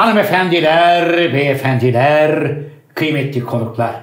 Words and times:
Hanımefendiler, 0.00 1.32
beyefendiler, 1.34 2.52
kıymetli 2.94 3.44
konuklar. 3.44 3.94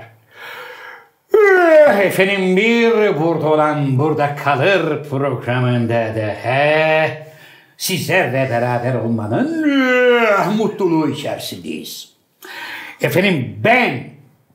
Eh, 1.33 1.99
Efendim 1.99 2.57
bir 2.57 3.21
burada 3.21 3.49
olan 3.49 3.99
burada 3.99 4.35
kalır 4.35 5.09
programında 5.09 6.15
da 6.15 6.35
he, 6.43 7.27
sizlerle 7.77 8.49
beraber 8.49 8.95
olmanın 8.95 9.63
eh, 9.69 10.57
mutluluğu 10.57 11.09
içerisindeyiz. 11.09 12.13
Efendim 13.01 13.59
ben 13.63 14.03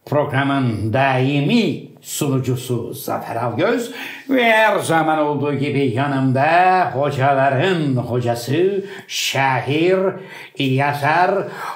programın 0.07 0.93
daimi 0.93 1.92
sunucusu 2.03 2.95
Zafer 2.95 3.37
Algöz 3.37 3.91
ve 4.31 4.45
her 4.45 4.79
zaman 4.79 5.19
olduğu 5.19 5.55
gibi 5.55 5.81
yanımda 5.81 6.91
hocaların 6.95 7.97
hocası, 7.97 8.85
şair, 9.09 9.99
yazar, 10.59 11.35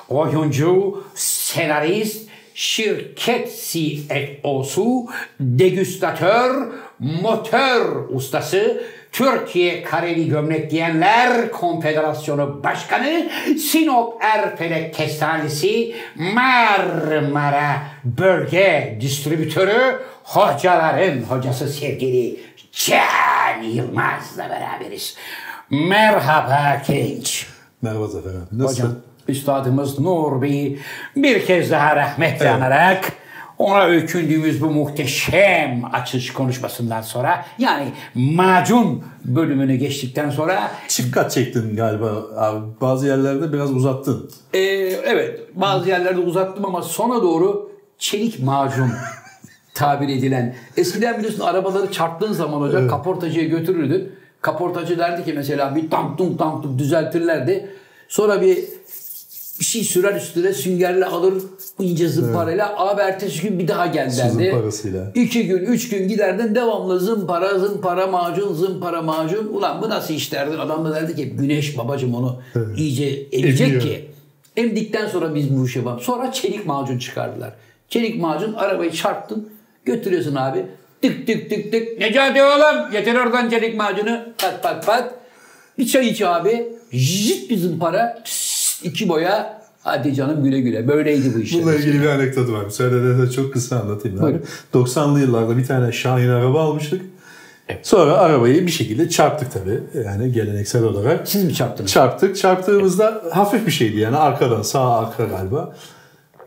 oyuncu, 0.08 1.04
senarist, 1.14 2.28
şirket 2.54 3.70
CFO'su, 3.70 5.06
degüstatör, 5.40 6.66
motor 6.98 8.08
ustası, 8.10 8.82
Türkiye 9.16 9.82
Kareli 9.82 10.28
Gömlek 10.28 10.70
Giyenler 10.70 11.52
Konfederasyonu 11.52 12.64
Başkanı, 12.64 13.28
Sinop 13.58 14.22
Erfelek 14.24 14.94
Kestanesi, 14.94 15.94
Marmara 16.16 17.82
Bölge 18.04 18.98
Distribütörü, 19.00 20.02
hocaların 20.24 21.22
hocası 21.22 21.68
sevgili 21.68 22.40
Can 22.72 23.62
Yılmaz'la 23.62 24.50
beraberiz. 24.50 25.16
Merhaba 25.70 26.82
genç. 26.86 27.46
Merhaba 27.82 28.06
Zafer 28.06 28.30
abi. 28.30 28.38
Nasılsın? 28.52 28.82
Hocam, 28.82 28.96
Üstadımız 29.28 29.98
Nur 29.98 30.42
Bey'i 30.42 30.78
bir 31.16 31.46
kez 31.46 31.70
daha 31.70 31.96
rahmetle 31.96 32.50
anarak 32.50 33.12
ona 33.58 33.84
öykündüğümüz 33.84 34.60
bu 34.62 34.66
muhteşem 34.70 35.82
açış 35.92 36.32
konuşmasından 36.32 37.02
sonra 37.02 37.44
yani 37.58 37.88
macun 38.14 39.04
bölümünü 39.24 39.76
geçtikten 39.76 40.30
sonra 40.30 40.70
Çift 40.88 41.10
kat 41.10 41.30
çektin 41.32 41.76
galiba 41.76 42.24
abi. 42.36 42.60
Bazı 42.80 43.06
yerlerde 43.06 43.52
biraz 43.52 43.72
uzattın. 43.72 44.30
e, 44.54 44.60
evet 45.04 45.40
bazı 45.54 45.88
yerlerde 45.88 46.20
uzattım 46.20 46.64
ama 46.64 46.82
sona 46.82 47.22
doğru 47.22 47.72
çelik 47.98 48.42
macun 48.42 48.90
tabir 49.74 50.08
edilen. 50.08 50.54
Eskiden 50.76 51.18
biliyorsun 51.18 51.40
arabaları 51.40 51.92
çarptığın 51.92 52.32
zaman 52.32 52.60
hocam 52.60 52.88
kaportacıya 52.88 53.44
götürürdün. 53.44 54.12
Kaportacı 54.40 54.98
derdi 54.98 55.24
ki 55.24 55.32
mesela 55.32 55.76
bir 55.76 55.90
tank 55.90 56.18
tunk 56.18 56.38
tank 56.38 56.62
tunk 56.62 56.78
düzeltirlerdi. 56.78 57.70
Sonra 58.08 58.40
bir 58.40 58.64
bir 59.60 59.64
şey 59.64 59.84
sürer 59.84 60.14
üstüne 60.14 60.52
süngerle 60.52 61.04
alır 61.04 61.34
ince 61.78 62.08
zımparayla. 62.08 62.74
Abi 62.76 63.00
ertesi 63.00 63.42
gün 63.42 63.58
bir 63.58 63.68
daha 63.68 63.86
gel 63.86 64.16
derdi. 64.16 64.50
zımparasıyla. 64.50 65.12
İki 65.14 65.46
gün, 65.46 65.58
üç 65.58 65.88
gün 65.88 66.08
giderdin 66.08 66.54
devamlı 66.54 67.00
zımpara, 67.00 67.58
zımpara, 67.58 68.06
macun, 68.06 68.54
zımpara, 68.54 69.02
macun. 69.02 69.46
Ulan 69.46 69.82
bu 69.82 69.88
nasıl 69.88 70.14
iş 70.14 70.32
derdin? 70.32 70.58
Adam 70.58 70.84
da 70.84 70.94
derdi 70.94 71.16
ki 71.16 71.24
güneş 71.30 71.78
babacım 71.78 72.14
onu 72.14 72.40
iyice 72.76 73.26
emecek 73.32 73.68
Emiyor. 73.68 73.82
ki. 73.82 74.10
Emdikten 74.56 75.06
sonra 75.06 75.34
biz 75.34 75.56
bu 75.56 75.66
işe 75.66 75.84
bak. 75.84 76.02
Sonra 76.02 76.32
çelik 76.32 76.66
macun 76.66 76.98
çıkardılar. 76.98 77.52
Çelik 77.88 78.20
macun 78.20 78.52
arabayı 78.52 78.92
çarptın 78.92 79.48
götürüyorsun 79.84 80.34
abi. 80.34 80.66
Tık 81.02 81.26
tık 81.26 81.50
tık 81.50 81.72
tık. 81.72 81.98
Necati 81.98 82.42
oğlum 82.42 82.90
getir 82.92 83.14
oradan 83.14 83.50
çelik 83.50 83.76
macunu. 83.76 84.20
Pat 84.38 84.62
pat 84.62 84.86
pat. 84.86 85.14
Bir 85.78 85.86
çay 85.86 86.08
iç 86.08 86.22
abi. 86.22 86.68
Jit 86.92 87.50
bir 87.50 87.56
zımpara. 87.56 88.22
Tıs, 88.24 88.55
iki 88.82 89.08
boya. 89.08 89.62
Hadi 89.82 90.14
canım 90.14 90.44
güle 90.44 90.60
güle. 90.60 90.88
Böyleydi 90.88 91.34
bu 91.34 91.38
işler. 91.38 91.62
Bununla 91.62 91.74
ilgili 91.74 92.02
bir 92.02 92.06
anekdotu 92.06 92.52
var. 92.52 92.64
Müsaade 92.64 93.18
de 93.18 93.30
çok 93.30 93.52
kısa 93.52 93.80
anlatayım. 93.80 94.18
Abi. 94.18 94.22
Buyurun. 94.24 94.44
90'lı 94.74 95.20
yıllarda 95.20 95.56
bir 95.56 95.66
tane 95.66 95.92
Şahin 95.92 96.28
araba 96.28 96.62
almıştık. 96.62 97.00
Sonra 97.82 98.18
arabayı 98.18 98.66
bir 98.66 98.72
şekilde 98.72 99.08
çarptık 99.08 99.52
tabii. 99.52 100.04
Yani 100.04 100.32
geleneksel 100.32 100.84
olarak. 100.84 101.28
Siz 101.28 101.44
mi 101.44 101.54
çarptınız? 101.54 101.90
Çarptık. 101.90 102.36
Çarptığımızda 102.36 103.22
hafif 103.32 103.66
bir 103.66 103.72
şeydi 103.72 104.00
yani 104.00 104.16
arkadan 104.16 104.62
sağ 104.62 104.98
arka 104.98 105.24
galiba. 105.24 105.74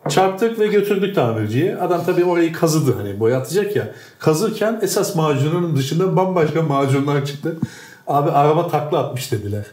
Çarptık 0.10 0.60
ve 0.60 0.68
götürdük 0.68 1.16
tamirciye. 1.16 1.78
Adam 1.78 2.04
tabii 2.06 2.24
orayı 2.26 2.54
kazıdı 2.54 2.96
hani 2.98 3.20
boyatacak 3.20 3.76
ya. 3.76 3.92
Kazırken 4.20 4.80
esas 4.82 5.16
macunun 5.16 5.76
dışında 5.76 6.16
bambaşka 6.16 6.62
macunlar 6.62 7.26
çıktı. 7.26 7.58
Abi 8.08 8.32
araba 8.32 8.68
takla 8.68 9.00
atmış 9.00 9.32
dediler. 9.32 9.66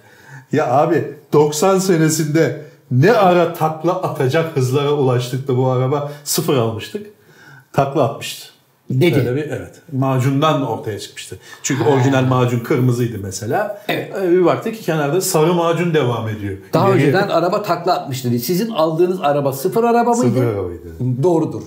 Ya 0.53 0.71
abi 0.73 1.15
90 1.33 1.79
senesinde 1.79 2.63
ne 2.91 3.13
ara 3.13 3.53
takla 3.55 4.03
atacak 4.03 4.57
hızlara 4.57 4.93
ulaştık 4.93 5.49
da 5.49 5.57
bu 5.57 5.67
araba 5.71 6.13
sıfır 6.25 6.57
almıştık. 6.57 7.07
Takla 7.73 8.05
atmıştı. 8.05 8.47
Dedi. 8.91 9.19
Öyle 9.19 9.37
bir 9.37 9.43
evet. 9.51 9.75
Macundan 9.93 10.67
ortaya 10.67 10.99
çıkmıştı. 10.99 11.39
Çünkü 11.63 11.85
orijinal 11.85 12.23
macun 12.25 12.59
kırmızıydı 12.61 13.19
mesela. 13.23 13.83
Evet. 13.89 14.13
Ee, 14.23 14.31
Bir 14.31 14.45
baktık 14.45 14.75
ki 14.77 14.83
kenarda 14.83 15.21
sarı 15.21 15.55
macun 15.55 15.95
devam 15.95 16.29
ediyor. 16.29 16.57
Daha 16.73 16.89
İleriye- 16.89 16.93
önceden 17.07 17.29
araba 17.29 17.63
takla 17.63 17.93
atmış 17.95 18.25
dedi. 18.25 18.41
Sizin 18.41 18.71
aldığınız 18.71 19.21
araba 19.21 19.53
sıfır 19.53 19.85
araba 19.85 20.11
mıydı? 20.15 20.29
Sıfır 20.35 20.47
arabaydı. 20.47 21.23
Doğrudur. 21.23 21.63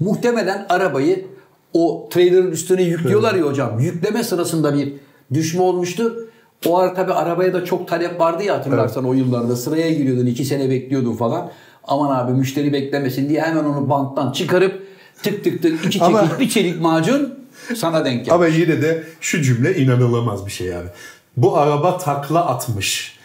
Muhtemelen 0.00 0.66
arabayı 0.68 1.26
o 1.72 2.08
trailer'ın 2.12 2.50
üstüne 2.50 2.82
yüklüyorlar 2.82 3.34
ya 3.34 3.44
hocam. 3.46 3.78
Yükleme 3.80 4.24
sırasında 4.24 4.74
bir 4.74 4.92
düşme 5.34 5.62
olmuştur. 5.62 6.12
O 6.66 6.78
ara 6.78 6.94
tabii 6.94 7.12
arabaya 7.12 7.52
da 7.52 7.64
çok 7.64 7.88
talep 7.88 8.20
vardı 8.20 8.42
ya 8.42 8.54
hatırlarsan 8.54 9.04
o 9.04 9.12
yıllarda. 9.12 9.56
Sıraya 9.56 9.92
giriyordun, 9.92 10.26
iki 10.26 10.44
sene 10.44 10.70
bekliyordun 10.70 11.16
falan. 11.16 11.50
Aman 11.84 12.16
abi 12.16 12.32
müşteri 12.32 12.72
beklemesin 12.72 13.28
diye 13.28 13.42
hemen 13.42 13.64
onu 13.64 13.90
banttan 13.90 14.32
çıkarıp 14.32 14.86
tık 15.22 15.44
tık 15.44 15.62
tık 15.62 15.74
iki 15.74 15.82
çekiç 15.82 16.02
Ama- 16.02 16.38
bir 16.40 16.48
çelik 16.48 16.80
macun 16.80 17.34
sana 17.76 18.04
denk 18.04 18.18
geldi. 18.18 18.32
Ama 18.34 18.46
yine 18.46 18.82
de 18.82 19.04
şu 19.20 19.42
cümle 19.42 19.76
inanılamaz 19.76 20.46
bir 20.46 20.50
şey 20.50 20.66
yani. 20.66 20.88
Bu 21.36 21.58
araba 21.58 21.98
takla 21.98 22.46
atmış. 22.46 23.18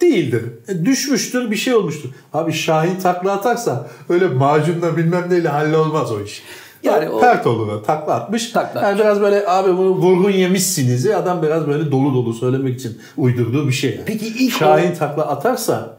Değildir. 0.00 0.42
E, 0.68 0.84
düşmüştür 0.84 1.50
bir 1.50 1.56
şey 1.56 1.74
olmuştur. 1.74 2.08
Abi 2.32 2.52
Şahin 2.52 3.00
takla 3.00 3.32
atarsa 3.32 3.90
öyle 4.08 4.28
macunla 4.28 4.96
bilmem 4.96 5.24
neyle 5.30 5.48
hallolmaz 5.48 6.12
o 6.12 6.20
iş. 6.20 6.42
Yani 6.82 7.08
o- 7.08 7.20
pert 7.20 7.46
olur. 7.46 7.68
o, 7.68 7.82
Takla 7.82 8.14
atmış. 8.14 8.50
Takla 8.50 8.82
yani 8.82 8.98
biraz 8.98 9.20
böyle 9.20 9.46
abi 9.48 9.76
bunu 9.78 9.88
vurgun 9.90 10.30
yemişsiniz. 10.30 11.06
Adam 11.06 11.42
biraz 11.42 11.66
böyle 11.66 11.90
dolu 11.90 12.14
dolu 12.14 12.34
söylemek 12.34 12.78
için 12.80 12.98
uydurduğu 13.16 13.68
bir 13.68 13.72
şey. 13.72 13.90
Yani. 13.90 14.02
Peki 14.06 14.26
ilk 14.26 14.52
Şahin 14.58 14.94
takla 14.94 15.26
atarsa 15.28 15.98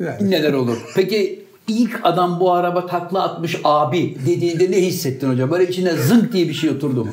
yani 0.00 0.30
Neler 0.30 0.52
olur? 0.52 0.76
Peki 0.94 1.44
ilk 1.68 2.00
adam 2.02 2.40
bu 2.40 2.52
araba 2.52 2.86
takla 2.86 3.22
atmış 3.22 3.60
abi 3.64 4.16
dediğinde 4.26 4.70
ne 4.70 4.76
hissettin 4.86 5.30
hocam? 5.30 5.50
Böyle 5.50 5.68
içine 5.70 5.92
zınk 5.94 6.32
diye 6.32 6.48
bir 6.48 6.54
şey 6.54 6.70
oturdu 6.70 7.04
mu? 7.04 7.10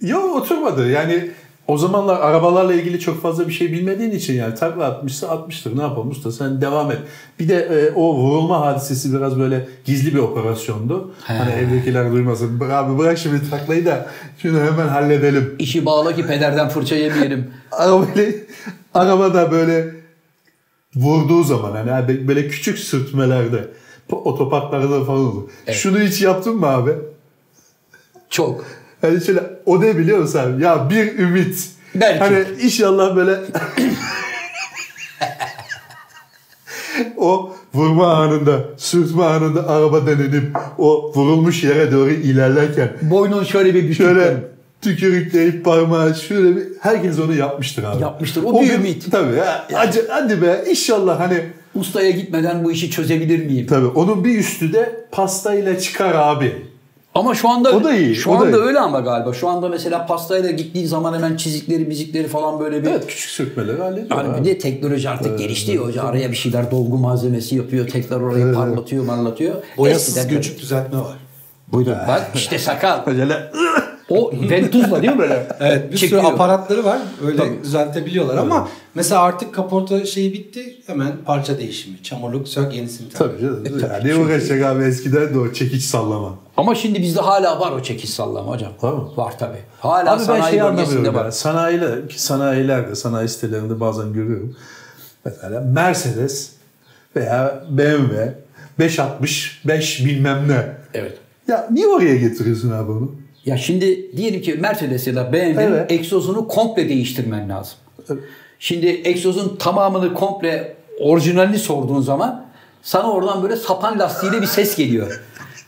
Yok 0.00 0.36
oturmadı. 0.36 0.90
Yani 0.90 1.30
o 1.72 1.78
zamanlar 1.78 2.20
arabalarla 2.20 2.74
ilgili 2.74 3.00
çok 3.00 3.22
fazla 3.22 3.48
bir 3.48 3.52
şey 3.52 3.72
bilmediğin 3.72 4.10
için 4.10 4.34
yani 4.34 4.54
takla 4.54 4.84
atmışsa 4.84 5.28
atmıştır. 5.28 5.78
Ne 5.78 5.82
yapalım 5.82 6.10
usta 6.10 6.32
sen 6.32 6.60
devam 6.60 6.90
et. 6.92 6.98
Bir 7.40 7.48
de 7.48 7.56
e, 7.56 7.92
o 7.94 8.14
vurulma 8.14 8.60
hadisesi 8.60 9.14
biraz 9.14 9.38
böyle 9.38 9.68
gizli 9.84 10.14
bir 10.14 10.18
operasyondu. 10.18 11.10
Hani 11.20 11.52
evdekiler 11.52 12.12
duymasın. 12.12 12.60
"Bırak 12.60 12.72
Abi 12.72 12.98
bırak 12.98 13.18
şimdi 13.18 13.50
taklayı 13.50 13.86
da 13.86 14.06
şunu 14.38 14.60
hemen 14.60 14.88
halledelim. 14.88 15.56
İşi 15.58 15.86
bağla 15.86 16.14
ki 16.14 16.26
pederden 16.26 16.68
fırça 16.68 16.96
yemeyelim. 16.96 17.50
Arabayla, 17.72 18.32
arabada 18.94 19.52
böyle 19.52 19.94
vurduğu 20.96 21.42
zaman 21.42 21.72
hani 21.86 22.28
böyle 22.28 22.48
küçük 22.48 22.78
sürtmelerde 22.78 23.68
otoparklarda 24.10 25.04
falan 25.04 25.20
olur. 25.20 25.50
Şunu 25.70 26.00
hiç 26.00 26.22
yaptın 26.22 26.56
mı 26.56 26.66
abi? 26.66 26.92
Çok. 28.30 28.81
Hani 29.02 29.24
şöyle 29.24 29.40
o 29.66 29.80
ne 29.80 29.98
biliyor 29.98 30.18
musun 30.18 30.38
abi? 30.38 30.62
Ya 30.62 30.90
bir 30.90 31.18
ümit. 31.18 31.68
Belki. 31.94 32.18
Hani 32.18 32.44
inşallah 32.62 33.16
böyle 33.16 33.38
o 37.16 37.54
vurma 37.74 38.12
anında, 38.14 38.64
sürtme 38.76 39.24
anında 39.24 39.68
arabadan 39.68 40.18
inip 40.20 40.56
o 40.78 41.12
vurulmuş 41.16 41.64
yere 41.64 41.92
doğru 41.92 42.10
ilerlerken 42.10 42.92
Boynun 43.02 43.44
şöyle 43.44 43.74
bir 43.74 43.82
bükük. 43.82 43.96
şöyle 43.96 44.36
tükürükleyip 44.82 45.64
parmağı 45.64 46.14
şöyle 46.14 46.56
bir 46.56 46.62
herkes 46.80 47.18
onu 47.18 47.34
yapmıştır 47.34 47.84
abi. 47.84 48.02
Yapmıştır. 48.02 48.42
O 48.44 48.60
bir 48.62 48.72
ümit. 48.74 49.10
Tabii 49.10 49.36
ya. 49.36 49.66
Hadi, 49.72 50.04
hadi 50.08 50.42
be 50.42 50.64
inşallah 50.70 51.20
hani 51.20 51.42
Ustaya 51.74 52.10
gitmeden 52.10 52.64
bu 52.64 52.72
işi 52.72 52.90
çözebilir 52.90 53.46
miyim? 53.46 53.66
tabii 53.66 53.86
onun 53.86 54.24
bir 54.24 54.38
üstü 54.38 54.72
de 54.72 55.06
pastayla 55.12 55.78
çıkar 55.78 56.14
abi. 56.14 56.66
Ama 57.14 57.34
şu 57.34 57.48
anda 57.48 57.70
O 57.76 57.84
da 57.84 57.94
iyi, 57.96 58.14
Şu 58.14 58.30
o 58.30 58.34
da 58.34 58.38
anda 58.44 58.56
iyi. 58.56 58.60
öyle 58.62 58.78
ama 58.80 59.00
galiba. 59.00 59.32
Şu 59.32 59.48
anda 59.48 59.68
mesela 59.68 60.06
pastayla 60.06 60.50
gittiğin 60.50 60.86
zaman 60.86 61.14
hemen 61.14 61.36
çizikleri, 61.36 61.84
mizikleri 61.84 62.28
falan 62.28 62.60
böyle 62.60 62.82
bir 62.82 62.90
Evet 62.90 63.06
küçük 63.06 63.30
sürtmeleri 63.30 63.82
hallediyor. 63.82 64.20
Abi. 64.24 64.40
bir 64.40 64.44
de 64.44 64.58
teknoloji 64.58 65.08
artık 65.10 65.38
gelişti 65.38 65.72
ya 65.72 65.80
hoca. 65.80 66.02
Araya 66.02 66.30
bir 66.30 66.36
şeyler 66.36 66.70
dolgu 66.70 66.98
malzemesi 66.98 67.56
yapıyor. 67.56 67.88
Tekrar 67.88 68.20
orayı 68.20 68.54
parlatıyor, 68.54 69.06
parlatıyor. 69.06 69.54
Boyasız 69.76 70.16
Eskiden- 70.16 70.36
göçük 70.36 70.60
düzeltme 70.60 70.98
var. 70.98 71.16
Buyurun. 71.68 71.96
Bak 72.08 72.30
işte 72.34 72.58
sakal. 72.58 73.00
Acele 73.06 73.50
O 74.08 74.32
ventuzla 74.50 75.02
değil 75.02 75.12
mi 75.12 75.18
böyle? 75.18 75.46
Evet 75.60 75.92
bir 75.92 75.96
Çekiyor. 75.96 76.22
sürü 76.22 76.32
aparatları 76.32 76.84
var. 76.84 76.98
Öyle 77.26 77.36
Tabii. 77.36 77.62
düzeltebiliyorlar 77.62 78.36
ama 78.36 78.68
mesela 78.94 79.22
artık 79.22 79.54
kaporta 79.54 80.06
şeyi 80.06 80.32
bitti. 80.32 80.76
Hemen 80.86 81.12
parça 81.24 81.58
değişimi. 81.58 82.02
Çamurluk 82.02 82.48
sök 82.48 82.74
yenisini 82.74 83.08
tak. 83.08 83.18
Tabii 83.18 83.40
canım. 83.42 83.64
Yani 83.92 84.08
ne 84.08 84.14
uğraşacak 84.16 84.62
abi 84.64 84.84
eskiden 84.84 85.34
de 85.34 85.38
o 85.38 85.52
çekiç 85.52 85.82
sallama. 85.82 86.34
Ama 86.56 86.74
şimdi 86.74 87.02
bizde 87.02 87.20
hala 87.20 87.60
var 87.60 87.72
o 87.72 87.82
çekiş 87.82 88.10
sallama 88.10 88.52
hocam. 88.52 88.72
Var 88.82 88.92
mı? 88.92 89.08
Var 89.16 89.38
tabii. 89.38 89.58
Hala 89.80 90.12
Abi 90.12 90.20
ben 90.20 90.24
sanayi 90.24 90.50
şeyi 90.50 90.62
bölgesinde 90.62 91.14
var. 91.14 91.24
Ya. 91.24 91.32
Sanayiler, 91.32 92.08
ki 92.08 92.22
sanayilerde, 92.22 92.94
sanayi 92.94 93.28
sitelerinde 93.28 93.80
bazen 93.80 94.12
görüyorum. 94.12 94.56
Mesela 95.24 95.60
Mercedes 95.60 96.50
veya 97.16 97.64
BMW 97.70 98.34
565 98.78 100.04
bilmem 100.06 100.48
ne. 100.48 100.66
Evet. 100.94 101.18
Ya 101.48 101.68
niye 101.70 101.86
oraya 101.86 102.16
getiriyorsun 102.16 102.70
abi 102.70 102.90
onu? 102.90 103.12
Ya 103.46 103.56
şimdi 103.56 104.16
diyelim 104.16 104.42
ki 104.42 104.54
Mercedes 104.54 105.06
ya 105.06 105.14
da 105.16 105.32
BMW'nin 105.32 105.56
Evet. 105.72 105.92
egzozunu 105.92 106.48
komple 106.48 106.88
değiştirmen 106.88 107.48
lazım. 107.48 107.74
Evet. 108.10 108.22
Şimdi 108.58 109.00
egzozun 109.04 109.56
tamamını 109.56 110.14
komple 110.14 110.76
orijinalini 111.00 111.58
sorduğun 111.58 112.00
zaman 112.00 112.46
sana 112.82 113.12
oradan 113.12 113.42
böyle 113.42 113.56
sapan 113.56 113.98
lastiğiyle 113.98 114.42
bir 114.42 114.46
ses 114.46 114.76
geliyor. 114.76 115.20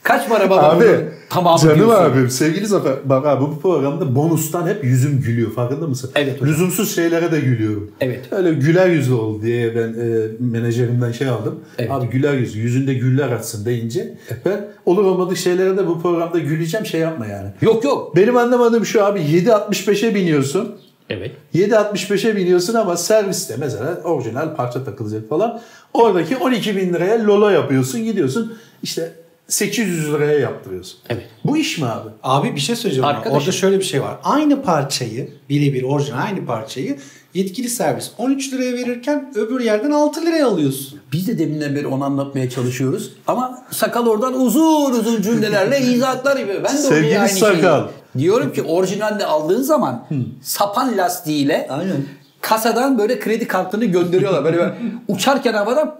Kaç 0.04 0.28
para 0.28 0.50
baba 0.50 0.62
Abi 0.62 0.84
tamamı 1.30 1.58
canım 1.58 1.76
diyorsun. 1.76 2.04
abim 2.04 2.30
sevgili 2.30 2.66
Zafer 2.66 2.92
bak 3.04 3.26
abi 3.26 3.40
bu 3.44 3.60
programda 3.60 4.14
bonustan 4.14 4.68
hep 4.68 4.84
yüzüm 4.84 5.20
gülüyor 5.20 5.52
farkında 5.52 5.86
mısın? 5.86 6.10
Evet 6.14 6.34
hocam. 6.40 6.48
Lüzumsuz 6.48 6.94
şeylere 6.94 7.32
de 7.32 7.40
gülüyorum. 7.40 7.90
Evet. 8.00 8.24
Öyle 8.32 8.54
güler 8.54 8.86
yüzlü 8.88 9.14
ol 9.14 9.42
diye 9.42 9.76
ben 9.76 9.88
e, 9.88 10.26
menajerimden 10.40 11.12
şey 11.12 11.28
aldım. 11.28 11.60
Evet. 11.78 11.90
Abi 11.90 12.06
güler 12.06 12.34
yüzü 12.34 12.58
yüzünde 12.58 12.94
güller 12.94 13.28
açsın 13.28 13.64
deyince 13.64 14.18
ben 14.44 14.66
olur 14.86 15.04
olmadık 15.04 15.36
şeylere 15.36 15.76
de 15.76 15.86
bu 15.86 16.02
programda 16.02 16.38
güleceğim 16.38 16.86
şey 16.86 17.00
yapma 17.00 17.26
yani. 17.26 17.48
Yok 17.62 17.84
yok. 17.84 18.16
Benim 18.16 18.36
anlamadığım 18.36 18.86
şu 18.86 19.04
abi 19.04 19.20
7.65'e 19.20 20.14
biniyorsun. 20.14 20.74
Evet. 21.10 21.32
7.65'e 21.54 22.36
biniyorsun 22.36 22.74
ama 22.74 22.96
serviste 22.96 23.56
mesela 23.58 24.00
orijinal 24.04 24.56
parça 24.56 24.84
takılacak 24.84 25.28
falan. 25.28 25.60
Oradaki 25.94 26.36
12 26.36 26.76
bin 26.76 26.94
liraya 26.94 27.26
lolo 27.26 27.48
yapıyorsun 27.48 28.04
gidiyorsun 28.04 28.56
işte 28.82 29.12
800 29.48 30.12
liraya 30.12 30.38
yaptırıyorsun. 30.38 30.98
Evet. 31.08 31.24
Bu 31.44 31.56
iş 31.56 31.78
mi 31.78 31.86
abi? 31.86 32.08
Abi 32.22 32.54
bir 32.54 32.60
şey 32.60 32.76
söyleyeceğim. 32.76 33.08
Arkadaşım. 33.08 33.38
Orada 33.38 33.52
şöyle 33.52 33.78
bir 33.78 33.84
şey 33.84 34.02
var. 34.02 34.16
Aynı 34.24 34.62
parçayı 34.62 35.28
birebir 35.48 35.82
orijinal 35.82 36.22
aynı 36.24 36.46
parçayı 36.46 36.96
yetkili 37.34 37.68
servis 37.68 38.10
13 38.18 38.52
liraya 38.52 38.72
verirken 38.72 39.32
öbür 39.34 39.60
yerden 39.60 39.90
6 39.90 40.26
liraya 40.26 40.46
alıyorsun. 40.46 41.00
Biz 41.12 41.28
de 41.28 41.38
deminden 41.38 41.74
beri 41.74 41.86
onu 41.86 42.04
anlatmaya 42.04 42.50
çalışıyoruz. 42.50 43.12
Ama 43.26 43.64
sakal 43.70 44.06
oradan 44.06 44.40
uzun 44.40 44.92
uzun 45.00 45.22
cümlelerle 45.22 45.80
izahatlar 45.80 46.36
yapıyor. 46.36 46.64
Ben 46.64 46.72
de 46.72 46.78
Sevgili 46.78 47.18
aynı 47.18 47.28
sakal. 47.28 47.80
şeyi. 47.80 48.24
Diyorum 48.24 48.52
ki 48.52 48.62
orijinalde 48.62 49.26
aldığın 49.26 49.62
zaman 49.62 50.06
sapan 50.42 50.96
lastiğiyle 50.96 51.66
Aynen. 51.70 51.96
kasadan 52.40 52.98
böyle 52.98 53.18
kredi 53.20 53.46
kartını 53.48 53.84
gönderiyorlar. 53.84 54.44
Böyle, 54.44 54.56
böyle 54.58 54.74
uçarken 55.08 55.52
havadan 55.52 55.96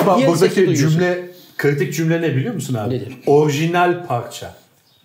Ama 0.00 0.26
buradaki 0.26 0.56
duyuyorsun. 0.56 0.90
cümle 0.90 1.31
kritik 1.62 1.94
cümle 1.94 2.22
ne 2.22 2.36
biliyor 2.36 2.54
musun 2.54 2.74
abi? 2.74 2.94
Nedir? 2.94 3.08
Orijinal 3.26 4.06
parça. 4.06 4.54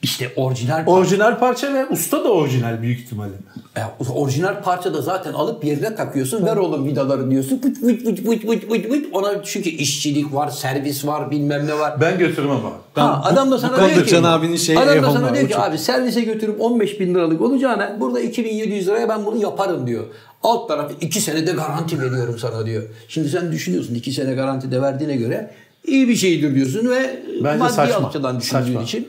İşte 0.01 0.31
orijinal 0.35 0.83
Orijinal 0.87 1.39
parça 1.39 1.73
ve 1.73 1.85
usta 1.85 2.23
da 2.23 2.31
orijinal 2.33 2.81
büyük 2.81 2.99
ihtimalle. 2.99 3.33
Ya, 3.75 3.91
orijinal 4.15 4.63
parçada 4.63 5.01
zaten 5.01 5.33
alıp 5.33 5.65
yerine 5.65 5.95
takıyorsun. 5.95 6.45
Ver 6.45 6.57
oğlum 6.57 6.85
vidaları 6.85 7.31
diyorsun. 7.31 7.61
Vıt 7.65 7.83
vıt 7.83 8.05
vıt 8.05 8.25
vıt 8.27 8.45
vıt 8.45 8.71
vıt 8.71 8.91
vıt. 8.91 9.05
Ona 9.13 9.43
çünkü 9.43 9.69
işçilik 9.69 10.33
var, 10.33 10.49
servis 10.49 11.05
var, 11.05 11.31
bilmem 11.31 11.67
ne 11.67 11.79
var. 11.79 12.01
Ben 12.01 12.17
götürmem 12.17 12.55
abi. 12.55 13.01
Ha, 13.01 13.21
bu- 13.23 13.27
adam 13.27 13.51
da 13.51 13.57
sana 13.57 13.77
diyor 13.89 14.05
ki 14.05 14.11
Can 14.11 14.23
abinin 14.23 14.55
şeyi 14.55 14.79
adam 14.79 15.03
da 15.03 15.11
sana 15.11 15.35
diyor 15.35 15.47
ki 15.47 15.57
abi 15.57 15.77
servise 15.77 16.21
götürüp 16.21 16.61
15 16.61 16.99
bin 16.99 17.15
liralık 17.15 17.41
olacağına 17.41 17.97
burada 17.99 18.19
2700 18.19 18.87
liraya 18.87 19.09
ben 19.09 19.25
bunu 19.25 19.37
yaparım 19.37 19.87
diyor. 19.87 20.03
Alt 20.43 20.67
tarafı 20.67 20.93
2 21.01 21.21
senede 21.21 21.51
garanti 21.51 22.01
veriyorum 22.01 22.39
sana 22.39 22.65
diyor. 22.65 22.83
Şimdi 23.07 23.29
sen 23.29 23.51
düşünüyorsun 23.51 23.95
2 23.95 24.11
sene 24.11 24.33
garanti 24.33 24.71
de 24.71 24.81
verdiğine 24.81 25.15
göre 25.15 25.51
iyi 25.87 26.07
bir 26.07 26.15
şeydir 26.15 26.55
diyorsun 26.55 26.89
ve 26.89 27.19
Bence 27.43 27.57
maddi 27.57 27.73
saçma. 27.73 28.07
açıdan 28.07 28.39
düşündüğün 28.39 28.63
Saçma. 28.65 28.81
için 28.81 29.07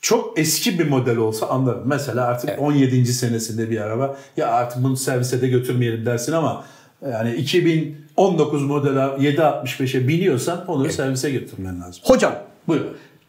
Çok 0.00 0.38
eski 0.38 0.78
bir 0.78 0.88
model 0.88 1.16
olsa 1.16 1.46
anlarım. 1.46 1.82
Mesela 1.86 2.24
artık 2.26 2.50
17. 2.58 3.06
senesinde 3.12 3.70
bir 3.70 3.80
araba 3.80 4.16
ya 4.36 4.46
artık 4.48 4.82
bunu 4.82 4.96
servise 4.96 5.40
de 5.42 5.48
götürmeyelim 5.48 6.06
dersin 6.06 6.32
ama 6.32 6.64
yani 7.10 7.34
2019 7.34 8.62
model 8.62 8.96
765'e 8.96 10.08
biniyorsan 10.08 10.64
onu 10.66 10.90
servise 10.92 11.30
götürmen 11.30 11.80
lazım. 11.80 12.02
hocam 12.04 12.34
Buyur. 12.68 12.80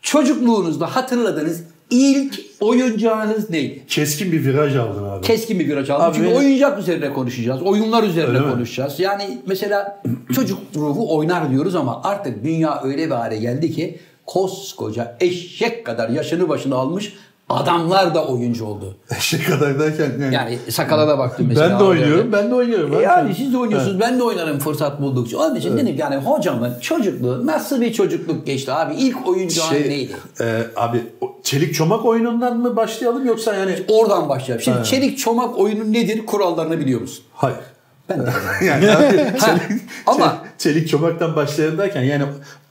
çocukluğunuzda 0.01 0.95
hatırladığınız 0.95 1.63
ilk 1.91 2.39
oyuncağınız 2.59 3.49
neydi? 3.49 3.81
Keskin 3.87 4.31
bir 4.31 4.45
viraj 4.45 4.75
aldın 4.75 5.03
abi. 5.03 5.25
Keskin 5.25 5.59
bir 5.59 5.67
viraj 5.67 5.89
aldım. 5.89 6.05
Abi 6.05 6.15
Çünkü 6.15 6.27
benim- 6.27 6.37
oyuncak 6.39 6.79
üzerine 6.79 7.13
konuşacağız. 7.13 7.61
Oyunlar 7.61 8.03
üzerine 8.03 8.29
Öyle 8.37 8.39
mi? 8.39 8.51
konuşacağız. 8.53 8.99
Yani 8.99 9.37
mesela 9.47 10.03
çocuk 10.35 10.59
ruhu 10.75 11.15
oynar 11.17 11.51
diyoruz 11.51 11.75
ama 11.75 12.01
artık 12.03 12.43
dünya 12.43 12.81
öyle 12.83 13.05
bir 13.05 13.11
hale 13.15 13.37
geldi 13.37 13.71
ki 13.71 13.99
koskoca 14.25 15.17
eşek 15.19 15.85
kadar 15.85 16.09
yaşını 16.09 16.49
başını 16.49 16.75
almış 16.75 17.13
adamlar 17.53 18.15
da 18.15 18.25
oyuncu 18.27 18.65
oldu. 18.65 18.95
Eşek 19.17 19.47
kadar 19.47 19.79
derken 19.79 20.11
yani, 20.21 20.35
Yani 20.35 20.57
sakala 20.69 21.07
da 21.07 21.17
baktım 21.17 21.45
mesela. 21.49 21.69
ben 21.69 21.79
de 21.79 21.83
oynuyorum, 21.83 22.31
ben 22.31 22.51
de 22.51 22.55
oynuyorum. 22.55 22.93
E. 22.93 22.97
Yani 23.01 23.35
siz 23.35 23.53
de 23.53 23.57
oynuyorsunuz, 23.57 23.99
ben 23.99 24.19
de 24.19 24.23
oynarım 24.23 24.59
fırsat 24.59 25.01
buldukça. 25.01 25.37
Onun 25.37 25.55
için 25.55 25.73
dedim 25.77 25.95
ki 25.95 26.01
yani 26.01 26.15
hocamın 26.15 26.79
çocukluğu 26.81 27.47
nasıl 27.47 27.81
bir 27.81 27.93
çocukluk 27.93 28.45
geçti 28.45 28.71
abi? 28.71 28.93
İlk 28.95 29.27
oyuncağın 29.27 29.69
Şey, 29.69 29.89
neydi? 29.89 30.15
e, 30.41 30.61
abi 30.75 31.03
çelik 31.43 31.73
çomak 31.75 32.05
oyunundan 32.05 32.57
mı 32.57 32.75
başlayalım 32.75 33.25
yoksa 33.25 33.53
yani 33.55 33.75
Oradan 33.87 34.29
başlayalım. 34.29 34.63
Şimdi 34.63 34.83
çelik 34.83 35.17
çomak 35.17 35.59
oyunu 35.59 35.93
nedir? 35.93 36.25
Kurallarını 36.25 36.79
biliyor 36.79 37.01
musun? 37.01 37.23
hayır. 37.33 37.57
Ben 38.09 38.19
de. 38.25 38.29
Yani 38.65 38.91
abi, 38.91 39.17
Ha, 39.37 39.45
çelik, 39.45 39.81
ama- 40.07 40.37
çelik, 40.61 40.89
çomaktan 40.89 41.35
başlayalım 41.35 41.77
derken 41.77 42.01
yani 42.01 42.23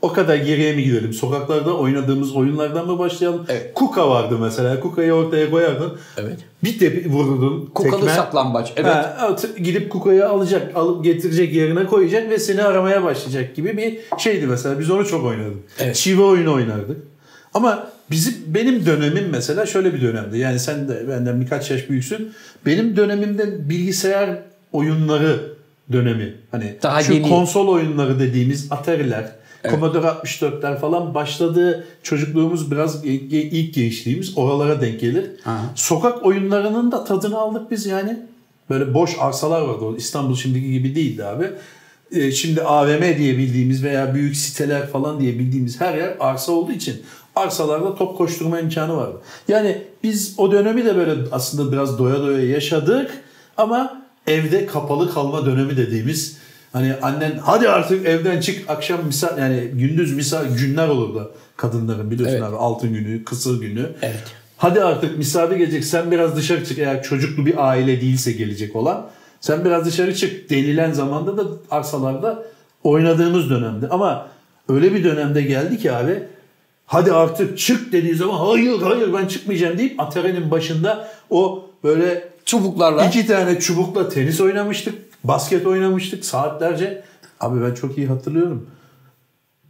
o 0.02 0.12
kadar 0.12 0.37
geriye 0.37 0.72
mi 0.72 0.84
gidelim? 0.84 1.12
Sokaklarda 1.12 1.76
oynadığımız 1.76 2.37
oyunlardan 2.37 2.87
mı 2.87 2.98
başlayalım? 2.98 3.46
Evet. 3.48 3.75
Kuka 3.75 4.10
vardı 4.10 4.38
mesela. 4.40 4.81
Kukayı 4.81 5.12
ortaya 5.12 5.50
koyardın. 5.50 5.92
Evet. 6.16 6.38
Bir 6.64 6.78
tepi 6.78 7.10
vururdun. 7.10 7.70
Kukalı 7.75 8.00
tekme. 8.00 8.14
saklambaç. 8.14 8.72
Evet. 8.76 8.94
Ha, 8.94 9.37
gidip 9.58 9.90
kukayı 9.90 10.28
alacak, 10.28 10.76
alıp 10.76 11.04
getirecek 11.04 11.54
yerine 11.54 11.87
koyacak 11.87 12.31
ve 12.31 12.38
seni 12.38 12.62
aramaya 12.62 13.04
başlayacak 13.04 13.56
gibi 13.56 13.76
bir 13.76 13.98
şeydi 14.19 14.46
mesela. 14.46 14.78
Biz 14.78 14.90
onu 14.90 15.06
çok 15.06 15.25
oynadık. 15.25 15.56
Evet. 15.78 15.96
Çivi 15.96 16.22
oyunu 16.22 16.54
oynardık. 16.54 16.98
Ama 17.54 17.86
bizim 18.10 18.34
benim 18.46 18.86
dönemim 18.86 19.28
mesela 19.31 19.66
şöyle 19.66 19.94
bir 19.94 20.02
dönemdi. 20.02 20.38
Yani 20.38 20.58
sen 20.58 20.88
de 20.88 21.08
benden 21.08 21.40
birkaç 21.40 21.70
yaş 21.70 21.90
büyüksün. 21.90 22.32
Benim 22.67 22.96
dönemimde 22.96 23.69
bilgisayar 23.69 24.38
oyunları 24.72 25.59
dönemi. 25.93 26.35
Hani 26.51 26.75
Daha 26.82 27.03
şu 27.03 27.13
yeni. 27.13 27.29
konsol 27.29 27.69
oyunları 27.69 28.20
dediğimiz 28.20 28.73
Atari'ler, 28.73 29.32
Commodore 29.70 30.06
64'ler 30.06 30.79
falan 30.79 31.15
başladığı 31.15 31.85
çocukluğumuz 32.03 32.70
biraz 32.70 33.05
ilk 33.05 33.75
gençliğimiz 33.75 34.39
oralara 34.39 34.81
denk 34.81 35.01
gelir. 35.01 35.31
Aha. 35.47 35.65
Sokak 35.75 36.27
oyunlarının 36.27 36.93
da 36.93 37.05
tadını 37.05 37.39
aldık 37.39 37.70
biz 37.70 37.87
yani. 37.87 38.19
Böyle 38.70 38.94
boş 38.94 39.17
arsalar 39.20 39.61
vardı. 39.61 39.85
İstanbul 39.97 40.37
şimdiki 40.37 40.73
gibi 40.73 40.94
değildi 40.94 41.25
abi. 41.25 41.51
Ee, 42.13 42.32
şimdi 42.32 42.63
AVM 42.63 43.19
diye 43.19 43.39
bildiğimiz 43.39 43.85
veya 43.85 44.15
büyük 44.15 44.37
siteler 44.37 44.87
falan 44.87 45.20
diye 45.20 45.39
bildiğimiz 45.39 45.81
her 45.81 45.94
yer 45.94 46.17
arsa 46.20 46.53
olduğu 46.53 46.73
için 46.73 47.03
arsalarda 47.37 47.94
top 47.94 48.19
koşturma 48.19 48.61
imkanı 48.61 48.97
vardı. 48.97 49.17
Yani 49.49 49.82
biz 50.03 50.35
o 50.39 50.53
dönemi 50.53 50.85
de 50.85 50.97
böyle 50.97 51.15
aslında 51.32 51.73
biraz 51.73 51.99
doya 51.99 52.20
doya 52.20 52.49
yaşadık 52.49 53.11
ama 53.56 53.99
evde 54.27 54.67
kapalı 54.67 55.15
kalma 55.15 55.46
dönemi 55.46 55.77
dediğimiz 55.77 56.36
hani 56.72 56.94
annen 57.03 57.39
hadi 57.43 57.69
artık 57.69 58.06
evden 58.06 58.41
çık 58.41 58.70
akşam 58.70 59.06
misal 59.06 59.39
yani 59.39 59.60
gündüz 59.72 60.17
misal 60.17 60.44
günler 60.58 60.89
olurdu 60.89 61.32
kadınların 61.56 62.10
biliyorsun 62.10 62.36
Evet. 62.36 62.48
abi 62.48 62.56
altın 62.56 62.94
günü, 62.94 63.24
kısır 63.24 63.60
günü. 63.60 63.86
Evet. 64.03 64.22
Hadi 64.56 64.82
artık 64.82 65.19
misafir 65.19 65.56
gelecek 65.56 65.84
sen 65.84 66.10
biraz 66.10 66.36
dışarı 66.36 66.65
çık 66.65 66.79
eğer 66.79 67.03
çocuklu 67.03 67.46
bir 67.46 67.69
aile 67.69 68.00
değilse 68.00 68.32
gelecek 68.32 68.77
olan. 68.77 69.06
Sen 69.41 69.65
biraz 69.65 69.86
dışarı 69.86 70.15
çık 70.15 70.50
denilen 70.50 70.93
zamanda 70.93 71.36
da 71.36 71.43
arsalarda 71.70 72.43
oynadığımız 72.84 73.50
dönemde. 73.50 73.89
Ama 73.89 74.29
öyle 74.69 74.94
bir 74.94 75.05
dönemde 75.05 75.43
geldi 75.43 75.79
ki 75.79 75.93
abi 75.93 76.22
hadi 76.86 77.12
artık 77.12 77.58
çık 77.58 77.93
dediği 77.93 78.15
zaman 78.15 78.34
hayır 78.34 78.82
hayır 78.82 79.12
ben 79.12 79.27
çıkmayacağım 79.27 79.79
deyip 79.79 80.00
Atari'nin 80.00 80.50
başında 80.50 81.08
o 81.31 81.67
böyle 81.84 82.29
Çubuklarla. 82.50 83.06
iki 83.06 83.26
tane 83.26 83.60
çubukla 83.60 84.08
tenis 84.08 84.40
oynamıştık. 84.40 84.94
Basket 85.24 85.66
oynamıştık 85.66 86.24
saatlerce. 86.24 87.02
Abi 87.40 87.62
ben 87.62 87.74
çok 87.74 87.98
iyi 87.98 88.06
hatırlıyorum. 88.06 88.66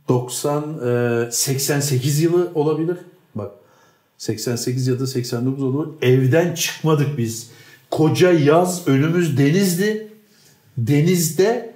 90 0.08 0.64
e, 1.26 1.32
88 1.32 2.20
yılı 2.20 2.50
olabilir. 2.54 2.96
Bak 3.34 3.50
88 4.18 4.86
ya 4.86 5.00
da 5.00 5.06
89 5.06 5.64
olabilir. 5.64 5.94
Evden 6.02 6.54
çıkmadık 6.54 7.18
biz. 7.18 7.50
Koca 7.90 8.32
yaz 8.32 8.88
önümüz 8.88 9.38
denizdi. 9.38 10.08
Denizde 10.78 11.74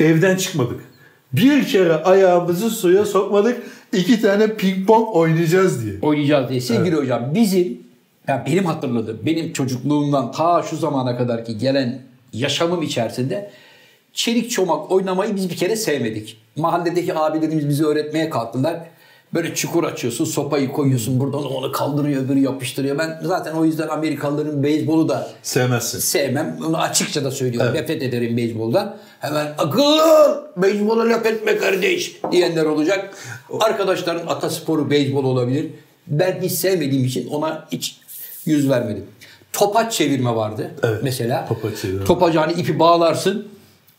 evden 0.00 0.36
çıkmadık. 0.36 0.80
Bir 1.32 1.66
kere 1.66 1.94
ayağımızı 1.94 2.70
suya 2.70 3.04
sokmadık. 3.06 3.62
İki 3.92 4.22
tane 4.22 4.56
ping 4.56 4.86
pong 4.86 5.16
oynayacağız 5.16 5.84
diye. 5.84 5.94
oynayacağız 6.02 6.50
diye. 6.50 6.60
Sevgili 6.60 6.96
hocam 6.96 7.34
bizim 7.34 7.89
Ya 8.30 8.44
benim 8.46 8.64
hatırladığım, 8.64 9.20
benim 9.26 9.52
çocukluğumdan 9.52 10.32
ta 10.32 10.62
şu 10.62 10.76
zamana 10.76 11.16
kadar 11.16 11.44
ki 11.44 11.58
gelen 11.58 12.02
yaşamım 12.32 12.82
içerisinde 12.82 13.50
çelik 14.12 14.50
çomak 14.50 14.90
oynamayı 14.90 15.36
biz 15.36 15.50
bir 15.50 15.56
kere 15.56 15.76
sevmedik. 15.76 16.36
Mahalledeki 16.56 17.14
abilerimiz 17.14 17.68
bizi 17.68 17.86
öğretmeye 17.86 18.30
kalktılar. 18.30 18.80
Böyle 19.34 19.54
çukur 19.54 19.84
açıyorsun, 19.84 20.24
sopayı 20.24 20.72
koyuyorsun, 20.72 21.20
buradan 21.20 21.44
onu 21.44 21.72
kaldırıyor, 21.72 22.24
öbürü 22.24 22.38
yapıştırıyor. 22.38 22.98
Ben 22.98 23.20
zaten 23.22 23.52
o 23.52 23.64
yüzden 23.64 23.88
Amerikalıların 23.88 24.62
beyzbolu 24.62 25.08
da 25.08 25.30
Sevmezsin. 25.42 25.98
sevmem. 25.98 26.58
Onu 26.66 26.78
açıkça 26.78 27.24
da 27.24 27.30
söylüyorum. 27.30 27.74
Nefret 27.74 28.02
ederim 28.02 28.36
beyzboldan. 28.36 28.96
Hemen 29.20 29.54
akıllı 29.58 30.50
beyzbola 30.56 31.08
laf 31.08 31.26
etme 31.26 31.56
kardeş 31.56 32.20
diyenler 32.32 32.64
olacak. 32.64 33.14
Arkadaşların 33.60 34.26
atasporu 34.26 34.90
beyzbol 34.90 35.24
olabilir. 35.24 35.66
Ben 36.06 36.40
hiç 36.42 36.52
sevmediğim 36.52 37.04
için 37.04 37.28
ona 37.28 37.68
hiç 37.72 38.00
yüz 38.44 38.70
vermedim. 38.70 39.04
Topaç 39.52 39.92
çevirme 39.92 40.34
vardı 40.34 40.70
Evet, 40.82 41.00
mesela. 41.02 41.46
topaç 41.48 41.78
çevirme. 41.82 42.04
Topacı 42.04 42.38
hani 42.38 42.52
ipi 42.52 42.78
bağlarsın, 42.78 43.48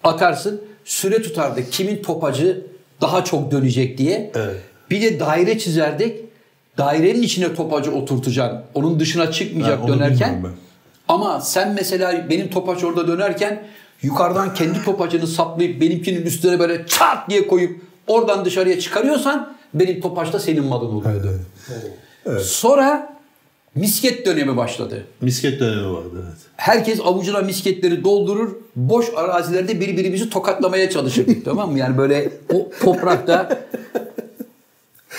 atarsın. 0.03 0.61
Süre 0.85 1.21
tutardı. 1.21 1.69
Kimin 1.71 2.01
topacı 2.03 2.65
daha 3.01 3.23
çok 3.23 3.51
dönecek 3.51 3.97
diye. 3.97 4.31
Evet. 4.35 4.55
Bir 4.89 5.01
de 5.01 5.19
daire 5.19 5.59
çizerdik. 5.59 6.15
Dairenin 6.77 7.21
içine 7.21 7.55
topacı 7.55 7.91
oturtacaksın. 7.91 8.59
Onun 8.73 8.99
dışına 8.99 9.31
çıkmayacak 9.31 9.83
onu 9.83 9.93
dönerken. 9.93 10.45
Ama 11.07 11.41
sen 11.41 11.73
mesela 11.73 12.29
benim 12.29 12.49
topaç 12.49 12.83
orada 12.83 13.07
dönerken 13.07 13.63
yukarıdan 14.01 14.53
kendi 14.53 14.83
topacını 14.85 15.27
saplayıp 15.27 15.81
benimkinin 15.81 16.21
üstüne 16.21 16.59
böyle 16.59 16.85
çat 16.85 17.29
diye 17.29 17.47
koyup 17.47 17.81
oradan 18.07 18.45
dışarıya 18.45 18.79
çıkarıyorsan 18.79 19.53
benim 19.73 20.01
topaç 20.01 20.33
da 20.33 20.39
senin 20.39 20.65
malın 20.65 20.85
oluyor. 20.95 21.11
Evet, 21.13 21.39
evet. 22.25 22.41
Sonra 22.45 23.10
misket 23.75 24.25
dönemi 24.25 24.57
başladı. 24.57 25.03
Misket 25.21 25.59
dönemi 25.59 25.93
vardı 25.93 26.23
evet. 26.25 26.37
Herkes 26.55 26.99
avucuna 26.99 27.39
misketleri 27.39 28.03
doldurur. 28.03 28.55
Boş 28.75 29.05
arazilerde 29.15 29.79
birbirimizi 29.79 30.29
tokatlamaya 30.29 30.89
çalışırdık 30.89 31.45
tamam 31.45 31.71
mı? 31.71 31.79
Yani 31.79 31.97
böyle 31.97 32.29
o 32.53 32.69
toprakta 32.81 33.61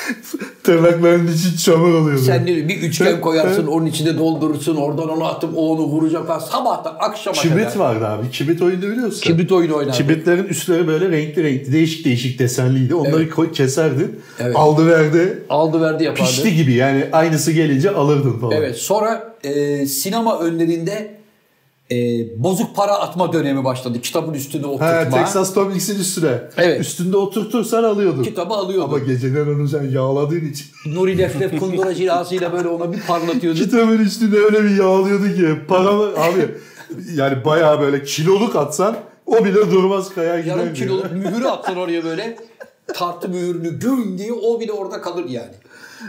Tırnakların 0.65 1.31
içi 1.33 1.65
çamur 1.65 1.95
oluyordu. 1.95 2.23
sen 2.23 2.47
ne- 2.47 2.69
bir 2.69 2.77
üçgen 2.83 3.21
koyarsın 3.21 3.67
onun 3.67 3.87
içine 3.87 4.19
doldurursun 4.19 4.77
oradan 4.77 5.09
onu 5.09 5.25
atıp 5.25 5.51
o 5.57 5.71
onu 5.71 5.81
vuracak 5.81 6.27
falan. 6.27 6.39
Sabahtan 6.39 6.97
akşama 7.01 7.37
Kibrit 7.37 7.65
kadar. 7.65 7.77
vardı 7.77 8.07
abi. 8.07 8.31
Kibrit 8.31 8.63
oyunu 8.63 8.83
biliyor 8.83 9.07
musun? 9.07 9.21
Kibrit 9.21 9.53
oyunu 9.53 9.75
oynardık. 9.77 9.95
Kibritlerin 9.95 10.45
üstleri 10.45 10.87
böyle 10.87 11.11
renkli 11.11 11.45
renkli 11.45 11.73
değişik 11.73 12.05
değişik 12.05 12.39
desenliydi. 12.39 12.95
Onları 12.95 13.31
koy, 13.31 13.53
keserdin. 13.53 14.21
Evet. 14.41 14.57
Aldı 14.57 14.87
verdi. 14.87 15.43
Aldı 15.49 15.81
verdi 15.81 16.05
yapardı. 16.05 16.31
Pişti 16.31 16.57
gibi 16.57 16.73
yani 16.73 17.05
aynısı 17.13 17.53
gelince 17.53 17.91
alırdın 17.91 18.39
falan. 18.39 18.53
Evet 18.57 18.77
sonra 18.77 19.35
e, 19.45 19.87
sinema 19.87 20.39
önlerinde 20.39 21.22
e, 21.93 22.43
bozuk 22.43 22.77
para 22.77 22.93
atma 22.93 23.33
dönemi 23.33 23.65
başladı. 23.65 24.01
Kitabın 24.01 24.35
üstüne 24.35 24.67
oturtma. 24.67 24.87
Ha, 24.87 25.11
Texas 25.11 25.55
Tomlins'in 25.55 26.01
üstüne. 26.01 26.43
Evet. 26.57 26.81
Üstünde 26.81 27.17
oturtursan 27.17 27.85
alıyordun. 27.85 28.23
Kitabı 28.23 28.55
alıyordu. 28.55 28.85
Ama 28.85 28.99
geceden 28.99 29.47
onu 29.47 29.69
sen 29.69 29.91
yağladığın 29.91 30.51
için. 30.53 30.67
Nuri 30.95 31.19
Deflef 31.19 31.61
kundura 31.61 31.95
cilasıyla 31.95 32.53
böyle 32.53 32.69
ona 32.69 32.93
bir 32.93 33.01
parlatıyordu. 33.01 33.59
Kitabın 33.59 33.99
üstünde 33.99 34.39
öyle 34.39 34.65
bir 34.65 34.77
yağlıyordu 34.77 35.25
ki. 35.25 35.67
Paramı 35.69 36.03
abi 36.03 36.49
yani 37.15 37.45
bayağı 37.45 37.81
böyle 37.81 38.03
kiloluk 38.03 38.57
atsan 38.57 38.97
o 39.27 39.45
bile 39.45 39.71
durmaz 39.71 40.15
kayar 40.15 40.39
gider. 40.39 40.57
Yarım 40.57 40.75
kiloluk 40.75 41.13
mühürü 41.13 41.47
attın 41.47 41.77
oraya 41.77 42.05
böyle. 42.05 42.37
Tartı 42.95 43.29
mühürünü 43.29 43.79
güm 43.79 44.19
diye 44.19 44.33
o 44.33 44.61
bile 44.61 44.73
orada 44.73 45.01
kalır 45.01 45.25
yani. 45.29 45.53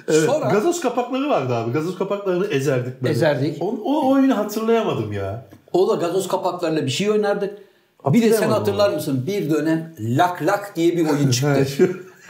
Evet, 0.07 0.23
Sonra 0.25 0.49
Gazoz 0.49 0.81
kapakları 0.81 1.29
vardı 1.29 1.55
abi. 1.55 1.71
Gazoz 1.71 1.97
kapaklarını 1.97 2.47
ezerdik 2.47 3.01
böyle. 3.01 3.13
Ezerdik. 3.13 3.57
O, 3.61 3.75
o 3.83 4.11
oyunu 4.11 4.37
hatırlayamadım 4.37 5.13
ya. 5.13 5.45
O 5.73 5.89
da 5.89 5.95
gazoz 5.95 6.27
kapaklarıyla 6.27 6.85
bir 6.85 6.91
şey 6.91 7.09
oynardık. 7.11 7.57
Bir 8.05 8.21
de 8.21 8.33
sen 8.33 8.49
hatırlar 8.49 8.93
mısın? 8.93 9.23
Bir 9.27 9.49
dönem 9.49 9.93
lak 9.99 10.41
lak 10.41 10.73
diye 10.75 10.97
bir 10.97 11.09
oyun 11.09 11.31
çıktı. 11.31 11.67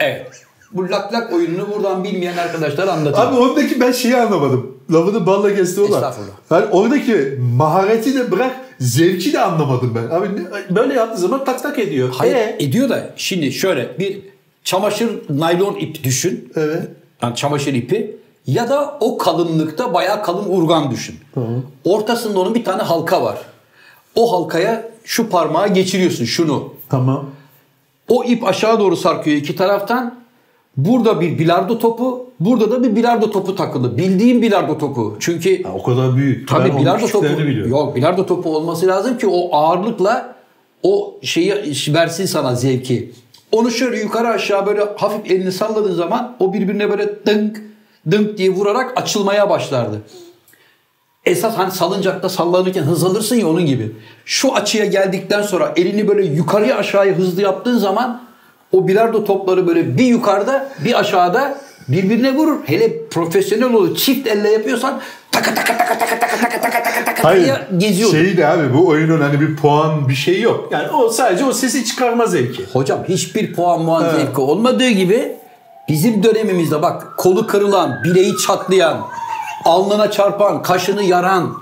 evet. 0.00 0.26
Bu 0.72 0.90
lak 0.90 1.12
lak 1.12 1.32
oyununu 1.32 1.68
buradan 1.74 2.04
bilmeyen 2.04 2.36
arkadaşlar 2.36 2.88
anlatayım. 2.88 3.32
Abi 3.34 3.40
oradaki 3.40 3.80
ben 3.80 3.92
şeyi 3.92 4.16
anlamadım. 4.16 4.76
Lafını 4.92 5.26
balla 5.26 5.54
kesti 5.54 5.80
o 5.80 5.90
da. 5.92 5.94
Estağfurullah. 5.96 6.32
Yani 6.50 6.66
oradaki 6.66 7.38
mahareti 7.56 8.14
de 8.14 8.30
bırak 8.30 8.56
zevki 8.80 9.32
de 9.32 9.40
anlamadım 9.40 9.92
ben. 9.96 10.16
Abi 10.16 10.26
ne- 10.36 10.76
böyle 10.76 10.94
yaptığı 10.94 11.20
zaman 11.20 11.44
tak 11.44 11.62
tak 11.62 11.78
ediyor. 11.78 12.08
Hayır 12.12 12.34
Ee? 12.34 12.56
ediyor 12.60 12.88
da 12.88 13.10
şimdi 13.16 13.52
şöyle 13.52 13.98
bir 13.98 14.20
çamaşır 14.64 15.10
naylon 15.28 15.74
ip 15.76 16.04
düşün. 16.04 16.52
Evet. 16.56 16.82
Yani 17.22 17.36
çamaşır 17.36 17.74
ipi 17.74 18.16
ya 18.46 18.68
da 18.68 18.96
o 19.00 19.18
kalınlıkta 19.18 19.94
bayağı 19.94 20.22
kalın 20.22 20.48
urgan 20.48 20.90
düşün. 20.90 21.16
Ortasında 21.84 22.40
onun 22.40 22.54
bir 22.54 22.64
tane 22.64 22.82
halka 22.82 23.22
var. 23.22 23.38
O 24.14 24.32
halkaya 24.32 24.88
şu 25.04 25.28
parmağı 25.28 25.68
geçiriyorsun 25.68 26.24
şunu. 26.24 26.74
Tamam. 26.88 27.24
O 28.08 28.24
ip 28.24 28.44
aşağı 28.44 28.80
doğru 28.80 28.96
sarkıyor 28.96 29.36
iki 29.36 29.56
taraftan. 29.56 30.14
Burada 30.76 31.20
bir 31.20 31.38
bilardo 31.38 31.78
topu, 31.78 32.26
burada 32.40 32.70
da 32.70 32.82
bir 32.82 32.96
bilardo 32.96 33.30
topu 33.30 33.56
takılı. 33.56 33.98
Bildiğim 33.98 34.42
bilardo 34.42 34.78
topu. 34.78 35.16
Çünkü 35.20 35.62
Ha, 35.62 35.72
o 35.74 35.82
kadar 35.82 36.16
büyük. 36.16 36.48
Tabii 36.48 36.68
ben 36.68 36.78
bilardo 36.78 37.06
topu. 37.06 37.28
topu. 37.28 37.38
biliyorum. 37.42 37.70
Yok 37.70 37.96
bilardo 37.96 38.26
topu 38.26 38.56
olması 38.56 38.86
lazım 38.86 39.18
ki 39.18 39.26
o 39.26 39.56
ağırlıkla 39.56 40.34
o 40.82 41.14
şeyi 41.22 41.54
versin 41.94 42.26
sana 42.26 42.54
zevki. 42.54 43.12
Onu 43.52 43.70
şöyle 43.70 44.00
yukarı 44.00 44.28
aşağı 44.28 44.66
böyle 44.66 44.80
hafif 44.96 45.30
elini 45.30 45.52
salladığın 45.52 45.94
zaman 45.94 46.36
o 46.40 46.52
birbirine 46.52 46.90
böyle 46.90 47.26
dınk 47.26 47.62
dınk 48.10 48.38
diye 48.38 48.50
vurarak 48.50 48.92
açılmaya 48.96 49.50
başlardı. 49.50 50.02
Esas 51.24 51.56
hani 51.58 51.70
salıncakta 51.72 52.28
sallanırken 52.28 52.82
hız 52.82 53.04
alırsın 53.04 53.36
ya 53.36 53.48
onun 53.48 53.66
gibi. 53.66 53.92
Şu 54.24 54.54
açıya 54.54 54.84
geldikten 54.84 55.42
sonra 55.42 55.72
elini 55.76 56.08
böyle 56.08 56.24
yukarıya 56.26 56.76
aşağıya 56.76 57.14
hızlı 57.14 57.42
yaptığın 57.42 57.78
zaman 57.78 58.22
o 58.72 58.88
bilardo 58.88 59.24
topları 59.24 59.66
böyle 59.66 59.98
bir 59.98 60.04
yukarıda 60.04 60.68
bir 60.84 61.00
aşağıda 61.00 61.58
birbirine 61.88 62.34
vurur. 62.34 62.56
Hele 62.66 63.06
profesyonel 63.08 63.72
olur 63.72 63.96
çift 63.96 64.26
elle 64.26 64.50
yapıyorsan 64.50 65.00
taka 65.32 65.54
taka 65.54 65.76
taka 65.78 65.98
taka 65.98 66.18
taka 66.18 66.38
taka 66.40 66.60
taka 66.60 66.82
taka 66.82 67.04
taka 67.04 67.24
Hayır. 67.28 67.44
diye 67.44 67.58
geziyordu. 67.90 68.16
Şey 68.16 68.36
de 68.36 68.46
abi 68.46 68.74
bu 68.74 68.86
oyunun 68.88 69.20
hani 69.20 69.40
bir 69.40 69.56
puan 69.56 70.08
bir 70.08 70.14
şey 70.14 70.40
yok. 70.40 70.68
Yani 70.72 70.90
o 70.90 71.08
sadece 71.08 71.44
o 71.44 71.52
sesi 71.52 71.84
çıkarma 71.84 72.26
zevki. 72.26 72.64
Hocam 72.72 72.98
hiçbir 73.08 73.54
puan 73.54 73.80
muan 73.82 74.04
Evet. 74.04 74.14
zevki 74.20 74.40
olmadığı 74.40 74.88
gibi 74.90 75.36
bizim 75.88 76.22
dönemimizde 76.22 76.82
bak 76.82 77.06
kolu 77.16 77.46
kırılan, 77.46 78.04
bileği 78.04 78.32
çatlayan, 78.46 79.00
alnına 79.64 80.10
çarpan, 80.10 80.62
kaşını 80.62 81.02
yaran, 81.02 81.52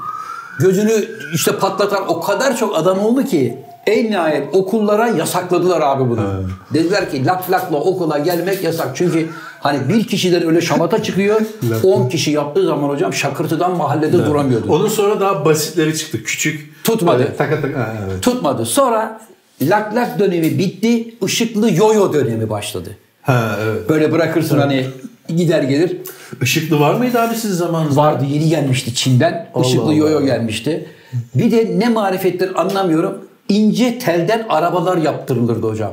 gözünü 0.60 1.04
işte 1.34 1.56
patlatan 1.56 2.08
o 2.08 2.20
kadar 2.20 2.56
çok 2.56 2.76
adam 2.76 2.98
oldu 2.98 3.24
ki 3.24 3.58
en 3.86 4.10
nihayet 4.10 4.54
okullara 4.54 5.08
yasakladılar 5.08 5.80
abi 5.80 6.10
bunu. 6.10 6.44
Dediler 6.74 7.10
ki 7.10 7.26
lak 7.26 7.50
lakla 7.50 7.76
okula 7.76 8.18
gelmek 8.18 8.64
yasak. 8.64 8.88
Çünkü 8.94 9.28
hani 9.60 9.88
bir 9.88 10.06
kişiden 10.06 10.46
öyle 10.46 10.60
şamata 10.60 11.02
çıkıyor. 11.02 11.40
10 11.84 12.08
kişi 12.08 12.30
yaptığı 12.30 12.66
zaman 12.66 12.88
hocam 12.88 13.12
şakırtıdan 13.14 13.76
mahallede 13.76 14.26
duramıyordu. 14.26 14.72
Onun 14.72 14.88
sonra 14.88 15.20
daha 15.20 15.44
basitleri 15.44 15.98
çıktı. 15.98 16.24
Küçük. 16.24 16.84
Tutmadı. 16.84 17.18
Böyle 17.18 17.36
taka 17.36 17.60
taka. 17.60 17.78
Ha, 17.80 17.94
evet. 18.06 18.22
Tutmadı. 18.22 18.64
Sonra 18.66 19.20
lak 19.62 19.94
lak 19.94 20.18
dönemi 20.18 20.58
bitti. 20.58 21.14
ışıklı 21.24 21.72
yoyo 21.74 22.12
dönemi 22.12 22.50
başladı. 22.50 22.96
Ha 23.22 23.56
evet. 23.62 23.88
Böyle 23.88 24.12
bırakırsın 24.12 24.58
hani 24.58 24.86
gider 25.28 25.62
gelir. 25.62 25.96
Işıklı 26.42 26.80
var 26.80 26.94
mıydı 26.94 27.20
abi 27.20 27.34
sizin 27.34 27.54
zamanınızda? 27.54 28.00
Vardı 28.00 28.24
yeni 28.28 28.48
gelmişti 28.48 28.94
Çin'den. 28.94 29.48
Allah 29.54 29.66
Işıklı 29.66 29.82
Allah. 29.84 29.94
yoyo 29.94 30.24
gelmişti. 30.24 30.86
Bir 31.34 31.52
de 31.52 31.78
ne 31.78 31.88
marifettir 31.88 32.60
anlamıyorum. 32.60 33.18
İnce 33.48 33.98
telden 33.98 34.46
arabalar 34.48 34.96
yaptırılırdı 34.96 35.66
hocam. 35.68 35.92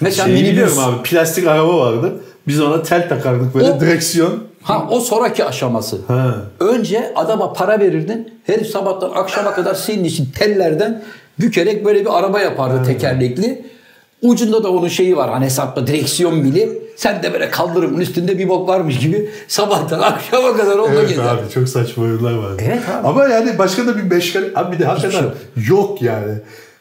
Mesela 0.00 0.24
Şeyi 0.26 0.34
minibüs. 0.34 0.52
biliyorum 0.52 0.78
abi. 0.78 1.02
Plastik 1.02 1.46
araba 1.46 1.78
vardı. 1.78 2.12
Biz 2.48 2.60
ona 2.60 2.82
tel 2.82 3.08
takardık 3.08 3.54
böyle 3.54 3.70
O- 3.70 3.80
direksiyon. 3.80 4.44
Ha 4.62 4.86
o 4.90 5.00
sonraki 5.00 5.44
aşaması. 5.44 5.98
Ha. 6.08 6.34
Önce 6.60 7.12
adama 7.16 7.52
para 7.52 7.80
verirdin. 7.80 8.34
Herif 8.46 8.66
sabahtan 8.66 9.10
akşama 9.14 9.54
kadar 9.54 9.74
senin 9.74 10.04
için 10.04 10.28
tellerden 10.38 11.02
bükerek 11.40 11.84
böyle 11.84 12.00
bir 12.00 12.18
araba 12.18 12.40
yapardı 12.40 12.84
tekerlekli. 12.86 13.66
Ucunda 14.22 14.64
da 14.64 14.70
onun 14.72 14.88
şeyi 14.88 15.16
var 15.16 15.30
hani 15.30 15.44
hesapta 15.44 15.86
direksiyon 15.86 16.44
bili. 16.44 16.82
Sen 16.96 17.22
de 17.22 17.32
böyle 17.32 17.50
kaldırımın 17.50 18.00
üstünde 18.00 18.38
bir 18.38 18.48
bok 18.48 18.68
varmış 18.68 18.98
gibi 18.98 19.30
sabahtan 19.48 20.00
akşama 20.00 20.56
kadar 20.56 20.78
onunla 20.78 21.00
Evet 21.00 21.08
gezer. 21.08 21.24
abi 21.24 21.40
çok 21.54 21.68
saçma 21.68 22.04
oyunlar 22.04 22.34
vardı. 22.34 22.62
Evet 22.66 22.82
abi. 22.98 23.08
Ama 23.08 23.28
yani 23.28 23.58
başka 23.58 23.86
da 23.86 23.96
bir 23.96 24.02
meşgale. 24.02 24.46
Abi 24.54 24.74
bir 24.74 24.78
de 24.80 24.84
hakikaten 24.84 25.20
şey 25.20 25.66
yok 25.68 26.02
yani. 26.02 26.32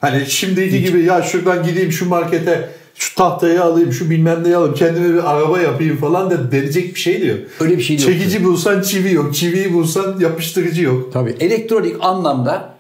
Hani 0.02 0.26
şimdiki 0.26 0.84
gibi 0.84 1.04
ya 1.04 1.22
şuradan 1.24 1.64
gideyim 1.64 1.92
şu 1.92 2.10
markete 2.10 2.70
şu 2.96 3.16
tahtayı 3.16 3.64
alayım 3.64 3.94
şu 3.94 4.10
bilmem 4.10 4.44
neyi 4.44 4.56
alayım 4.56 4.76
kendime 4.76 5.14
bir 5.14 5.32
araba 5.36 5.60
yapayım 5.62 5.98
falan 5.98 6.32
da 6.32 6.52
denecek 6.52 6.96
bir 6.96 7.00
şey 7.00 7.22
diyor. 7.22 7.38
Öyle 7.60 7.78
bir 7.78 7.84
şey 7.84 7.96
yoktu. 7.98 8.12
Çekici 8.14 8.44
bulsan 8.44 8.82
çivi 8.82 9.14
yok. 9.14 9.36
Çiviyi 9.36 9.74
bulsan 9.74 10.20
yapıştırıcı 10.20 10.82
yok. 10.84 11.14
Tabii 11.14 11.36
elektronik 11.40 11.96
anlamda 12.02 12.71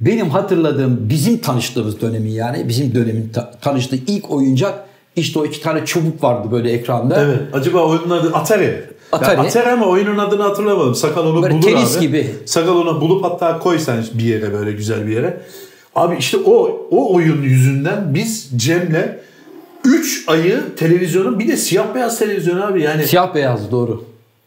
benim 0.00 0.30
hatırladığım 0.30 0.98
bizim 1.10 1.38
tanıştığımız 1.38 2.00
dönemin 2.00 2.30
yani 2.30 2.68
bizim 2.68 2.94
dönemin 2.94 3.28
ta- 3.28 3.50
tanıştığı 3.60 3.96
ilk 3.96 4.30
oyuncak 4.30 4.84
İşte 5.16 5.38
o 5.38 5.44
iki 5.44 5.62
tane 5.62 5.84
çubuk 5.86 6.22
vardı 6.24 6.48
böyle 6.52 6.70
ekranda. 6.72 7.24
Evet. 7.24 7.38
Acaba 7.52 7.86
oyunun 7.86 8.10
adı 8.10 8.30
Atari. 8.34 8.84
Atari. 9.12 9.36
Ya 9.36 9.42
Atari 9.42 9.70
ama 9.70 9.86
oyunun 9.86 10.18
adını 10.18 10.42
hatırlamadım. 10.42 10.94
Sakal 10.94 11.26
onu 11.26 11.42
Böyle 11.42 11.54
bulur 11.54 11.62
tenis 11.62 11.96
abi. 11.96 12.00
gibi. 12.06 12.30
Sakal 12.44 12.76
onu 12.76 13.00
bulup 13.00 13.24
hatta 13.24 13.58
koy 13.58 13.78
sen 13.78 14.04
bir 14.14 14.24
yere 14.24 14.52
böyle 14.52 14.72
güzel 14.72 15.06
bir 15.06 15.12
yere. 15.12 15.40
Abi 15.94 16.16
işte 16.18 16.36
o 16.36 16.86
o 16.90 17.14
oyun 17.14 17.42
yüzünden 17.42 18.14
biz 18.14 18.50
Cem'le 18.56 19.18
3 19.84 20.24
ayı 20.28 20.60
televizyonun 20.76 21.38
bir 21.38 21.48
de 21.48 21.56
siyah 21.56 21.94
beyaz 21.94 22.18
televizyon 22.18 22.60
abi 22.60 22.82
yani 22.82 23.06
Siyah 23.06 23.34
beyaz 23.34 23.70
doğru. 23.70 24.04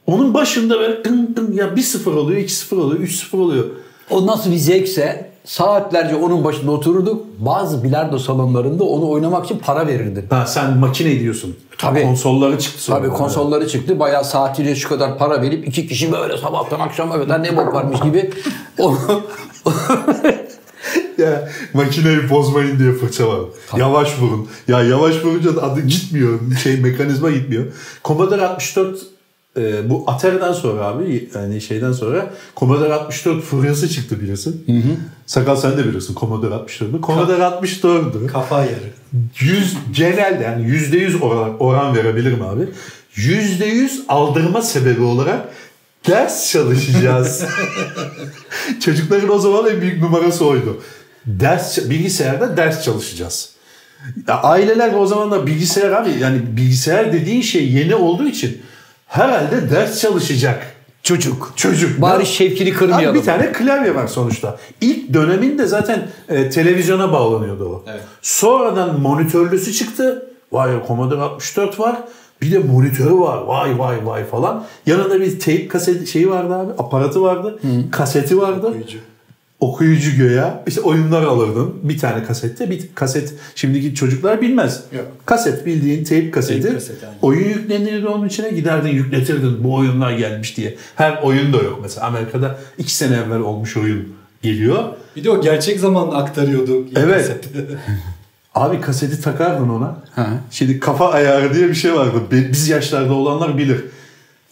onun 0.08 0.34
başında 0.34 0.80
böyle 0.80 1.04
tın 1.04 1.34
tın 1.34 1.54
ya 1.54 1.66
1-0 1.68 2.10
oluyor 2.10 2.42
2-0 2.42 2.76
oluyor 2.76 3.02
3-0 3.02 3.38
oluyor. 3.38 3.66
O 4.10 4.28
nasıl 4.28 4.52
bir 4.52 4.56
zevkse 4.58 5.33
saatlerce 5.46 6.16
onun 6.16 6.44
başında 6.44 6.72
otururduk. 6.72 7.26
Bazı 7.40 7.84
bilardo 7.84 8.20
salonlarında 8.20 8.84
onu 8.84 9.10
oynamak 9.10 9.46
için 9.46 9.60
para 9.60 9.88
verirdi. 9.88 10.26
Ha 10.30 10.46
sen 10.46 10.78
makine 10.78 11.20
diyorsun. 11.20 11.56
Tabii. 11.78 12.04
Konsolları 12.04 12.60
çıktı 12.60 12.82
sonra. 12.84 13.00
Tabii 13.00 13.10
konsolları 13.10 13.68
çıktı. 13.68 14.00
Bayağı 14.00 14.26
saatiyle 14.26 14.76
şu 14.76 14.90
kadar 14.90 15.18
para 15.18 15.42
verip 15.42 15.68
iki 15.68 15.88
kişi 15.88 16.12
böyle 16.12 16.38
sabahtan 16.38 16.80
akşama 16.80 17.16
kadar 17.16 17.44
ne 17.44 17.58
bok 17.58 17.74
varmış 17.74 18.00
gibi. 18.00 18.32
Ya 21.18 21.50
makineyi 21.74 22.30
bozmayın 22.30 22.80
diye 22.80 22.92
fırça 22.92 23.28
var. 23.28 23.40
Yavaş 23.78 24.20
vurun. 24.20 24.48
Ya 24.68 24.84
yavaş 24.84 25.26
vurunca 25.26 25.56
da 25.56 25.64
adı 25.64 25.82
gitmiyor. 25.82 26.40
Şey 26.64 26.78
mekanizma 26.78 27.32
gitmiyor. 27.32 27.66
Commodore 28.04 28.46
64 28.48 29.00
e, 29.58 29.90
bu 29.90 30.04
Atari'den 30.08 30.54
sonra 30.54 30.86
abi 30.86 31.30
yani 31.36 31.62
şeyden 31.62 31.92
sonra 31.92 32.34
Commodore 32.58 32.94
64 32.94 33.44
furyası 33.44 33.90
çıktı 33.90 34.22
biliyorsun. 34.22 34.66
Sakal 35.26 35.56
sen 35.56 35.78
de 35.78 35.88
biliyorsun 35.88 36.16
Commodore 36.20 36.54
64'ü. 36.56 37.02
Commodore 37.02 37.42
64'ü. 37.42 38.28
Kafa 38.28 38.60
yarı. 38.60 38.94
100 39.40 39.78
genelde 39.94 40.44
yani 40.44 40.68
%100 40.68 41.20
oran, 41.20 41.60
oran 41.60 41.96
verebilirim 41.96 42.42
abi. 42.42 42.68
%100 43.16 43.90
aldırma 44.08 44.62
sebebi 44.62 45.02
olarak 45.02 45.50
ders 46.08 46.52
çalışacağız. 46.52 47.46
Çocukların 48.82 49.30
o 49.30 49.40
zaman 49.40 49.70
en 49.70 49.82
büyük 49.82 50.02
numarası 50.02 50.46
oydu. 50.46 50.82
Ders 51.26 51.90
bilgisayarda 51.90 52.58
ders 52.58 52.84
çalışacağız. 52.84 53.50
Ya 54.28 54.42
aileler 54.42 54.94
o 54.94 55.06
zaman 55.06 55.32
da 55.32 55.48
bilgisayar 55.48 55.92
abi 55.92 56.10
yani 56.20 56.58
bilgisayar 56.58 57.14
dediğin 57.14 57.42
şey 57.42 57.72
yeni 57.72 57.96
olduğu 57.96 58.28
için 58.28 58.62
herhalde 59.13 59.70
ders 59.72 60.01
çalışacak. 60.01 60.75
çocuk. 61.03 61.53
Çocuk. 61.55 62.01
Bari 62.01 62.25
şevkini 62.25 62.74
kırmayalım. 62.74 63.10
Abi 63.15 63.20
bir 63.20 63.25
tane 63.25 63.51
klavye 63.51 63.96
var 63.96 64.08
sonuçta. 64.08 64.58
İlk 64.82 65.13
döneminde 65.13 65.65
zaten 65.65 66.08
e, 66.29 66.50
televizyona 66.50 67.12
bağlanıyordu 67.12 67.65
o. 67.65 67.84
Evet. 67.91 68.01
Sonradan 68.22 69.01
monitörlüsü 69.01 69.74
çıktı. 69.74 70.29
Vay 70.51 70.72
Commodore 70.88 71.22
64 71.22 71.79
var. 71.79 71.96
Bir 72.41 72.51
de 72.51 72.60
monitörü 72.60 73.13
var. 73.20 73.38
Vay 73.38 73.79
vay 73.79 74.05
vay 74.05 74.25
falan. 74.25 74.65
Yanında 74.86 75.22
bir 75.22 75.39
tape 75.39 75.67
kaset 75.67 76.08
şeyi 76.08 76.29
vardı 76.29 76.55
abi. 76.55 76.72
Aparatı 76.72 77.22
vardı. 77.22 77.60
Kaseti 77.91 78.38
vardı. 78.38 78.67
Okuyucu. 78.67 78.98
Okuyucu 79.63 80.17
göğe. 80.17 80.43
İşte 80.67 80.82
oyunlar 80.82 81.24
alırdın. 81.24 81.74
Bir 81.84 81.98
tane 81.98 82.24
kasette. 82.24 82.70
Bir 82.70 82.82
kaset. 82.96 83.34
Şimdiki 83.55 83.96
çocuklar 83.96 84.41
bilmez. 84.41 84.84
Yok. 84.91 85.05
Kaset 85.25 85.65
bildiğin 85.65 86.03
tape 86.03 86.32
kaseti. 86.32 86.62
Tape 86.62 86.74
kaseti, 86.74 87.05
aynen. 87.05 87.17
Oyun 87.22 87.50
yüklenirdi 87.50 88.08
onun 88.08 88.27
içine 88.27 88.50
giderdin 88.50 88.89
yükletirdin 88.89 89.63
bu 89.63 89.75
oyunlar 89.75 90.12
gelmiş 90.12 90.58
diye. 90.58 90.75
Her 90.96 91.20
oyun 91.24 91.53
da 91.53 91.58
yok 91.58 91.79
mesela. 91.82 92.08
Amerika'da 92.08 92.60
iki 92.77 92.96
sene 92.96 93.15
evvel 93.15 93.39
olmuş 93.39 93.77
oyun 93.77 94.13
geliyor. 94.41 94.84
Bir 95.15 95.24
de 95.24 95.29
o 95.29 95.41
gerçek 95.41 95.79
zamanla 95.79 96.17
aktarıyordu. 96.17 96.86
Evet. 96.96 97.17
kasette. 97.17 97.50
Abi 98.55 98.82
kaseti 98.82 99.22
takardın 99.22 99.70
ona. 99.70 99.96
Ha. 100.15 100.27
Şimdi 100.51 100.79
kafa 100.79 101.12
ayarı 101.12 101.53
diye 101.53 101.67
bir 101.70 101.75
şey 101.75 101.93
vardı. 101.93 102.17
Biz 102.32 102.70
yaşlarda 102.70 103.13
olanlar 103.13 103.58
bilir. 103.58 103.86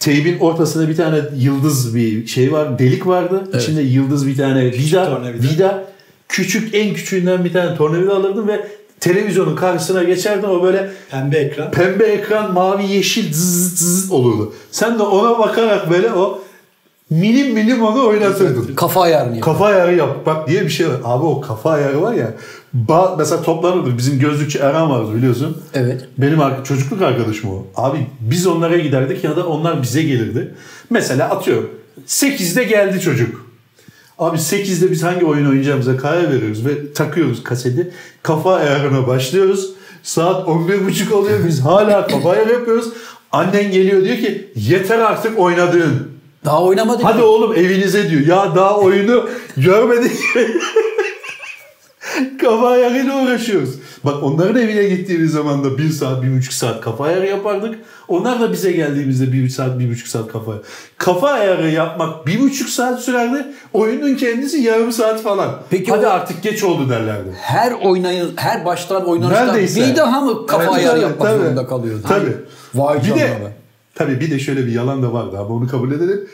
Teybin 0.02 0.38
ortasında 0.38 0.88
bir 0.88 0.96
tane 0.96 1.20
yıldız 1.36 1.94
bir 1.94 2.26
şey 2.26 2.52
var. 2.52 2.78
Delik 2.78 3.06
vardı. 3.06 3.44
İçinde 3.58 3.82
yıldız 3.82 4.26
bir 4.26 4.36
tane 4.36 4.64
vida, 4.64 5.06
tornavida. 5.06 5.42
vida. 5.42 5.84
Küçük 6.28 6.74
en 6.74 6.94
küçüğünden 6.94 7.44
bir 7.44 7.52
tane 7.52 7.76
tornavida 7.76 8.16
alırdın 8.16 8.48
ve 8.48 8.66
televizyonun 9.00 9.56
karşısına 9.56 10.02
geçerdin. 10.02 10.48
O 10.48 10.62
böyle 10.62 10.90
Pembe 11.10 11.38
ekran. 11.38 11.70
pembe 11.70 12.04
ekran 12.04 12.52
mavi 12.52 12.86
yeşil 12.86 13.32
zız 13.32 13.78
zız 13.78 14.12
olurdu. 14.12 14.52
Sen 14.70 14.98
de 14.98 15.02
ona 15.02 15.38
bakarak 15.38 15.90
böyle 15.90 16.12
o 16.12 16.42
milim 17.10 17.54
milim 17.54 17.82
onu 17.82 18.06
oynatırdın. 18.06 18.74
Kafa 18.74 19.02
ayarını 19.02 19.34
yap. 19.34 19.44
Kafa 19.44 19.66
ayarı 19.66 19.94
yap 19.94 20.26
bak 20.26 20.48
diye 20.48 20.62
bir 20.62 20.70
şey 20.70 20.88
var. 20.88 20.96
Abi 21.04 21.24
o 21.24 21.40
kafa 21.40 21.70
ayarı 21.70 22.02
var 22.02 22.12
ya. 22.12 22.34
Ba- 22.88 23.14
mesela 23.18 23.42
toplanırdı. 23.42 23.98
Bizim 23.98 24.18
gözlükçü 24.18 24.58
Erhan 24.58 24.90
vardı 24.90 25.14
biliyorsun. 25.14 25.62
Evet. 25.74 26.08
Benim 26.18 26.40
ar- 26.40 26.64
çocukluk 26.64 27.02
arkadaşım 27.02 27.50
o. 27.50 27.66
Abi 27.76 28.06
biz 28.20 28.46
onlara 28.46 28.76
giderdik 28.78 29.24
ya 29.24 29.36
da 29.36 29.46
onlar 29.46 29.82
bize 29.82 30.02
gelirdi. 30.02 30.54
Mesela 30.90 31.28
atıyorum 31.30 31.70
8'de 32.06 32.64
geldi 32.64 33.00
çocuk. 33.00 33.46
Abi 34.18 34.36
8'de 34.38 34.90
biz 34.90 35.02
hangi 35.02 35.24
oyun 35.24 35.46
oynayacağımıza 35.48 35.96
karar 35.96 36.32
veriyoruz 36.32 36.66
ve 36.66 36.92
takıyoruz 36.92 37.42
kaseti. 37.44 37.90
Kafa 38.22 38.54
ayarına 38.54 39.06
başlıyoruz. 39.06 39.70
Saat 40.02 40.48
11.30 40.48 41.12
oluyor 41.14 41.38
biz 41.46 41.60
hala 41.60 42.06
kafa 42.06 42.30
ayarı 42.30 42.52
yapıyoruz. 42.52 42.88
Annen 43.32 43.70
geliyor 43.72 44.04
diyor 44.04 44.16
ki 44.16 44.50
yeter 44.56 44.98
artık 44.98 45.38
oynadığın. 45.38 46.08
Daha 46.44 46.62
oynamadık. 46.62 47.04
Hadi 47.04 47.22
oğlum 47.22 47.54
evinize 47.54 48.10
diyor. 48.10 48.26
Ya 48.26 48.56
daha 48.56 48.78
oyunu 48.78 49.28
görmedik. 49.56 50.12
kafa 52.40 52.68
ayarıyla 52.68 53.22
uğraşıyoruz. 53.24 53.74
Bak 54.04 54.22
onların 54.22 54.62
evine 54.62 54.84
gittiğimiz 54.96 55.32
zaman 55.32 55.64
da 55.64 55.78
bir 55.78 55.90
saat, 55.90 56.22
bir 56.22 56.36
buçuk 56.38 56.52
saat 56.52 56.80
kafa 56.80 57.04
ayarı 57.04 57.26
yapardık. 57.26 57.78
Onlar 58.08 58.40
da 58.40 58.52
bize 58.52 58.72
geldiğimizde 58.72 59.32
bir 59.32 59.48
saat, 59.48 59.78
bir 59.78 59.90
buçuk 59.90 60.08
saat 60.08 60.32
kafa 60.32 60.50
ayarı. 60.50 60.64
Kafa 60.98 61.28
ayarı 61.28 61.70
yapmak 61.70 62.26
bir 62.26 62.40
buçuk 62.40 62.68
saat 62.68 63.00
sürerdi. 63.02 63.46
Oyunun 63.72 64.14
kendisi 64.14 64.58
yarım 64.60 64.92
saat 64.92 65.22
falan. 65.22 65.60
Peki 65.70 65.90
Hadi 65.90 66.06
o- 66.06 66.10
artık 66.10 66.42
geç 66.42 66.62
oldu 66.64 66.88
derlerdi. 66.90 67.28
Her 67.40 67.72
oynayın, 67.72 68.32
her 68.36 68.64
baştan 68.64 69.06
oynanıştan 69.06 69.48
Neredeyse. 69.48 69.80
bir 69.80 69.96
daha 69.96 70.20
mı 70.20 70.46
kafa 70.46 70.62
Evet, 70.64 70.72
ayarı 70.74 70.90
tabii, 70.92 71.02
yapmak 71.02 71.28
tabii. 71.28 71.42
zorunda 71.42 71.66
kalıyordu? 71.66 72.02
Tabii. 72.08 72.36
Vay 72.74 72.98
bir 72.98 73.02
canına 73.04 73.18
de, 73.20 73.52
tabii 73.94 74.20
bir 74.20 74.30
de 74.30 74.38
şöyle 74.38 74.66
bir 74.66 74.72
yalan 74.72 75.02
da 75.02 75.12
vardı 75.12 75.36
ama 75.38 75.54
onu 75.54 75.68
kabul 75.68 75.92
edelim. 75.92 76.28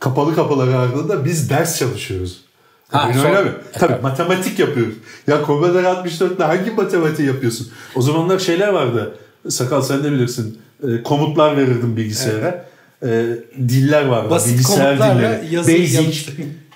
Kapalı 0.00 0.34
kapılar 0.34 0.68
ardında 0.68 1.24
biz 1.24 1.50
ders 1.50 1.78
çalışıyoruz. 1.78 2.44
Ha, 2.92 3.06
Oyun 3.06 3.16
son- 3.18 3.24
oynamıyor. 3.30 3.54
Tabii 3.72 4.02
matematik 4.02 4.58
yapıyoruz. 4.58 4.94
Ya 5.26 5.38
Commodore 5.46 5.86
64'te 5.86 6.44
hangi 6.44 6.70
matematiği 6.70 7.28
yapıyorsun? 7.28 7.68
O 7.94 8.02
zamanlar 8.02 8.38
şeyler 8.38 8.68
vardı. 8.68 9.14
Sakal 9.48 9.82
sen 9.82 10.04
de 10.04 10.12
bilirsin. 10.12 10.58
E, 10.88 11.02
komutlar 11.02 11.56
verirdim 11.56 11.96
bilgisayara. 11.96 12.64
E, 13.02 13.24
diller 13.68 14.06
vardı. 14.06 14.30
Basit 14.30 14.52
Bilgisayar 14.52 14.96
dilleri. 14.98 15.58
Basic, 15.58 15.96
yanlış- 15.96 16.26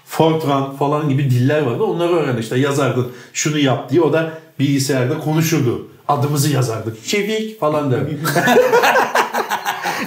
Fortran 0.06 0.76
falan 0.76 1.08
gibi 1.08 1.30
diller 1.30 1.62
vardı. 1.62 1.82
Onları 1.82 2.12
öğren 2.12 2.36
işte 2.36 2.58
yazardın. 2.58 3.08
Şunu 3.32 3.58
yap 3.58 3.90
diye. 3.90 4.00
O 4.00 4.12
da 4.12 4.30
bilgisayarda 4.58 5.18
konuşurdu. 5.18 5.88
Adımızı 6.08 6.50
yazardık. 6.50 6.96
Şefik 7.04 7.60
falan 7.60 7.90
derdi. 7.92 8.18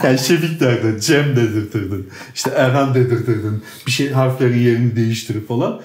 yani 0.03 0.19
Şefik 0.19 0.59
derdin, 0.59 0.99
Cem 0.99 1.35
dedirtirdin. 1.35 2.09
İşte 2.35 2.49
Erhan 2.55 2.95
dedirtirdin. 2.95 3.63
Bir 3.87 3.91
şey 3.91 4.09
harflerin 4.11 4.59
yerini 4.59 4.95
değiştirip 4.95 5.47
falan. 5.47 5.81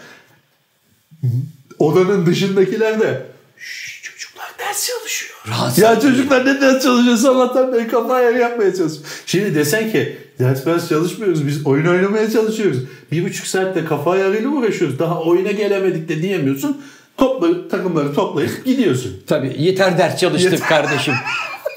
Odanın 1.78 2.26
dışındakiler 2.26 3.00
de 3.00 3.26
"Şşş, 3.58 4.02
çocuklar 4.02 4.46
ders 4.58 4.86
çalışıyor. 4.88 5.34
Rahatsız 5.48 5.78
ya 5.84 6.00
çocuklar 6.00 6.46
ne 6.46 6.60
ders 6.60 6.82
çalışıyor? 6.82 7.16
Sabahtan 7.16 7.72
beri 7.72 7.88
kafa 7.88 8.14
ayarı 8.14 8.38
yapmaya 8.38 8.74
çalışıyor. 8.74 9.04
Şimdi 9.26 9.54
desen 9.54 9.92
ki 9.92 10.18
ders 10.38 10.66
ders 10.66 10.88
çalışmıyoruz. 10.88 11.46
Biz 11.46 11.66
oyun 11.66 11.86
oynamaya 11.86 12.30
çalışıyoruz. 12.30 12.78
Bir 13.12 13.24
buçuk 13.24 13.46
saatte 13.46 13.84
kafa 13.84 14.10
ayarıyla 14.12 14.48
uğraşıyoruz. 14.48 14.98
Daha 14.98 15.22
oyuna 15.22 15.50
gelemedik 15.52 16.08
de 16.08 16.22
diyemiyorsun. 16.22 16.82
Topla, 17.16 17.68
takımları 17.68 18.14
toplayıp 18.14 18.64
gidiyorsun. 18.64 19.22
Tabii 19.26 19.54
yeter 19.58 19.98
ders 19.98 20.20
çalıştık 20.20 20.68
kardeşim. 20.68 21.14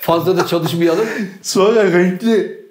Fazla 0.01 0.37
da 0.37 0.47
çalışmayalım. 0.47 1.05
Sonra 1.41 1.83
renkli 1.83 2.61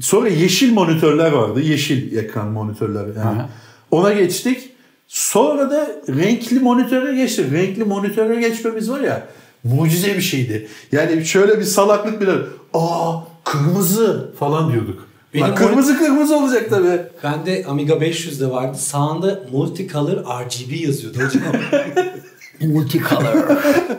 sonra 0.00 0.28
yeşil 0.28 0.72
monitörler 0.72 1.32
vardı. 1.32 1.60
Yeşil 1.60 2.16
ekran 2.16 2.48
monitörler 2.48 3.06
yani. 3.06 3.18
Aha. 3.20 3.48
Ona 3.90 4.12
geçtik. 4.12 4.70
Sonra 5.08 5.70
da 5.70 5.90
renkli 6.08 6.60
monitöre 6.60 7.14
geçtik. 7.16 7.52
Renkli 7.52 7.84
monitöre 7.84 8.40
geçmemiz 8.40 8.90
var 8.90 9.00
ya 9.00 9.26
mucize 9.64 10.16
bir 10.16 10.22
şeydi. 10.22 10.68
Yani 10.92 11.24
şöyle 11.26 11.58
bir 11.58 11.64
salaklık 11.64 12.20
bile. 12.20 12.32
Aa 12.74 13.20
kırmızı 13.44 14.32
falan 14.38 14.72
diyorduk. 14.72 15.08
Benim 15.34 15.46
Lan 15.46 15.54
kırmızı 15.54 15.98
kırmızı 15.98 16.36
olacak 16.36 16.70
tabii. 16.70 17.02
Bende 17.24 17.64
Amiga 17.68 17.94
500'de 17.94 18.50
vardı. 18.50 18.78
Sağında 18.78 19.42
Multicolor 19.52 20.16
RGB 20.16 20.72
yazıyordu 20.72 21.18
hocam. 21.18 21.42
Multicolor. 22.60 23.34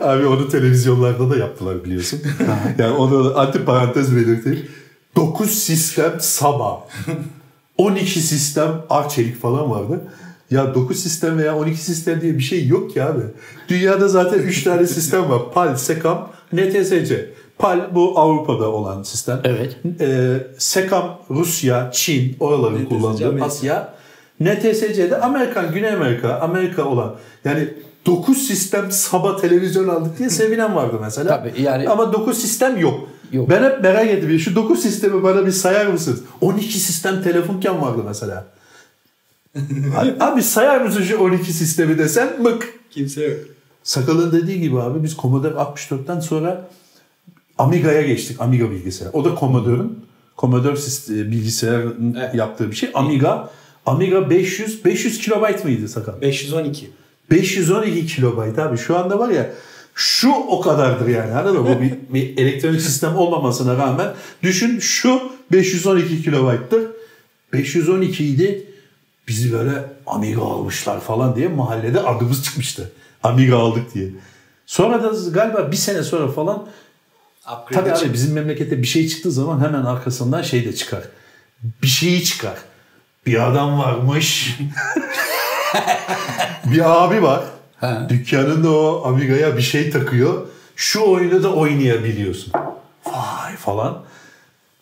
Abi 0.00 0.26
onu 0.26 0.48
televizyonlarda 0.48 1.30
da 1.30 1.36
yaptılar 1.36 1.84
biliyorsun. 1.84 2.20
yani 2.78 2.96
onu 2.96 3.38
anti 3.38 3.64
parantez 3.64 4.16
belirteyim. 4.16 4.66
9 5.16 5.50
sistem 5.50 6.12
Saba. 6.20 6.86
12 7.78 8.20
sistem 8.20 8.82
Arçelik 8.90 9.40
falan 9.40 9.70
vardı. 9.70 10.00
Ya 10.50 10.74
9 10.74 11.02
sistem 11.02 11.38
veya 11.38 11.56
12 11.56 11.80
sistem 11.80 12.20
diye 12.20 12.34
bir 12.34 12.42
şey 12.42 12.66
yok 12.66 12.90
ki 12.90 13.02
abi. 13.02 13.22
Dünyada 13.68 14.08
zaten 14.08 14.38
3 14.38 14.62
tane 14.62 14.86
sistem 14.86 15.30
var. 15.30 15.52
PAL, 15.52 15.76
SECAM, 15.76 16.28
NTSC. 16.52 17.30
PAL 17.58 17.94
bu 17.94 18.18
Avrupa'da 18.18 18.70
olan 18.70 19.02
sistem. 19.02 19.40
Evet. 19.44 19.76
Ee, 20.00 20.36
SECAM 20.58 21.18
Rusya, 21.30 21.90
Çin 21.92 22.36
oraların 22.40 22.84
kullandığı. 22.84 23.44
Asya. 23.44 23.94
NTSC'de 24.40 25.20
Amerikan, 25.20 25.72
Güney 25.72 25.92
Amerika, 25.92 26.38
Amerika 26.40 26.84
olan 26.84 27.14
yani 27.44 27.68
9 28.06 28.46
sistem 28.46 28.92
sabah 28.92 29.40
televizyon 29.40 29.88
aldık 29.88 30.18
diye 30.18 30.30
sevinen 30.30 30.74
vardı 30.76 30.96
mesela. 31.00 31.28
Tabii, 31.28 31.62
yani- 31.62 31.88
Ama 31.88 32.12
9 32.12 32.38
sistem 32.38 32.78
yok. 32.78 33.08
Yok. 33.32 33.50
Ben 33.50 33.62
hep 33.62 33.82
merak 33.82 34.06
ettim. 34.08 34.38
Şu 34.38 34.54
9 34.54 34.82
sistemi 34.82 35.22
bana 35.22 35.46
bir 35.46 35.50
sayar 35.52 35.86
mısınız? 35.86 36.20
12 36.40 36.80
sistem 36.80 37.22
telefonken 37.22 37.82
vardı 37.82 38.02
mesela. 38.06 38.46
abi, 39.96 40.14
abi 40.20 40.42
sayar 40.42 40.80
mısın 40.80 41.02
şu 41.02 41.18
12 41.18 41.52
sistemi 41.52 41.98
desen 41.98 42.42
mık. 42.42 42.74
Kimse 42.90 43.24
yok. 43.24 43.38
Sakal'ın 43.82 44.32
dediği 44.32 44.60
gibi 44.60 44.80
abi 44.80 45.02
biz 45.02 45.16
Commodore 45.16 45.54
64'ten 45.54 46.20
sonra 46.20 46.68
Amiga'ya 47.58 48.02
geçtik. 48.02 48.40
Amiga 48.40 48.70
bilgisayar. 48.70 49.08
O 49.12 49.24
da 49.24 49.36
Commodore'un 49.40 50.04
Commodore 50.38 50.76
sist- 50.76 51.30
bilgisayarın 51.30 52.16
Evet. 52.20 52.34
yaptığı 52.34 52.70
bir 52.70 52.76
şey. 52.76 52.90
Amiga 52.94 53.50
Amiga 53.86 54.30
500 54.30 54.84
500 54.84 55.18
kilobayt 55.18 55.64
mıydı 55.64 55.88
Sakal? 55.88 56.20
512. 56.20 56.90
512 57.30 58.06
kilobayt 58.06 58.58
abi. 58.58 58.78
Şu 58.78 58.98
anda 58.98 59.18
var 59.18 59.28
ya 59.28 59.50
şu 59.94 60.30
o 60.30 60.60
kadardır 60.60 61.08
yani. 61.08 61.32
Anladın 61.32 61.60
mı? 61.60 61.68
Bu 61.68 61.82
bir, 61.82 61.92
bir 62.14 62.42
elektronik 62.42 62.80
sistem 62.80 63.16
olmamasına 63.16 63.76
rağmen 63.76 64.14
düşün 64.42 64.78
şu 64.78 65.32
512 65.52 66.22
kilobayttır. 66.22 66.82
512 67.52 68.24
idi. 68.24 68.66
Bizi 69.28 69.52
böyle 69.52 69.84
Amiga 70.06 70.42
almışlar 70.42 71.00
falan 71.00 71.36
diye 71.36 71.48
mahallede 71.48 72.00
adımız 72.00 72.44
çıkmıştı. 72.44 72.92
Amiga 73.22 73.56
aldık 73.56 73.94
diye. 73.94 74.08
Sonra 74.66 75.02
da 75.02 75.30
galiba 75.30 75.72
bir 75.72 75.76
sene 75.76 76.02
sonra 76.02 76.28
falan 76.28 76.66
Upgrade 77.52 77.90
tabii 77.90 78.06
abi 78.06 78.12
bizim 78.12 78.32
memlekette 78.32 78.82
bir 78.82 78.86
şey 78.86 79.08
çıktığı 79.08 79.32
zaman 79.32 79.60
hemen 79.60 79.84
arkasından 79.84 80.42
şey 80.42 80.64
de 80.64 80.74
çıkar. 80.74 81.02
Bir 81.82 81.86
şeyi 81.86 82.24
çıkar. 82.24 82.58
Bir 83.26 83.48
adam 83.48 83.78
varmış. 83.78 84.58
bir 86.64 87.04
abi 87.04 87.22
var. 87.22 87.44
Ha. 87.76 88.06
Dükkanında 88.08 88.70
o 88.70 89.02
Amiga'ya 89.06 89.56
bir 89.56 89.62
şey 89.62 89.90
takıyor. 89.90 90.46
Şu 90.76 91.00
oyunu 91.00 91.42
da 91.42 91.52
oynayabiliyorsun. 91.52 92.52
Vay 93.06 93.56
falan. 93.58 94.02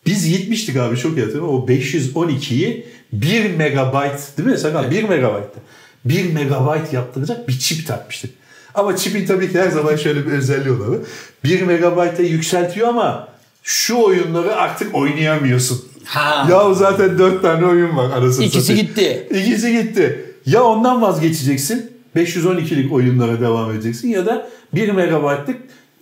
Biz 0.05 0.29
gitmiştik 0.29 0.77
abi 0.77 0.97
çok 0.97 1.17
iyi 1.17 1.21
hatırlıyorum. 1.21 1.63
O 1.63 1.67
512'yi 1.67 2.87
1 3.13 3.55
megabayt 3.55 4.37
değil 4.37 4.49
mi 4.49 4.57
Sakal? 4.57 4.91
1 4.91 5.03
megabayttı. 5.03 5.59
1 6.05 6.33
megabayt 6.33 6.93
yaptıracak 6.93 7.47
bir 7.47 7.59
çip 7.59 7.87
takmıştık. 7.87 8.31
Ama 8.75 8.97
çipin 8.97 9.25
tabii 9.25 9.51
ki 9.51 9.59
her 9.59 9.69
zaman 9.69 9.95
şöyle 9.95 10.25
bir 10.25 10.31
özelliği 10.31 10.75
olur. 10.75 10.99
1 11.43 11.61
megabayta 11.61 12.23
yükseltiyor 12.23 12.87
ama 12.87 13.27
şu 13.63 13.97
oyunları 13.97 14.55
artık 14.55 14.95
oynayamıyorsun. 14.95 15.85
Ha. 16.05 16.47
Ya 16.51 16.73
zaten 16.73 17.19
4 17.19 17.41
tane 17.41 17.65
oyun 17.65 17.97
var 17.97 18.09
arasında. 18.17 18.45
İkisi 18.45 18.75
gitti. 18.75 19.27
İkisi 19.31 19.71
gitti. 19.71 20.32
Ya 20.45 20.63
ondan 20.63 21.01
vazgeçeceksin. 21.01 21.93
512'lik 22.15 22.93
oyunlara 22.93 23.41
devam 23.41 23.71
edeceksin 23.71 24.09
ya 24.09 24.25
da 24.25 24.47
1 24.73 24.89
megabaytlık 24.91 25.55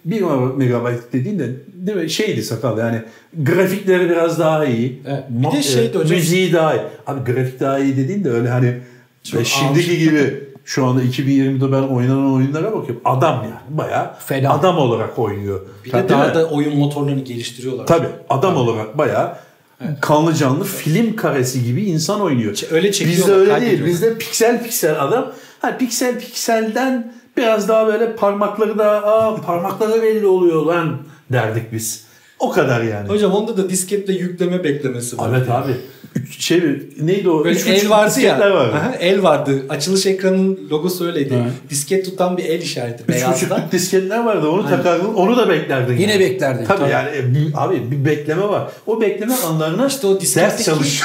1 0.05 0.21
megabayt 0.55 0.99
dediğin 1.13 1.39
de 1.39 1.49
değil 1.73 1.97
mi? 1.97 2.09
şeydi 2.09 2.43
sakal 2.43 2.77
yani 2.77 3.01
grafikleri 3.37 4.09
biraz 4.09 4.39
daha 4.39 4.65
iyi. 4.65 5.01
Evet. 5.07 5.23
Bir 5.29 5.51
de 5.57 5.63
şeydi 5.63 5.97
e, 5.97 5.99
hocam- 5.99 6.17
Müziği 6.17 6.53
daha 6.53 6.73
iyi. 6.75 6.81
Abi 7.07 7.31
grafik 7.33 7.59
daha 7.59 7.79
iyi 7.79 7.97
dediğin 7.97 8.23
de 8.23 8.29
öyle 8.29 8.49
hani 8.49 8.77
Çok 9.23 9.41
e, 9.41 9.45
şimdiki 9.45 9.99
gibi 9.99 10.43
şu 10.65 10.85
anda 10.85 11.03
2020'de 11.03 11.71
ben 11.71 11.81
oynanan 11.95 12.33
oyunlara 12.33 12.65
bakıyorum. 12.73 13.01
Adam 13.05 13.35
yani 13.43 13.77
bayağı 13.77 14.11
Fena. 14.19 14.53
adam 14.53 14.77
olarak 14.77 15.19
oynuyor. 15.19 15.61
Bir 15.85 15.91
de 15.93 16.09
daha 16.09 16.35
da 16.35 16.49
oyun 16.49 16.77
motorlarını 16.77 17.21
geliştiriyorlar. 17.23 17.87
Tabii 17.87 18.07
adam 18.29 18.57
olarak 18.57 18.97
bayağı 18.97 19.35
kanlı 20.01 20.33
canlı 20.33 20.63
film 20.63 21.15
karesi 21.15 21.63
gibi 21.63 21.83
insan 21.83 22.21
oynuyor. 22.21 22.57
Öyle 22.71 22.91
çekiyorlar, 22.91 23.27
Bizde 23.27 23.51
öyle 23.53 23.61
değil. 23.65 23.85
Bizde 23.85 24.17
piksel 24.17 24.63
piksel 24.63 25.03
adam. 25.03 25.31
Ha 25.59 25.77
piksel 25.77 26.19
pikselden 26.19 27.13
biraz 27.37 27.67
daha 27.67 27.87
böyle 27.87 28.15
parmakları 28.15 28.77
da 28.77 29.07
aa 29.07 29.41
parmakları 29.41 30.01
belli 30.01 30.25
oluyor 30.27 30.65
lan 30.65 30.97
derdik 31.31 31.71
biz. 31.71 32.10
O 32.41 32.49
kadar 32.51 32.81
yani. 32.81 33.09
Hocam 33.09 33.31
onda 33.33 33.57
da 33.57 33.69
disketle 33.69 34.13
yükleme 34.13 34.63
beklemesi 34.63 35.17
var. 35.17 35.29
Evet 35.37 35.49
abi. 35.49 35.71
Üç- 36.15 36.41
Şey 36.43 36.61
neydi 37.01 37.29
o? 37.29 37.45
Böyle 37.45 37.59
Üç 37.59 37.67
el 37.67 37.89
vardı 37.89 38.21
ya. 38.21 38.39
vardı. 38.39 38.75
Aha, 38.75 38.95
el 38.99 39.23
vardı. 39.23 39.61
Açılış 39.69 40.05
ekranının 40.05 40.59
logosu 40.71 41.05
öyleydi. 41.05 41.33
Evet. 41.43 41.51
Disket 41.69 42.05
tutan 42.05 42.37
bir 42.37 42.45
el 42.45 42.61
işareti 42.61 43.03
Üç 43.03 43.09
beyazda. 43.09 43.35
buçukluk 43.35 43.59
disketler 43.71 44.23
vardı. 44.23 44.49
Onu 44.49 44.69
takardın. 44.69 45.13
Onu 45.13 45.37
da 45.37 45.49
beklerdin. 45.49 45.97
Yine 45.97 46.11
yani. 46.11 46.19
beklerdin. 46.19 46.65
Tabii, 46.65 46.79
Tabii. 46.79 46.91
yani 46.91 47.09
e, 47.09 47.21
abi 47.57 47.91
bir 47.91 48.05
bekleme 48.05 48.43
var. 48.43 48.71
O 48.87 49.01
bekleme 49.01 49.33
anlarına 49.33 49.87
İşte 49.87 50.07
o 50.07 50.13
ders 50.13 50.21
disketteki 50.21 50.63
çalış. 50.63 51.01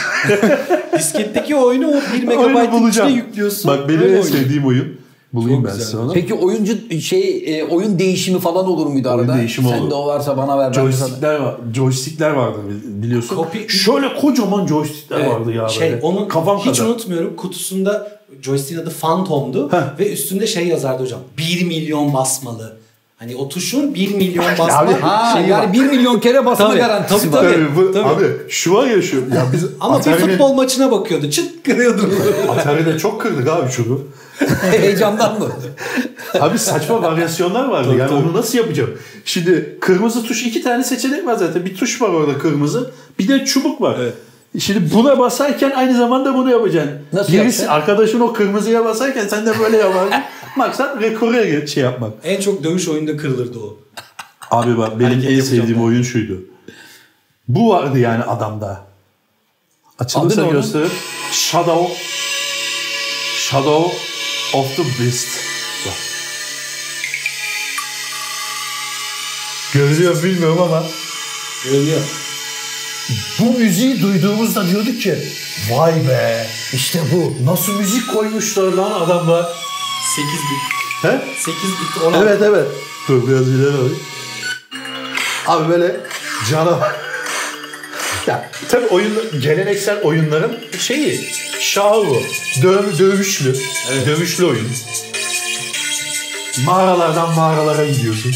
disketteki 0.99 1.57
oyunu 1.57 1.88
o 1.88 1.94
1 1.94 2.27
Oyunu 2.29 2.46
megabayt 2.49 2.90
içine 2.94 3.11
yüklüyorsun. 3.12 3.70
Bak 3.70 3.88
benim 3.88 4.16
en 4.16 4.22
sevdiğim 4.22 4.66
oyun. 4.66 4.96
Bulayım 5.37 5.62
Çok 5.62 5.70
ben 5.70 5.77
güzel. 5.79 5.90
sana. 5.92 6.12
Peki 6.12 6.35
oyuncu 6.35 7.01
şey 7.01 7.44
e, 7.59 7.64
oyun 7.64 7.99
değişimi 7.99 8.38
falan 8.40 8.66
olur 8.68 8.87
muydu 8.87 9.09
Oyun 9.09 9.18
arada? 9.18 9.38
değişimi 9.38 9.68
Sen 9.68 9.79
olur. 9.81 9.90
de 9.90 9.94
o 9.94 10.07
varsa 10.07 10.37
bana 10.37 10.59
ver. 10.59 10.72
Joystickler 10.72 11.35
var. 11.37 11.55
Joystickler 11.75 12.31
vardı 12.31 12.59
biliyorsun. 12.85 13.37
Copy- 13.37 13.68
Şöyle 13.68 14.14
kocaman 14.14 14.66
joystickler 14.66 15.20
Evet, 15.20 15.31
vardı 15.31 15.53
ya 15.53 15.68
şey, 15.68 15.90
böyle. 15.92 16.03
onu 16.03 16.29
Kafam 16.29 16.59
hiç 16.59 16.79
kadar. 16.79 16.88
unutmuyorum. 16.90 17.37
Kutusunda 17.37 18.18
joystick'in 18.42 18.83
adı 18.83 18.90
Phantom'du 19.01 19.72
Heh. 19.72 19.99
ve 19.99 20.12
üstünde 20.12 20.46
şey 20.46 20.66
yazardı 20.66 21.03
hocam. 21.03 21.20
1 21.38 21.64
milyon 21.66 22.14
basmalı. 22.14 22.77
Hani 23.16 23.37
o 23.37 23.49
tuşun 23.49 23.94
1 23.94 24.14
milyon 24.14 24.44
basma 24.59 24.79
Abi, 24.79 24.92
Ha 24.92 25.33
şeyi 25.38 25.49
yani 25.49 25.66
var. 25.66 25.72
1 25.72 25.81
milyon 25.81 26.20
kere 26.20 26.46
basma 26.46 26.68
Tabii, 26.68 26.79
garantisi 26.79 27.31
tabii, 27.31 27.37
var. 27.46 27.53
tabii. 27.53 27.64
Tabii, 27.75 27.77
bu, 27.88 27.92
tabii. 27.92 28.09
Abi 28.09 28.25
şu 28.49 28.75
var 28.75 28.87
ya 28.87 29.03
şu. 29.03 29.16
Ya 29.16 29.46
biz 29.53 29.64
Ama 29.81 29.94
bir 29.94 30.01
Atari'nin- 30.01 30.29
futbol 30.31 30.53
maçına 30.55 30.90
bakıyordu. 30.90 31.31
Çıt 31.31 31.62
kırıyordu. 31.64 32.03
Atari'de 32.49 32.99
çok 32.99 33.20
kırdık 33.20 33.49
abi 33.49 33.70
şunu. 33.70 34.01
Heyecandan 34.70 35.38
mı? 35.38 35.49
Abi 36.40 36.59
saçma 36.59 37.03
varyasyonlar 37.03 37.68
vardı. 37.68 37.96
yani 37.99 38.14
onu 38.14 38.33
nasıl 38.35 38.59
yapacağım? 38.59 38.90
Şimdi 39.25 39.79
kırmızı 39.81 40.22
tuş 40.22 40.42
iki 40.42 40.62
tane 40.62 40.85
seçenek 40.85 41.27
var 41.27 41.35
zaten. 41.35 41.64
Bir 41.64 41.77
tuş 41.77 42.03
var 42.03 42.09
orada 42.09 42.38
kırmızı. 42.38 42.90
Bir 43.18 43.29
de 43.29 43.44
çubuk 43.44 43.81
var. 43.81 43.96
Evet. 44.01 44.14
Şimdi 44.59 44.94
buna 44.94 45.18
basarken 45.18 45.70
aynı 45.70 45.99
zamanda 45.99 46.35
bunu 46.35 46.51
yapacaksın. 46.51 46.92
Nasıl 47.12 47.33
Birisi, 47.33 47.37
yapacaksın? 47.37 47.66
arkadaşın 47.66 48.20
o 48.20 48.33
kırmızıya 48.33 48.85
basarken 48.85 49.27
sen 49.27 49.46
de 49.46 49.59
böyle 49.59 49.77
yaparsın. 49.77 50.14
Maksat 50.57 51.03
rekora 51.03 51.66
şey 51.66 51.83
yapmak. 51.83 52.12
en 52.25 52.40
çok 52.40 52.64
dövüş 52.64 52.88
oyunda 52.88 53.16
kırılırdı 53.16 53.59
o. 53.59 53.77
Abi 54.51 54.79
bak 54.79 55.01
benim 55.01 55.25
en 55.29 55.40
sevdiğim 55.40 55.79
ben. 55.79 55.85
oyun 55.85 56.03
şuydu. 56.03 56.40
Bu 57.49 57.70
vardı 57.70 57.99
yani 57.99 58.25
adamda. 58.25 58.81
Açılırsa 59.99 60.46
gösterir. 60.46 60.90
Shadow 61.33 61.94
Shadow 63.37 63.96
of 64.54 64.76
the 64.76 64.82
Beast. 64.82 65.28
Bak. 65.87 65.94
Görüyor 69.74 70.22
bilmiyorum 70.22 70.62
ama 70.62 70.85
Görünüyor. 71.64 72.00
bu 73.38 73.59
müziği 73.59 74.02
duyduğumuzda 74.02 74.66
diyorduk 74.66 75.00
ki 75.02 75.18
vay 75.70 76.09
be 76.09 76.46
İşte 76.72 77.00
bu. 77.12 77.37
nasıl 77.44 77.72
müzik 77.72 78.12
koymuşlar 78.12 78.72
lan 78.72 78.90
adamlar. 79.00 79.46
8 80.16 80.32
bit. 80.32 81.02
He? 81.02 81.35
8 81.38 81.54
bit 81.70 82.02
16. 82.02 82.24
Evet 82.28 82.42
evet. 82.42 82.66
Dur 83.09 83.28
biraz 83.28 83.48
ileri 83.48 83.74
alayım. 83.76 84.00
Abi 85.46 85.68
böyle 85.68 86.00
canavar. 86.50 86.92
Tabii 88.68 88.86
oyun, 88.86 89.12
geleneksel 89.42 90.00
oyunların 90.02 90.56
şeyi 90.78 91.20
şahı 91.60 92.06
bu. 92.06 92.22
Döv, 92.62 92.98
dövüşlü. 92.98 93.54
Dövüşlü 94.06 94.44
oyun. 94.46 94.66
Mağaralardan 96.66 97.34
mağaralara 97.34 97.86
gidiyorsun. 97.86 98.32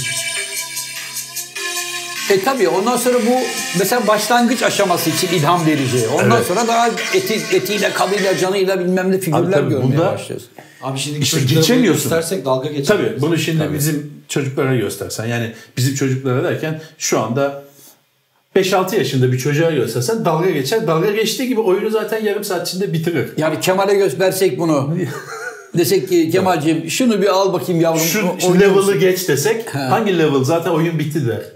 E 2.30 2.44
tabii 2.44 2.68
ondan 2.68 2.96
sonra 2.96 3.18
bu 3.26 3.34
mesela 3.78 4.06
başlangıç 4.06 4.62
aşaması 4.62 5.10
için 5.10 5.28
ilham 5.28 5.66
verici. 5.66 6.08
Ondan 6.08 6.36
Evet. 6.36 6.46
sonra 6.46 6.68
daha 6.68 6.88
eti, 7.14 7.34
etiyle, 7.56 7.92
kanıyla, 7.92 8.38
canıyla 8.38 8.80
bilmem 8.80 9.12
ne 9.12 9.18
figürler 9.18 9.40
Abi 9.42 9.52
tabii 9.52 9.70
görmeye 9.70 9.82
bunda- 9.98 10.12
başlıyorsun. 10.12 10.48
Abi 10.82 10.98
şimdi 10.98 11.18
İşte 11.18 11.40
geçemiyorsun. 11.40 12.02
göstersek 12.02 12.44
dalga 12.44 12.68
geçeriz. 12.68 12.88
Tabii 12.88 13.20
bunu 13.20 13.38
şimdi 13.38 13.72
bizim 13.74 14.12
çocuklara 14.28 14.76
göstersen 14.76 15.26
yani 15.26 15.52
bizim 15.76 15.94
çocuklara 15.94 16.44
derken 16.44 16.80
şu 16.98 17.20
anda 17.20 17.64
5-6 18.60 18.96
yaşında 18.96 19.32
bir 19.32 19.38
çocuğa 19.38 19.70
göstersen 19.70 20.24
dalga 20.24 20.50
geçer. 20.50 20.86
Dalga 20.86 21.10
geçtiği 21.10 21.48
gibi 21.48 21.60
oyunu 21.60 21.90
zaten 21.90 22.24
yarım 22.24 22.44
saat 22.44 22.68
içinde 22.68 22.92
bitirir. 22.92 23.28
Yani 23.36 23.60
Kemal'e 23.60 23.94
göstersek 23.94 24.58
bunu. 24.58 24.94
Desek 25.78 26.08
ki 26.08 26.30
Kemal'ciğim 26.30 26.90
şunu 26.90 27.22
bir 27.22 27.26
al 27.26 27.52
bakayım 27.52 27.80
yavrum. 27.80 28.00
Şu, 28.00 28.26
şu 28.38 28.60
level'ı 28.60 28.74
musun? 28.74 29.00
geç 29.00 29.28
desek 29.28 29.74
Ha. 29.74 29.90
hangi 29.90 30.18
level 30.18 30.44
zaten 30.44 30.70
oyun 30.70 30.98
bitti 30.98 31.26
der. 31.26 31.42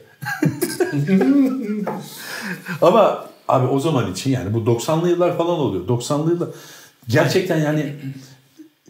Ama 2.83 3.25
abi 3.49 3.67
o 3.67 3.81
zaman 3.81 4.13
için 4.13 4.31
yani 4.31 4.55
bu 4.55 4.59
90'lı 4.59 5.09
yıllar 5.09 5.37
falan 5.37 5.59
oluyor. 5.59 5.89
90'lı 5.89 6.31
yıllar 6.31 6.49
gerçekten 7.09 7.59
yani 7.59 7.93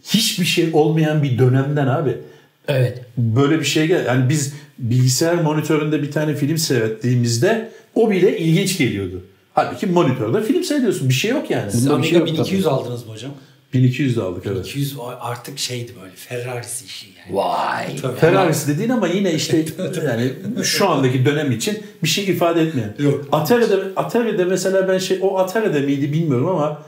hiçbir 0.03 0.45
şey 0.45 0.69
olmayan 0.73 1.23
bir 1.23 1.37
dönemden 1.37 1.87
abi 1.87 2.17
Evet. 2.67 3.01
Böyle 3.17 3.59
bir 3.59 3.65
şey 3.65 3.87
gel. 3.87 4.05
Yani 4.05 4.29
biz 4.29 4.53
bilgisayar 4.79 5.35
monitöründe 5.35 6.01
bir 6.01 6.11
tane 6.11 6.35
film 6.35 6.57
seyrettiğimizde 6.57 7.71
o 7.95 8.11
bile 8.11 8.37
ilginç 8.37 8.77
geliyordu. 8.77 9.21
Halbuki 9.53 9.87
monitörde 9.87 10.43
film 10.43 10.63
seyrediyorsun. 10.63 11.09
Bir 11.09 11.13
şey 11.13 11.31
yok 11.31 11.49
yani. 11.51 11.71
Siz 11.71 11.85
Bundan 11.85 12.01
bir 12.03 12.07
şey 12.07 12.17
Amiga 12.17 12.31
yok 12.31 12.45
1200 12.45 12.67
aldınız 12.67 13.05
mı 13.05 13.13
hocam? 13.13 13.31
1200 13.73 14.17
de 14.17 14.21
aldık 14.21 14.43
evet. 14.45 14.65
200 14.65 14.99
o 14.99 15.11
artık 15.19 15.59
şeydi 15.59 15.91
böyle 16.01 16.15
Ferrari'si 16.15 16.85
işi 16.85 17.07
yani. 17.19 17.37
Vay. 17.37 17.95
Tabii. 18.01 18.17
Ferrari'si 18.17 18.67
dediğin 18.67 18.89
ama 18.89 19.07
yine 19.07 19.33
işte 19.33 19.65
yani 20.05 20.33
şu 20.63 20.89
andaki 20.89 21.25
dönem 21.25 21.51
için 21.51 21.83
bir 22.03 22.07
şey 22.07 22.23
ifade 22.23 22.61
etmeyen. 22.61 22.95
Yok. 22.99 23.25
Atari'de, 23.31 23.75
Atari'de 23.95 24.45
mesela 24.45 24.87
ben 24.87 24.97
şey 24.97 25.19
o 25.21 25.37
Atari'de 25.37 25.79
miydi 25.79 26.13
bilmiyorum 26.13 26.47
ama 26.47 26.81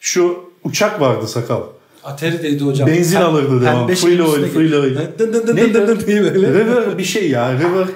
şu 0.00 0.50
uçak 0.64 1.00
vardı 1.00 1.28
sakal. 1.28 1.62
Atari'deydi 2.04 2.64
hocam. 2.64 2.88
Benzin 2.88 3.16
Pem- 3.16 3.22
alırdı 3.22 3.62
devam. 3.62 3.94
Free 3.94 4.22
oil, 4.22 4.44
free 4.44 4.78
oil. 4.78 4.96
Dın 5.18 5.32
dın 5.32 5.46
dın 5.46 5.56
dın 5.56 5.86
dın 5.88 6.06
diye 6.06 6.22
böyle. 6.22 6.48
River 6.48 6.98
bir 6.98 7.04
şey 7.04 7.30
ya. 7.30 7.52
River. 7.52 7.86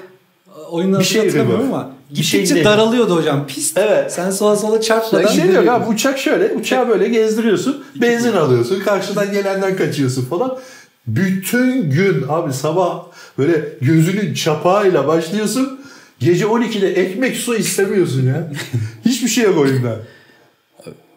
Oyunları 0.70 1.00
Bir 1.00 1.06
şey 1.06 1.24
hatırlamıyorum 1.24 1.74
ama 1.74 1.97
Şey 2.14 2.22
gittikçe 2.40 2.54
değil. 2.54 2.66
daralıyordu 2.66 3.16
hocam. 3.16 3.46
Pist. 3.46 3.78
Evet. 3.78 4.12
Sen 4.12 4.30
sola 4.30 4.56
sola 4.56 4.80
çarpmadan. 4.80 5.26
Bir 5.36 5.40
şey 5.42 5.52
yok 5.54 5.68
abi 5.68 5.86
uçak 5.86 6.18
şöyle 6.18 6.54
uçağı 6.54 6.88
böyle 6.88 7.08
gezdiriyorsun 7.08 7.84
benzin 7.96 8.32
alıyorsun 8.32 8.80
karşıdan 8.80 9.32
gelenden 9.32 9.76
kaçıyorsun 9.76 10.24
falan. 10.24 10.58
Bütün 11.06 11.90
gün 11.90 12.24
abi 12.28 12.52
sabah 12.52 13.02
böyle 13.38 13.68
gözünün 13.80 14.34
çapağıyla 14.34 15.06
başlıyorsun 15.06 15.80
gece 16.18 16.44
12'de 16.44 16.88
ekmek 16.92 17.36
su 17.36 17.54
istemiyorsun 17.54 18.26
ya. 18.26 18.50
Hiçbir 19.04 19.28
şey 19.28 19.44
yok 19.44 19.58
oyunda. 19.58 19.96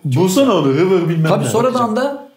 Bulsana 0.05 0.55
onu 0.55 0.73
River 0.73 1.09
bilmem 1.09 1.29
Tabii 1.31 1.45
ne. 1.45 1.49
sonradan 1.49 1.95
da 1.95 2.29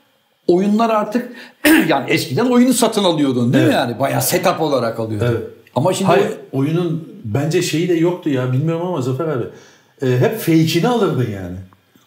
oyunlar 0.46 0.90
artık 0.90 1.28
yani 1.88 2.10
eskiden 2.10 2.46
oyunu 2.46 2.72
satın 2.72 3.04
alıyordun 3.04 3.52
değil 3.52 3.64
mi 3.64 3.70
Evet. 3.70 3.74
yani? 3.74 3.98
Bayağı 3.98 4.22
setup 4.22 4.60
olarak 4.60 5.00
alıyordun. 5.00 5.26
Evet. 5.26 5.42
Ama 5.76 5.92
şimdi 5.92 6.10
Hayır 6.10 6.26
oyunun 6.52 7.08
bence 7.24 7.62
şeyi 7.62 7.88
de 7.88 7.94
yoktu 7.94 8.30
ya 8.30 8.52
bilmiyorum 8.52 8.87
ama 8.87 9.02
Zafer 9.02 9.24
abi. 9.28 9.44
Ee, 10.02 10.06
hep 10.06 10.38
fake'ini 10.38 10.88
alırdın 10.88 11.28
yani. 11.32 11.56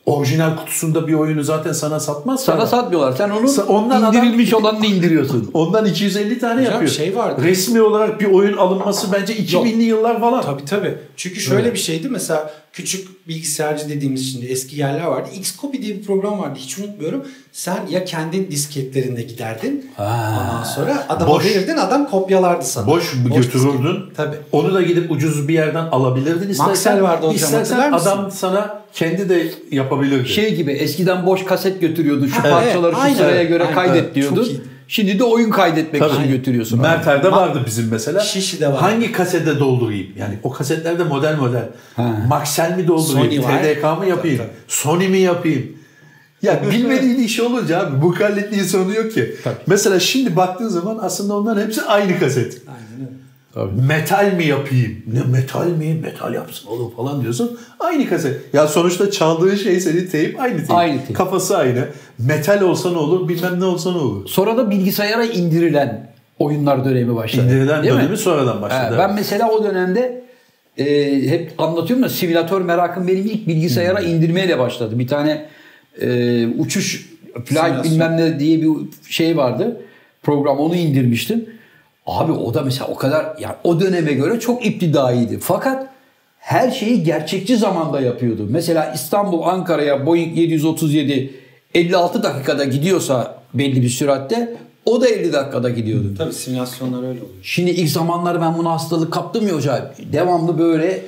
Orijinal 0.05 0.57
kutusunda 0.57 1.07
bir 1.07 1.13
oyunu 1.13 1.43
zaten 1.43 1.71
sana 1.71 1.99
satmaz. 1.99 2.43
sana 2.43 2.55
adam. 2.57 2.67
satmıyorlar. 2.67 3.11
Sen 3.17 3.29
onun 3.29 3.47
Sa- 3.47 3.63
ondan 3.63 4.01
adam- 4.03 4.15
indirilmiş 4.23 4.53
olanını 4.53 4.85
indiriyorsun. 4.85 5.49
Ondan 5.53 5.85
250 5.85 6.39
tane 6.39 6.61
Hocam 6.61 6.73
yapıyor. 6.73 6.91
şey 6.91 7.15
vardı. 7.15 7.41
Resmi 7.43 7.81
olarak 7.81 8.19
bir 8.21 8.25
oyun 8.25 8.57
alınması 8.57 9.07
bence 9.13 9.33
2000'li 9.37 9.83
yıllar 9.83 10.19
falan. 10.19 10.41
Tabii 10.41 10.65
tabii. 10.65 10.95
Çünkü 11.17 11.39
şöyle 11.39 11.73
bir 11.73 11.79
şeydi 11.79 12.09
mesela 12.09 12.51
küçük 12.73 13.27
bilgisayarcı 13.27 13.89
dediğimiz 13.89 14.31
şimdi 14.31 14.45
eski 14.45 14.79
yerler 14.79 15.05
vardı. 15.05 15.29
Xcopy 15.35 15.77
diye 15.81 15.95
bir 15.95 16.03
program 16.03 16.39
vardı 16.39 16.59
hiç 16.61 16.77
unutmuyorum. 16.79 17.25
Sen 17.51 17.79
ya 17.89 18.05
kendi 18.05 18.51
disketlerinde 18.51 19.21
giderdin. 19.21 19.91
Ondan 19.99 20.63
sonra 20.75 21.05
adama 21.09 21.31
Boş. 21.33 21.45
verirdin 21.45 21.77
adam 21.77 22.09
kopyalardı 22.09 22.65
sana. 22.65 22.87
Boş, 22.87 23.13
götürürdün. 23.35 24.13
Tabii. 24.17 24.35
Onu 24.51 24.73
da 24.73 24.81
gidip 24.81 25.11
ucuz 25.11 25.47
bir 25.47 25.53
yerden 25.53 25.85
alabilirdin 25.85 26.49
istersen. 26.49 26.67
Maxell 26.67 27.01
vardı 27.01 27.17
hocam, 27.27 27.35
İstersen 27.35 27.57
hatırlar 27.75 27.89
mısın? 27.89 28.09
adam 28.09 28.31
sana 28.31 28.81
kendi 28.93 29.29
de 29.29 29.51
yapabilirdi. 29.71 30.29
Şey 30.29 30.55
gibi 30.55 30.71
eskiden 30.71 31.25
boş 31.25 31.45
kaset 31.45 31.81
götürüyordu. 31.81 32.27
Şu 32.27 32.41
Evet, 32.41 32.51
parçaları 32.51 32.95
şu 32.95 33.01
aynen. 33.01 33.15
sıraya 33.17 33.43
göre 33.43 33.63
Aynen. 33.63 33.75
kaydet 33.75 34.15
diyordun. 34.15 34.35
çok 34.35 34.47
iyi. 34.47 34.61
Şimdi 34.87 35.19
de 35.19 35.23
oyun 35.23 35.49
kaydetmek 35.49 36.01
Tabii. 36.01 36.13
için 36.13 36.27
götürüyorsun. 36.31 36.81
Merter'de 36.81 37.31
vardı 37.31 37.63
bizim 37.65 37.87
mesela. 37.91 38.19
Şişli'de 38.19 38.67
var. 38.67 38.81
Hangi 38.81 39.11
kasete 39.11 39.59
doldurayım? 39.59 40.07
Yani 40.17 40.39
o 40.43 40.51
kasetlerde 40.51 41.03
model 41.03 41.37
model. 41.37 41.69
Ha. 41.95 42.25
Maxell 42.27 42.77
mi 42.77 42.87
doldurayım? 42.87 43.43
Sony 43.43 43.53
var. 43.53 43.63
TDK 43.63 43.83
mı 43.99 44.05
yapayım? 44.09 44.37
Tabii, 44.37 44.49
Sony 44.67 45.07
mi 45.07 45.19
yapayım? 45.19 45.77
Ya 46.41 46.61
bilmediğin 46.71 47.19
iş 47.19 47.39
olunca 47.39 47.79
abi 47.79 47.95
mukalletliğin 47.95 48.63
sonu 48.63 48.93
yok 48.93 49.13
ki. 49.13 49.35
Tabii. 49.43 49.55
Mesela 49.67 49.99
şimdi 49.99 50.35
baktığın 50.35 50.67
zaman 50.67 50.99
aslında 51.01 51.33
onların 51.37 51.61
hepsi 51.61 51.81
aynı 51.81 52.19
kaset. 52.19 52.61
Aynen 52.67 53.07
öyle. 53.07 53.26
Metal 53.87 54.33
mi 54.33 54.45
yapayım? 54.45 54.97
Ne 55.13 55.31
metal 55.31 55.67
mi? 55.67 55.99
Metal 56.03 56.33
yapsın 56.33 56.67
oğlum 56.67 56.95
falan 56.95 57.21
diyorsun. 57.21 57.59
Aynı 57.79 58.09
kaset. 58.09 58.53
Ya 58.53 58.67
sonuçta 58.67 59.11
çaldığın 59.11 59.55
şey 59.55 59.79
senin 59.79 60.07
teyip 60.07 60.39
aynı 60.39 60.55
teyip. 60.57 60.71
Aynı 60.71 60.97
teyip. 60.97 61.15
Kafası 61.15 61.57
aynı. 61.57 61.87
Metal 62.19 62.61
olsa 62.61 62.91
ne 62.91 62.97
olur 62.97 63.29
bilmem 63.29 63.59
ne 63.59 63.65
olsa 63.65 63.91
ne 63.91 63.97
olur. 63.97 64.27
Sonra 64.27 64.57
da 64.57 64.69
bilgisayara 64.71 65.25
indirilen 65.25 66.11
oyunlar 66.39 66.85
dönemi 66.85 67.15
başladı. 67.15 67.45
İndirilen 67.45 67.83
Değil 67.83 67.93
mi? 67.93 67.99
dönemi 67.99 68.17
sonradan 68.17 68.61
başladı. 68.61 68.95
He, 68.95 68.99
ben 68.99 69.13
mesela 69.15 69.49
o 69.51 69.63
dönemde 69.63 70.23
e, 70.77 70.85
hep 71.29 71.53
anlatıyorum 71.57 72.03
da 72.05 72.09
simülatör 72.09 72.61
merakım 72.61 73.07
benim 73.07 73.25
ilk 73.25 73.47
bilgisayara 73.47 73.99
Hmm. 73.99 74.07
indirmeyle 74.07 74.59
başladı. 74.59 74.99
Bir 74.99 75.07
tane 75.07 75.45
e, 76.01 76.47
uçuş 76.47 77.09
flight 77.45 77.83
bilmem 77.83 78.17
ne 78.17 78.39
diye 78.39 78.61
bir 78.61 78.69
şey 79.09 79.37
vardı. 79.37 79.81
Program 80.23 80.57
onu 80.59 80.75
indirmiştim. 80.75 81.45
Abi 82.07 82.31
o 82.31 82.53
da 82.53 82.61
mesela 82.61 82.87
o 82.87 82.95
kadar 82.95 83.25
yani 83.39 83.55
o 83.63 83.79
döneme 83.79 84.13
göre 84.13 84.39
çok 84.39 84.65
iptidaiydi. 84.65 85.39
Fakat 85.39 85.87
her 86.39 86.71
şeyi 86.71 87.03
gerçekçi 87.03 87.57
zamanda 87.57 88.01
yapıyordu. 88.01 88.47
Mesela 88.49 88.91
İstanbul 88.95 89.41
Ankara'ya 89.41 90.05
Boeing 90.05 90.37
737 90.37 91.33
56 91.73 92.23
dakikada 92.23 92.63
gidiyorsa 92.63 93.37
belli 93.53 93.81
bir 93.81 93.89
süratte 93.89 94.55
o 94.85 95.01
da 95.01 95.07
50 95.07 95.33
dakikada 95.33 95.69
gidiyordu. 95.69 96.13
Tabii 96.17 96.33
simülasyonlar 96.33 96.97
öyle 96.97 97.07
oluyor. 97.07 97.27
Şimdi 97.43 97.71
ilk 97.71 97.89
zamanlar 97.89 98.41
ben 98.41 98.57
bunu 98.57 98.69
hastalık 98.69 99.13
kaptım 99.13 99.47
ya 99.47 99.53
hocam. 99.53 99.79
Devamlı 100.13 100.59
böyle 100.59 101.01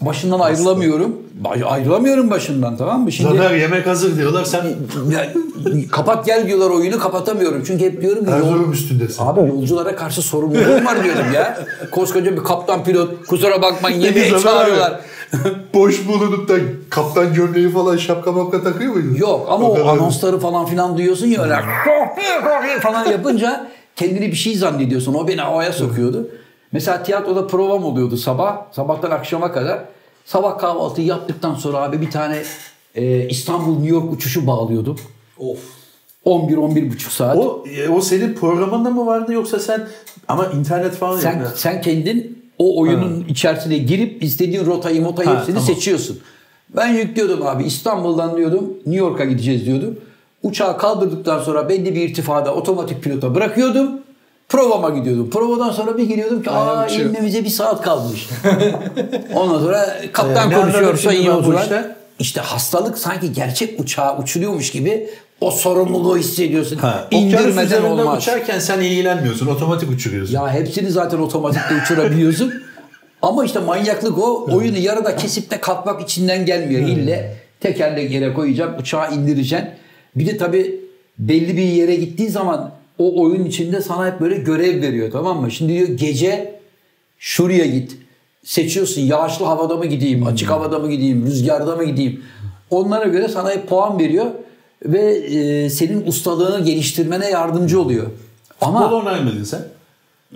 başından 0.00 0.40
ayrılamıyorum. 0.40 1.16
Ay- 1.44 1.62
Ayrılamıyorum 1.66 2.30
başından 2.30 2.76
tamam 2.76 3.00
mı? 3.02 3.12
Şimdi 3.12 3.36
Zafer 3.36 3.54
yemek 3.54 3.86
hazır 3.86 4.16
diyorlar 4.16 4.44
sen 4.44 4.64
ya, 5.10 5.32
kapat 5.92 6.26
gel 6.26 6.46
diyorlar 6.46 6.70
oyunu 6.70 6.98
kapatamıyorum. 6.98 7.62
Çünkü 7.66 7.84
hep 7.84 8.02
diyorum 8.02 8.24
ki 8.24 8.30
yol- 8.30 8.72
üstündesin. 8.72 9.22
Abi 9.22 9.40
yolculara 9.40 9.96
karşı 9.96 10.22
sorumluluğum 10.22 10.84
var 10.86 11.04
diyorum 11.04 11.32
ya. 11.34 11.58
Koskoca 11.90 12.32
bir 12.32 12.44
kaptan 12.44 12.84
pilot 12.84 13.26
kusura 13.26 13.62
bakmayın 13.62 14.00
yemeğe 14.00 14.38
çağırıyorlar. 14.42 15.00
Boş 15.74 16.08
bulunup 16.08 16.48
da 16.48 16.54
kaptan 16.90 17.34
gömleği 17.34 17.70
falan 17.70 17.96
şapka 17.96 18.32
mapka 18.32 18.62
takıyor 18.62 18.92
muydun? 18.94 19.14
Yok 19.14 19.46
ama 19.50 19.68
o 19.68 19.74
kadar. 19.74 19.86
anonsları 19.86 20.38
falan 20.38 20.66
filan 20.66 20.96
duyuyorsun 20.98 21.26
ya 21.26 21.42
öyle 21.42 21.56
falan 22.82 23.04
yapınca 23.06 23.66
kendini 23.96 24.26
bir 24.26 24.36
şey 24.36 24.54
zannediyorsun. 24.54 25.14
O 25.14 25.28
beni 25.28 25.40
havaya 25.40 25.72
sokuyordu. 25.72 26.28
Mesela 26.74 27.02
tiyatroda 27.02 27.46
provam 27.46 27.84
oluyordu 27.84 28.16
sabah. 28.16 28.72
Sabahtan 28.72 29.10
akşama 29.10 29.52
kadar. 29.52 29.84
Sabah 30.24 30.58
kahvaltıyı 30.58 31.06
yaptıktan 31.06 31.54
sonra 31.54 31.78
abi 31.78 32.00
bir 32.00 32.10
tane 32.10 32.42
e, 32.94 33.28
İstanbul 33.28 33.72
New 33.72 33.88
York 33.88 34.12
uçuşu 34.12 34.46
bağlıyordum. 34.46 35.00
Of. 35.38 35.58
11 36.24 36.90
buçuk 36.90 37.12
saat. 37.12 37.36
O, 37.36 37.64
e, 37.76 37.88
o 37.88 38.00
senin 38.00 38.34
programında 38.34 38.90
mı 38.90 39.06
vardı 39.06 39.32
yoksa 39.32 39.58
sen 39.58 39.88
ama 40.28 40.46
internet 40.46 40.94
falan 40.94 41.18
sen 41.18 41.40
yok. 41.40 41.52
sen 41.56 41.80
kendin 41.80 42.44
o 42.58 42.80
oyunun 42.80 43.24
içerisine 43.28 43.78
girip 43.78 44.22
istediğin 44.22 44.66
rotayı 44.66 45.02
motayı 45.02 45.28
Ha, 45.28 45.38
hepsini 45.38 45.54
tamam. 45.54 45.66
seçiyorsun. 45.74 46.18
Ben 46.76 46.88
yüklüyordum 46.88 47.46
abi 47.46 47.64
İstanbul'dan 47.64 48.36
diyordum 48.36 48.74
New 48.86 49.04
York'a 49.04 49.24
gideceğiz 49.24 49.66
diyordum. 49.66 49.98
Uçağı 50.42 50.78
kaldırdıktan 50.78 51.42
sonra 51.42 51.68
belli 51.68 51.94
bir 51.94 52.08
irtifada 52.08 52.54
otomatik 52.54 53.02
pilota 53.02 53.34
bırakıyordum. 53.34 53.90
Provama 54.48 54.90
gidiyordum. 54.90 55.30
Provadan 55.30 55.70
sonra 55.70 55.98
bir 55.98 56.02
giriyordum 56.08 56.42
ki 56.42 56.50
Aynen 56.50 56.82
aa 56.82 56.86
uçuyor. 56.86 57.06
inmemize 57.08 57.44
bir 57.44 57.48
saat 57.48 57.82
kalmış. 57.82 58.28
Ondan 59.34 59.58
sonra 59.58 59.96
kaptan 60.12 60.50
Ee, 60.50 60.54
konuşuyor 60.54 60.96
sayın 60.96 61.22
yolcular. 61.22 61.62
işte? 61.62 61.96
İşte 62.18 62.40
hastalık 62.40 62.98
sanki 62.98 63.32
gerçek 63.32 63.80
uçağa 63.80 64.18
uçuluyormuş 64.18 64.70
gibi 64.72 65.10
o 65.40 65.50
sorumluluğu 65.50 66.18
hissediyorsun. 66.18 66.76
Ha, 66.76 67.08
İndirmeden 67.10 67.82
olmaz. 67.82 68.18
uçarken 68.18 68.58
sen 68.58 68.80
ilgilenmiyorsun. 68.80 69.46
Otomatik 69.46 69.90
uçuruyorsun. 69.90 70.34
Ya 70.34 70.52
hepsini 70.52 70.90
zaten 70.90 71.18
otomatikte 71.18 71.74
uçurabiliyorsun. 71.84 72.52
Ama 73.22 73.44
işte 73.44 73.58
manyaklık 73.58 74.18
o. 74.18 74.46
Oyunu 74.52 74.78
yarıda 74.78 75.16
kesip 75.16 75.50
de 75.50 75.60
kalkmak 75.60 76.00
içinden 76.02 76.46
gelmiyor. 76.46 76.80
İlle 76.88 77.36
tekerlek 77.60 78.10
yere 78.10 78.34
koyacaksın, 78.34 78.78
uçağı 78.80 79.14
indireceksin. 79.14 79.68
Bir 80.16 80.26
de 80.26 80.36
tabii 80.36 80.80
belli 81.18 81.56
bir 81.56 81.62
yere 81.62 81.94
gittiği 81.94 82.28
zaman 82.28 82.70
o 82.98 83.22
oyun 83.22 83.44
içinde 83.44 83.80
sana 83.80 84.06
hep 84.06 84.20
böyle 84.20 84.34
görev 84.36 84.82
veriyor 84.82 85.10
tamam 85.12 85.40
mı? 85.40 85.50
Şimdi 85.50 85.72
diyor 85.72 85.88
gece 85.88 86.60
şuraya 87.18 87.66
git. 87.66 87.96
Seçiyorsun 88.44 89.00
yağışlı 89.02 89.44
havada 89.44 89.76
mı 89.76 89.86
gideyim, 89.86 90.26
açık 90.26 90.50
havada 90.50 90.78
mı 90.78 90.90
gideyim, 90.90 91.26
rüzgarda 91.26 91.76
mı 91.76 91.84
gideyim. 91.84 92.22
Onlara 92.70 93.04
göre 93.04 93.28
sana 93.28 93.50
hep 93.50 93.68
puan 93.68 93.98
veriyor 93.98 94.26
ve 94.84 95.00
e, 95.14 95.70
senin 95.70 96.06
ustalığını 96.06 96.64
geliştirmene 96.64 97.30
yardımcı 97.30 97.80
oluyor. 97.80 98.06
Ama 98.60 98.82
Futbol 98.82 98.96
oynar 98.98 99.20
mıydın 99.20 99.44
sen? 99.44 99.60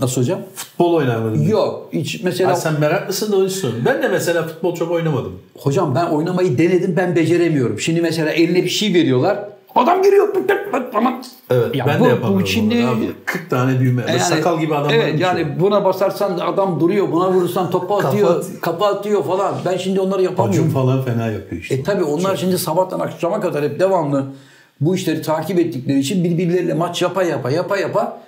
nasıl 0.00 0.20
hocam? 0.20 0.40
Futbol 0.54 0.94
oynar 0.94 1.16
mıydın? 1.18 1.42
Yok 1.48 1.88
hiç 1.92 2.22
mesela 2.24 2.50
Ha, 2.50 2.56
sen 2.56 2.80
meraklısın 2.80 3.32
da 3.32 3.36
o 3.36 3.42
yüzden. 3.42 3.70
Ben 3.86 4.02
de 4.02 4.08
mesela 4.08 4.42
futbol 4.46 4.74
çok 4.74 4.90
oynamadım. 4.90 5.38
hocam 5.58 5.94
ben 5.94 6.04
oynamayı 6.06 6.58
denedim 6.58 6.96
ben 6.96 7.16
beceremiyorum. 7.16 7.80
Şimdi 7.80 8.00
mesela 8.00 8.30
eline 8.30 8.64
bir 8.64 8.68
şey 8.68 8.94
veriyorlar. 8.94 9.48
Adam 9.78 10.02
giriyor. 10.02 10.28
Tamam. 10.92 11.22
Evet 11.50 11.74
Ya 11.74 11.86
ben 11.86 12.00
bu- 12.00 12.04
de 12.04 12.08
bu 12.08 12.10
yapamıyorum. 12.10 12.46
şimdi- 12.46 12.84
onu 12.84 12.90
abi. 12.90 13.10
40 13.24 13.50
tane 13.50 13.80
düğme. 13.80 14.02
Yani- 14.08 14.20
sakal 14.20 14.60
gibi 14.60 14.74
adamlar. 14.74 14.94
Evet 14.94 15.20
yani 15.20 15.46
buna 15.60 15.84
basarsan 15.84 16.38
da 16.38 16.44
adam 16.44 16.80
duruyor. 16.80 17.12
Buna 17.12 17.32
vurursan 17.32 17.70
topu 17.70 17.96
atıyor. 17.96 18.44
Kafa 18.62 18.86
atıyor 18.86 19.24
falan. 19.24 19.54
Ben 19.66 19.76
şimdi 19.76 20.00
onları 20.00 20.22
yapamıyorum. 20.22 20.64
Acun 20.68 20.74
falan 20.74 21.02
fena 21.04 21.26
yapıyor 21.26 21.62
işte. 21.62 21.74
E 21.74 21.82
tabi 21.82 22.04
onlar 22.04 22.36
şimdi 22.36 22.58
sabahtan 22.58 23.00
akşama 23.00 23.40
kadar 23.40 23.64
hep 23.64 23.80
devamlı 23.80 24.24
bu 24.80 24.94
işleri 24.96 25.22
takip 25.22 25.58
ettikleri 25.58 25.98
için 25.98 26.24
birbirleriyle 26.24 26.74
maç 26.74 27.02
yapa 27.02 27.22
yapa 27.22 27.50
yapa 27.50 27.76
yapa 27.76 28.18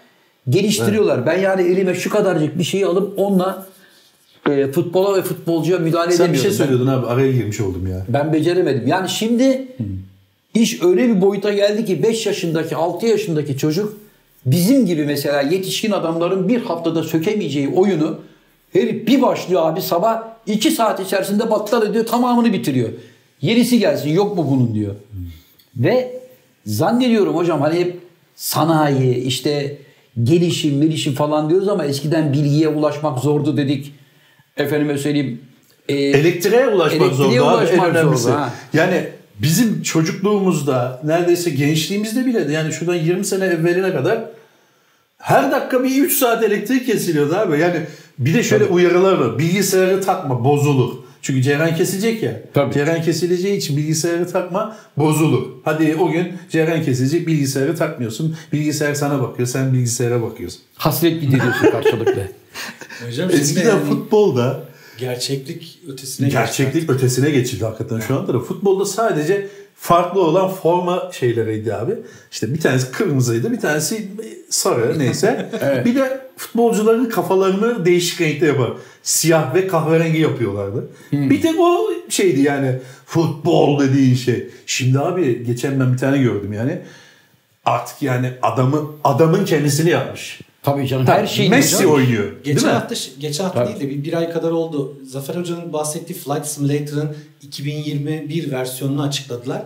geliştiriyorlar. 0.48 1.26
Ben 1.26 1.38
yani 1.38 1.62
elime 1.62 1.94
şu 1.94 2.10
kadarcık 2.10 2.58
bir 2.58 2.64
şeyi 2.64 2.86
alıp 2.86 3.18
onunla 3.18 3.66
e, 4.50 4.72
futbola 4.72 5.16
ve 5.16 5.22
futbolcuya 5.22 5.78
müdahale 5.78 6.10
Sen 6.12 6.18
bir 6.18 6.24
edemiyorum. 6.24 6.42
şey 6.42 6.50
Ben- 6.50 6.56
söylüyordun 6.56 6.86
abi 6.86 7.06
araya 7.06 7.32
girmiş 7.32 7.60
oldum 7.60 7.86
ya. 7.86 8.04
ben 8.08 8.32
beceremedim. 8.32 8.86
Yani 8.86 9.08
şimdi 9.08 9.68
iş 10.54 10.82
öyle 10.82 11.08
bir 11.08 11.20
boyuta 11.20 11.52
geldi 11.52 11.84
ki 11.84 12.02
5 12.02 12.26
yaşındaki 12.26 12.76
6 12.76 13.06
yaşındaki 13.06 13.58
çocuk 13.58 13.96
bizim 14.46 14.86
gibi 14.86 15.04
mesela 15.04 15.40
yetişkin 15.40 15.90
adamların 15.90 16.48
bir 16.48 16.60
haftada 16.62 17.02
sökemeyeceği 17.02 17.68
oyunu 17.68 18.18
herif 18.72 19.06
bir 19.06 19.22
başlıyor 19.22 19.62
abi 19.66 19.82
sabah 19.82 20.22
2 20.46 20.70
saat 20.70 21.00
içerisinde 21.00 21.50
battal 21.50 21.86
ediyor 21.90 22.06
tamamını 22.06 22.52
bitiriyor. 22.52 22.88
Yenisi 23.40 23.78
gelsin 23.78 24.10
yok 24.10 24.36
mu 24.36 24.46
bunun 24.50 24.74
diyor. 24.74 24.94
Ve 25.76 26.20
zannediyorum 26.66 27.36
hocam 27.36 27.60
hani 27.60 27.78
hep 27.80 27.96
sanayi 28.36 29.14
işte 29.14 29.76
gelişim 30.22 30.80
gelişim 30.82 31.14
falan 31.14 31.50
diyoruz 31.50 31.68
ama 31.68 31.84
eskiden 31.84 32.32
bilgiye 32.32 32.68
ulaşmak 32.68 33.18
zordu 33.18 33.56
dedik. 33.56 33.94
Efendime 34.56 34.98
söyleyeyim. 34.98 35.40
e, 35.88 35.94
Elektriğe 35.94 36.66
ulaşmak 36.68 37.02
Elektriğe 37.02 37.38
zordu 37.38 37.44
abi 37.46 37.64
en 37.64 37.68
ulaşmak 37.68 37.88
önemlisi. 37.88 38.22
zordu, 38.22 38.34
ha. 38.36 38.50
Yani 38.74 39.04
bizim 39.42 39.82
çocukluğumuzda 39.82 41.00
neredeyse 41.04 41.50
gençliğimizde 41.50 42.26
bile 42.26 42.48
de 42.48 42.52
yani 42.52 42.72
şuradan 42.72 42.94
20 42.94 43.24
sene 43.24 43.44
evveline 43.44 43.92
kadar 43.92 44.24
her 45.18 45.52
dakika 45.52 45.84
bir 45.84 46.02
3 46.02 46.12
saat 46.12 46.44
elektrik 46.44 46.86
kesiliyordu 46.86 47.34
abi. 47.34 47.58
Yani 47.58 47.80
bir 48.18 48.34
de 48.34 48.42
şöyle 48.42 48.64
uyarılar 48.64 49.12
var. 49.12 49.38
Bilgisayarı 49.38 50.00
takma 50.00 50.44
bozulur. 50.44 50.94
Çünkü 51.22 51.42
ceyran 51.42 51.76
kesilecek 51.76 52.22
ya. 52.22 52.40
Tabii. 52.54 52.74
Ceyran 52.74 53.02
kesileceği 53.02 53.56
için 53.56 53.76
bilgisayarı 53.76 54.32
takma 54.32 54.76
bozulur. 54.96 55.46
Hadi 55.64 55.96
o 56.00 56.10
gün 56.10 56.32
ceyran 56.50 56.82
kesilecek 56.82 57.26
bilgisayarı 57.26 57.76
takmıyorsun. 57.76 58.36
Bilgisayar 58.52 58.94
sana 58.94 59.22
bakıyor 59.22 59.48
sen 59.48 59.72
bilgisayara 59.72 60.22
bakıyorsun. 60.22 60.60
hasret 60.74 61.20
gideriyorsun 61.20 61.70
karşılıklı. 61.70 62.22
Hocam 63.06 63.30
Eskiden 63.30 63.68
yani 63.68 63.84
futbolda 63.84 64.69
gerçeklik 65.00 65.78
ötesine 65.88 66.28
Gerçeklik 66.28 66.90
ötesine 66.90 67.30
geçildi 67.30 67.64
hakikaten 67.64 68.00
şu 68.00 68.18
anda 68.18 68.34
da. 68.34 68.40
Futbolda 68.40 68.84
sadece 68.84 69.48
farklı 69.76 70.22
olan 70.22 70.48
forma 70.48 71.10
şeyleriydi 71.12 71.74
abi. 71.74 71.92
İşte 72.32 72.54
bir 72.54 72.60
tanesi 72.60 72.90
kırmızıydı, 72.92 73.52
bir 73.52 73.60
tanesi 73.60 74.08
sarı 74.50 74.98
neyse. 74.98 75.50
Bir 75.84 75.94
de 75.94 76.20
futbolcuların 76.36 77.04
kafalarını 77.04 77.84
değişik 77.84 78.20
renkte 78.20 78.46
yapar. 78.46 78.70
Siyah 79.02 79.54
ve 79.54 79.66
kahverengi 79.66 80.20
yapıyorlardı. 80.20 80.88
Bir 81.12 81.42
tek 81.42 81.60
o 81.60 81.90
şeydi 82.08 82.40
yani 82.40 82.78
futbol 83.06 83.80
dediğin 83.80 84.14
şey. 84.14 84.48
Şimdi 84.66 84.98
abi 84.98 85.44
geçen 85.44 85.80
ben 85.80 85.92
bir 85.92 85.98
tane 85.98 86.18
gördüm 86.18 86.52
yani. 86.52 86.78
Artık 87.64 88.02
yani 88.02 88.32
adamı 88.42 88.90
adamın 89.04 89.44
kendisini 89.44 89.90
yapmış. 89.90 90.40
Tabii 90.62 90.86
canım 90.88 91.06
her 91.06 91.26
şeyin 91.26 91.50
Messi 91.50 91.76
hocam. 91.76 91.92
oynuyor. 91.92 92.24
Geçen 92.44 92.56
değil 92.56 92.66
mi? 92.66 92.72
hafta 92.72 92.94
geçen 93.20 93.44
hafta 93.44 93.64
Tabii. 93.64 93.80
değil 93.80 93.90
de 93.90 93.96
bir, 93.98 94.04
bir 94.04 94.12
ay 94.18 94.30
kadar 94.32 94.50
oldu. 94.50 94.96
Zafer 95.06 95.34
Hoca'nın 95.34 95.72
bahsettiği 95.72 96.18
Flight 96.18 96.46
Simulator'ın 96.46 97.16
2021 97.42 98.50
versiyonunu 98.52 99.02
açıkladılar. 99.02 99.62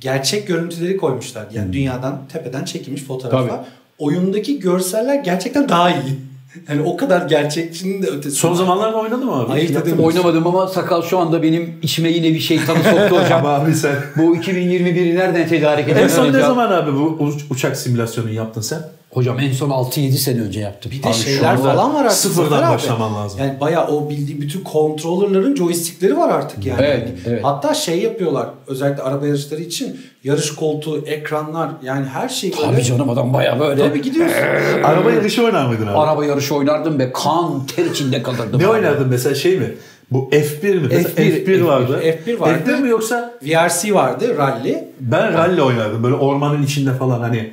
Gerçek 0.00 0.46
görüntüleri 0.48 0.96
koymuşlar. 0.96 1.46
Yani 1.54 1.72
dünyadan 1.72 2.18
tepeden 2.32 2.64
çekilmiş 2.64 3.02
fotoğraflar. 3.02 3.48
Tabii. 3.48 3.66
Oyundaki 3.98 4.60
görseller 4.60 5.14
gerçekten 5.24 5.68
daha 5.68 5.90
iyi. 5.90 5.96
Yani 6.68 6.82
o 6.82 6.96
kadar 6.96 7.28
gerçekçinin 7.28 8.02
de 8.02 8.06
ötesi. 8.06 8.36
Son 8.36 8.54
zamanlarda 8.54 8.96
oynadı 8.96 9.24
mı 9.24 9.32
abi? 9.34 9.48
Mı? 9.52 9.58
edemiyorum. 9.58 10.04
Oynamadım 10.04 10.46
ama 10.46 10.66
sakal 10.68 11.02
şu 11.02 11.18
anda 11.18 11.42
benim 11.42 11.74
içime 11.82 12.08
yine 12.10 12.34
bir 12.34 12.40
şeytanı 12.40 12.78
soktu 12.84 13.20
hocam. 13.24 13.46
Abi 13.46 13.74
sen 13.74 13.94
Bu 14.16 14.36
2021'i 14.36 15.14
nereden 15.16 15.48
tedarik 15.48 15.84
En 15.84 15.90
edeceğiz? 15.90 16.12
son 16.12 16.32
ne 16.32 16.40
zaman 16.40 16.72
abi 16.72 16.92
bu 16.92 17.16
uç- 17.20 17.44
uçak 17.50 17.76
simülasyonunu 17.76 18.32
yaptın 18.32 18.60
sen? 18.60 18.80
Hocam 19.16 19.38
en 19.40 19.52
son 19.52 19.70
6-7 19.70 20.12
sene 20.12 20.40
önce 20.40 20.60
yaptım. 20.60 20.92
Bir 20.92 21.02
de 21.02 21.08
Abi 21.08 21.14
şeyler 21.14 21.56
falan 21.56 21.94
var 21.94 22.04
artık. 22.04 22.18
sıfırdan 22.18 22.62
abi. 22.62 22.74
başlaman 22.74 23.14
lazım. 23.14 23.40
Yani 23.40 23.60
bayağı 23.60 23.86
o 23.88 24.10
bildiğin 24.10 24.40
bütün 24.40 24.64
controller'ların 24.72 25.56
joystickleri 25.56 26.16
var 26.16 26.28
artık 26.28 26.66
yani. 26.66 26.80
Evet, 26.82 27.08
evet. 27.26 27.44
Hatta 27.44 27.74
şey 27.74 28.02
yapıyorlar 28.02 28.48
özellikle 28.66 29.02
araba 29.02 29.26
yarışları 29.26 29.60
için 29.60 30.00
yarış 30.24 30.54
koltuğu, 30.54 31.06
ekranlar 31.06 31.70
yani 31.82 32.06
her 32.06 32.28
şey 32.28 32.52
böyle. 32.52 32.72
Tabii 32.72 32.84
canım 32.84 33.10
adam 33.10 33.32
baya 33.32 33.60
böyle. 33.60 33.88
Tabii 33.88 34.02
gidiyorsun. 34.02 34.36
Araba 34.84 35.10
yarışı 35.10 35.44
oynar 35.44 35.66
mıydın 35.66 35.86
abi? 35.86 35.98
Araba 35.98 36.24
yarışı 36.24 36.54
oynardım 36.54 36.98
ve 36.98 37.12
kan 37.12 37.66
ter 37.66 37.84
içinde 37.84 38.22
kalırdım. 38.22 38.60
ne 38.60 38.66
abi. 38.66 38.72
oynardın 38.72 39.08
mesela 39.08 39.34
şey 39.34 39.58
mi? 39.58 39.74
Bu 40.10 40.28
F1 40.32 40.74
mi? 40.74 40.88
Mesela 40.90 41.08
F1, 41.08 41.44
F1, 41.46 41.64
vardı. 41.64 42.00
F1 42.04 42.40
vardı. 42.40 42.62
F1 42.66 42.80
mi 42.80 42.88
yoksa 42.88 43.34
VRC 43.42 43.94
vardı, 43.94 44.36
rally. 44.38 44.78
ben 45.00 45.32
rally 45.32 45.62
oynardım 45.62 46.02
böyle 46.02 46.14
ormanın 46.14 46.62
içinde 46.62 46.92
falan 46.94 47.20
hani 47.20 47.52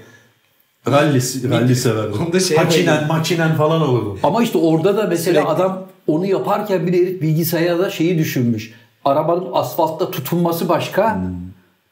rally 0.87 1.21
rally 1.49 1.75
severdim. 1.75 2.21
Onda 2.27 2.39
şey 2.39 2.57
makinen, 2.57 3.07
makinen 3.07 3.55
falan 3.55 3.81
olurdum. 3.81 4.19
Ama 4.23 4.43
işte 4.43 4.57
orada 4.57 4.97
da 4.97 5.03
mesela 5.09 5.41
Sürekli. 5.41 5.49
adam 5.63 5.83
onu 6.07 6.25
yaparken 6.25 6.87
bile 6.87 6.97
herif 6.97 7.21
bilgisayarda 7.21 7.89
şeyi 7.89 8.17
düşünmüş. 8.17 8.73
Arabanın 9.05 9.45
asfaltta 9.53 10.11
tutunması 10.11 10.69
başka. 10.69 11.21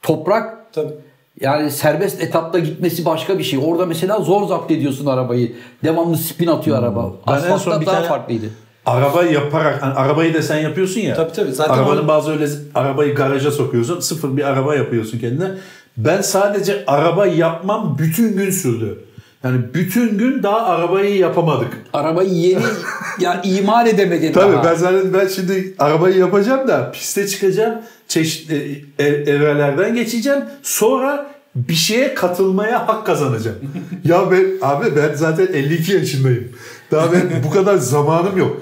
Toprak 0.01 0.73
Tabii. 0.73 0.93
yani 1.41 1.71
serbest 1.71 2.21
etapta 2.21 2.59
gitmesi 2.59 3.05
başka 3.05 3.39
bir 3.39 3.43
şey. 3.43 3.59
Orada 3.65 3.85
mesela 3.85 4.19
zor 4.21 4.47
zapt 4.47 4.71
ediyorsun 4.71 5.05
arabayı. 5.05 5.51
Devamlı 5.83 6.17
spin 6.17 6.47
atıyor 6.47 6.79
araba. 6.79 7.03
Hmm. 7.03 7.13
Ben 7.27 7.33
en 7.35 7.39
son 7.41 7.51
Asfaltta 7.55 7.81
bir 7.81 7.85
daha 7.85 7.95
tane- 7.95 8.07
farklıydı. 8.07 8.45
Araba 8.85 9.23
yaparak 9.23 9.81
hani 9.83 9.93
arabayı 9.93 10.33
da 10.33 10.41
sen 10.41 10.59
yapıyorsun 10.59 11.01
ya. 11.01 11.15
Tabii, 11.15 11.31
tabii. 11.31 11.51
Zaten 11.51 11.73
arabanın 11.73 12.03
o- 12.05 12.07
bazı 12.07 12.31
öyle 12.31 12.47
arabayı 12.75 13.15
garaja 13.15 13.51
sokuyorsun. 13.51 13.99
Sıfır 13.99 14.37
bir 14.37 14.43
araba 14.43 14.75
yapıyorsun 14.75 15.19
kendine. 15.19 15.51
Ben 15.97 16.21
sadece 16.21 16.83
araba 16.87 17.27
yapmam 17.27 17.97
bütün 17.99 18.37
gün 18.37 18.51
sürdü. 18.51 18.99
Yani 19.43 19.57
bütün 19.73 20.17
gün 20.17 20.43
daha 20.43 20.59
arabayı 20.65 21.17
yapamadık. 21.17 21.67
Arabayı 21.93 22.29
yeni 22.33 22.61
yani 23.19 23.39
imal 23.47 23.87
edemedin 23.87 24.33
Tabii 24.33 24.53
daha. 24.53 24.63
ben 24.63 24.75
zaten 24.75 25.13
ben 25.13 25.27
şimdi 25.27 25.73
arabayı 25.79 26.17
yapacağım 26.17 26.67
da 26.67 26.91
piste 26.91 27.27
çıkacağım. 27.27 27.75
Çeşitli 28.07 28.85
ev- 28.99 29.27
evrelerden 29.27 29.95
geçeceğim. 29.95 30.39
Sonra 30.63 31.27
bir 31.55 31.73
şeye 31.73 32.13
katılmaya 32.13 32.87
hak 32.87 33.05
kazanacağım. 33.05 33.57
ya 34.05 34.31
ben 34.31 34.45
abi 34.61 34.85
ben 34.95 35.13
zaten 35.15 35.47
52 35.53 35.91
yaşındayım. 35.93 36.51
Daha 36.91 37.11
ben 37.13 37.21
bu 37.47 37.49
kadar 37.53 37.75
zamanım 37.77 38.37
yok. 38.37 38.57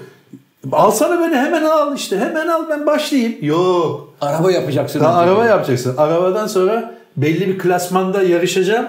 Alsana 0.72 1.20
beni 1.20 1.36
hemen 1.38 1.64
al 1.64 1.96
işte. 1.96 2.20
Hemen 2.20 2.48
al 2.48 2.64
ben 2.70 2.86
başlayayım. 2.86 3.36
Yok. 3.42 4.14
Araba 4.22 4.52
yapacaksın. 4.52 5.00
Daha 5.00 5.18
araba 5.18 5.46
yapacaksın. 5.46 5.98
Arabadan 5.98 6.48
sonra 6.48 6.96
belli 7.18 7.48
bir 7.48 7.60
klasmanda 7.60 8.24
yarışacağım. 8.24 8.88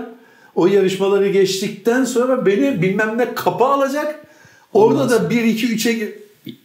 O 0.54 0.66
yarışmaları 0.66 1.28
geçtikten 1.28 2.04
sonra 2.04 2.46
beni 2.46 2.82
bilmem 2.82 3.18
ne 3.18 3.34
kapı 3.34 3.64
alacak. 3.64 4.26
Orada 4.72 5.10
da 5.10 5.30
1 5.30 5.44
2 5.44 5.66
3'e 5.66 6.20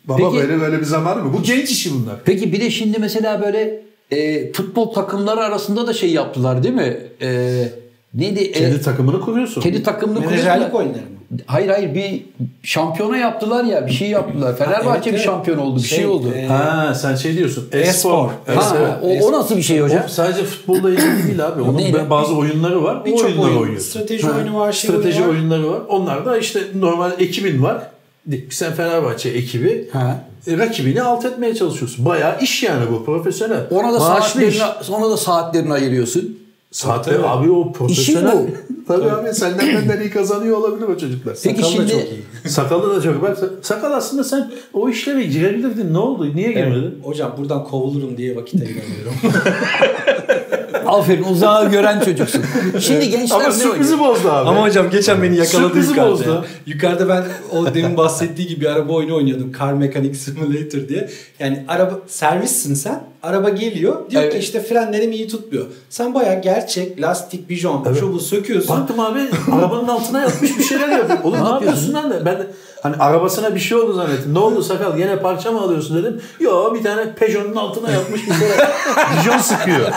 Baba 0.05 0.17
Peki- 0.17 0.43
böyle 0.43 0.61
böyle 0.61 0.79
bir 0.79 0.85
zaman 0.85 1.23
mı? 1.23 1.33
Bu 1.33 1.43
genç 1.43 1.71
işi 1.71 1.93
bunlar. 1.93 2.15
Peki 2.25 2.53
bir 2.53 2.61
de 2.61 2.69
şimdi 2.69 2.99
mesela 2.99 3.41
böyle 3.41 3.83
e, 4.11 4.51
futbol 4.53 4.93
takımları 4.93 5.39
arasında 5.39 5.87
da 5.87 5.93
şey 5.93 6.11
yaptılar 6.11 6.63
değil 6.63 6.75
mi? 6.75 6.97
E, 7.21 7.61
neydi? 8.15 8.39
E, 8.39 8.51
Kendi 8.51 8.81
takımını 8.81 9.21
kuruyorsun. 9.21 9.61
kendi 9.61 9.83
takımını 9.83 10.19
Menajerlik 10.19 10.45
kuruyorlar. 10.47 10.73
oyunları 10.73 11.01
mı? 11.01 11.15
Hayır 11.45 11.69
hayır 11.69 11.95
bir 11.95 12.25
şampiyona 12.63 13.17
yaptılar 13.17 13.63
ya 13.63 13.87
bir 13.87 13.91
şey 13.91 14.09
yaptılar. 14.09 14.57
Fenerbahçe 14.57 14.91
evet, 14.93 15.05
bir 15.05 15.11
evet. 15.11 15.21
şampiyon 15.25 15.57
oldu 15.57 15.77
bir 15.79 15.87
şey, 15.87 15.97
Şey, 15.97 16.07
oldu. 16.07 16.27
e, 16.35 16.45
Ha 16.45 16.93
sen 16.95 17.15
şey 17.15 17.37
diyorsun. 17.37 17.67
E-spor. 17.71 17.89
E-spor. 17.89 18.29
Evet, 18.47 18.57
ha, 18.63 18.99
o, 19.03 19.07
o 19.27 19.31
nasıl 19.31 19.57
bir 19.57 19.61
şey 19.61 19.79
hocam? 19.79 20.01
O 20.05 20.09
sadece 20.09 20.43
futbolla 20.43 20.89
ilgili 20.89 21.27
değil 21.27 21.45
abi. 21.47 21.61
Onun 21.61 21.77
Neyle? 21.77 21.97
ben- 21.97 22.09
bazı 22.09 22.35
oyunları 22.35 22.83
var. 22.83 22.95
O 23.01 23.05
Birçok 23.05 23.25
oyunları 23.25 23.47
oyun. 23.49 23.57
oynuyorsun. 23.61 23.89
Strateji 23.89 24.29
oyunu 24.29 24.59
var, 24.59 24.71
şey 24.71 24.89
Strateji 24.91 25.17
oyunu 25.23 25.27
var. 25.33 25.37
oyunları 25.39 25.71
var. 25.71 25.79
Onlar 25.89 26.25
da 26.25 26.37
işte 26.37 26.59
normal 26.75 27.11
ekibin 27.19 27.63
var. 27.63 27.77
Sen 28.49 28.73
Fenerbahçe 28.73 29.29
ekibi. 29.29 29.89
Ha. 29.93 30.19
e, 30.47 30.57
Rakibini 30.57 31.01
alt 31.01 31.25
etmeye 31.25 31.55
çalışıyorsun. 31.55 32.05
Bayağı 32.05 32.39
iş 32.41 32.63
yani 32.63 32.83
bu 32.91 33.05
profesyonel. 33.05 33.59
Ona 33.71 33.93
da 33.93 33.99
Maaşlı 33.99 34.43
iş. 34.43 34.57
saatlerini, 34.57 34.95
ona 35.03 35.11
da 35.11 35.17
saatlerini 35.17 35.73
ayırıyorsun. 35.73 36.37
Saatte 36.75 37.11
Tabii. 37.11 37.25
abi 37.25 37.51
o 37.51 37.71
profesyonel. 37.71 38.31
bu. 38.33 38.47
Tabii 38.87 39.11
abi 39.11 39.33
senden 39.33 39.67
benden 39.67 40.01
iyi 40.01 40.09
kazanıyor 40.09 40.57
olabilir 40.57 40.87
o 40.87 40.97
çocuklar. 40.97 41.37
Peki 41.43 41.55
Sakal 41.55 41.63
da 41.63 41.71
şimdi 41.71 41.91
çok 41.91 42.01
iyi. 42.01 42.49
Sakalı 42.51 42.95
da 42.95 43.01
çok. 43.01 43.21
Bak 43.21 43.37
sakal 43.61 43.91
aslında 43.91 44.23
sen 44.23 44.51
o 44.73 44.89
işlere 44.89 45.23
girebilirdin. 45.23 45.93
Ne 45.93 45.97
oldu? 45.97 46.35
Niye 46.35 46.51
girmedin? 46.51 46.99
Hocam 47.03 47.35
buradan 47.37 47.63
kovulurum 47.63 48.17
diye 48.17 48.35
vakit 48.35 48.61
ayıramıyorum. 48.61 49.13
aferin 50.97 51.23
uzağı 51.23 51.71
gören 51.71 51.99
çocuksun. 51.99 52.43
Şimdi 52.79 53.09
gençler 53.09 53.35
Ama 53.35 53.47
ne 53.47 53.53
sürprizi 53.53 53.93
oynuyor? 53.95 54.09
bozdu 54.15 54.29
abi. 54.31 54.49
Ama 54.49 54.61
hocam 54.63 54.89
geçen 54.89 55.23
beni 55.23 55.37
yakaladı 55.37 55.67
Sürprizi 55.67 55.89
yukarıda. 55.89 56.11
bozdu. 56.11 56.29
ya. 56.29 56.43
Yukarıda 56.65 57.09
ben 57.09 57.23
o 57.57 57.73
demin 57.73 57.97
bahsettiği 57.97 58.47
gibi 58.47 58.69
araba 58.69 58.93
oyunu 58.93 59.15
oynuyordum. 59.15 59.51
Car 59.59 59.73
Mechanic 59.73 60.13
Simulator 60.17 60.87
diye. 60.89 61.09
Yani 61.39 61.65
araba 61.67 61.99
servissin 62.07 62.73
sen. 62.73 63.03
araba 63.23 63.49
geliyor. 63.49 64.09
Diyor 64.09 64.23
Evet. 64.23 64.33
ki 64.33 64.39
işte 64.39 64.61
frenlerim 64.63 65.11
iyi 65.11 65.27
tutmuyor. 65.27 65.65
Sen 65.89 66.13
bayağı 66.13 66.41
gerçek 66.41 67.01
lastik, 67.01 67.49
bijon, 67.49 67.93
şu 67.99 68.13
bu 68.13 68.19
söküyorsun. 68.19 68.77
Baktım 68.77 68.99
abi 68.99 69.19
arabanın 69.51 69.87
altına 69.87 70.21
yatmış 70.21 70.57
bir 70.57 70.63
şeyler 70.63 70.89
yapıyor. 70.89 71.19
Oğlum 71.23 71.43
ne 71.45 71.49
yapıyorsun 71.49 71.93
lan 71.93 72.09
de. 72.11 72.25
Ben 72.25 72.35
de 72.39 72.47
hani 72.85 72.95
arabasına 72.95 73.55
bir 73.55 73.59
şey 73.59 73.77
oldu 73.77 73.93
zannettim. 73.93 74.33
Ne 74.33 74.39
oldu 74.39 74.63
sakal 74.63 74.99
yine 74.99 75.19
parça 75.19 75.51
mı 75.51 75.61
alıyorsun 75.61 75.97
dedim. 75.97 76.21
Yo 76.39 76.73
bir 76.75 76.83
tane 76.83 77.15
Peugeot'un 77.15 77.55
altına 77.55 77.91
yatmış 77.91 78.21
bir 78.27 78.33
şeyler. 78.39 78.69
Bijon 79.19 79.37
sıkıyor. 79.37 79.89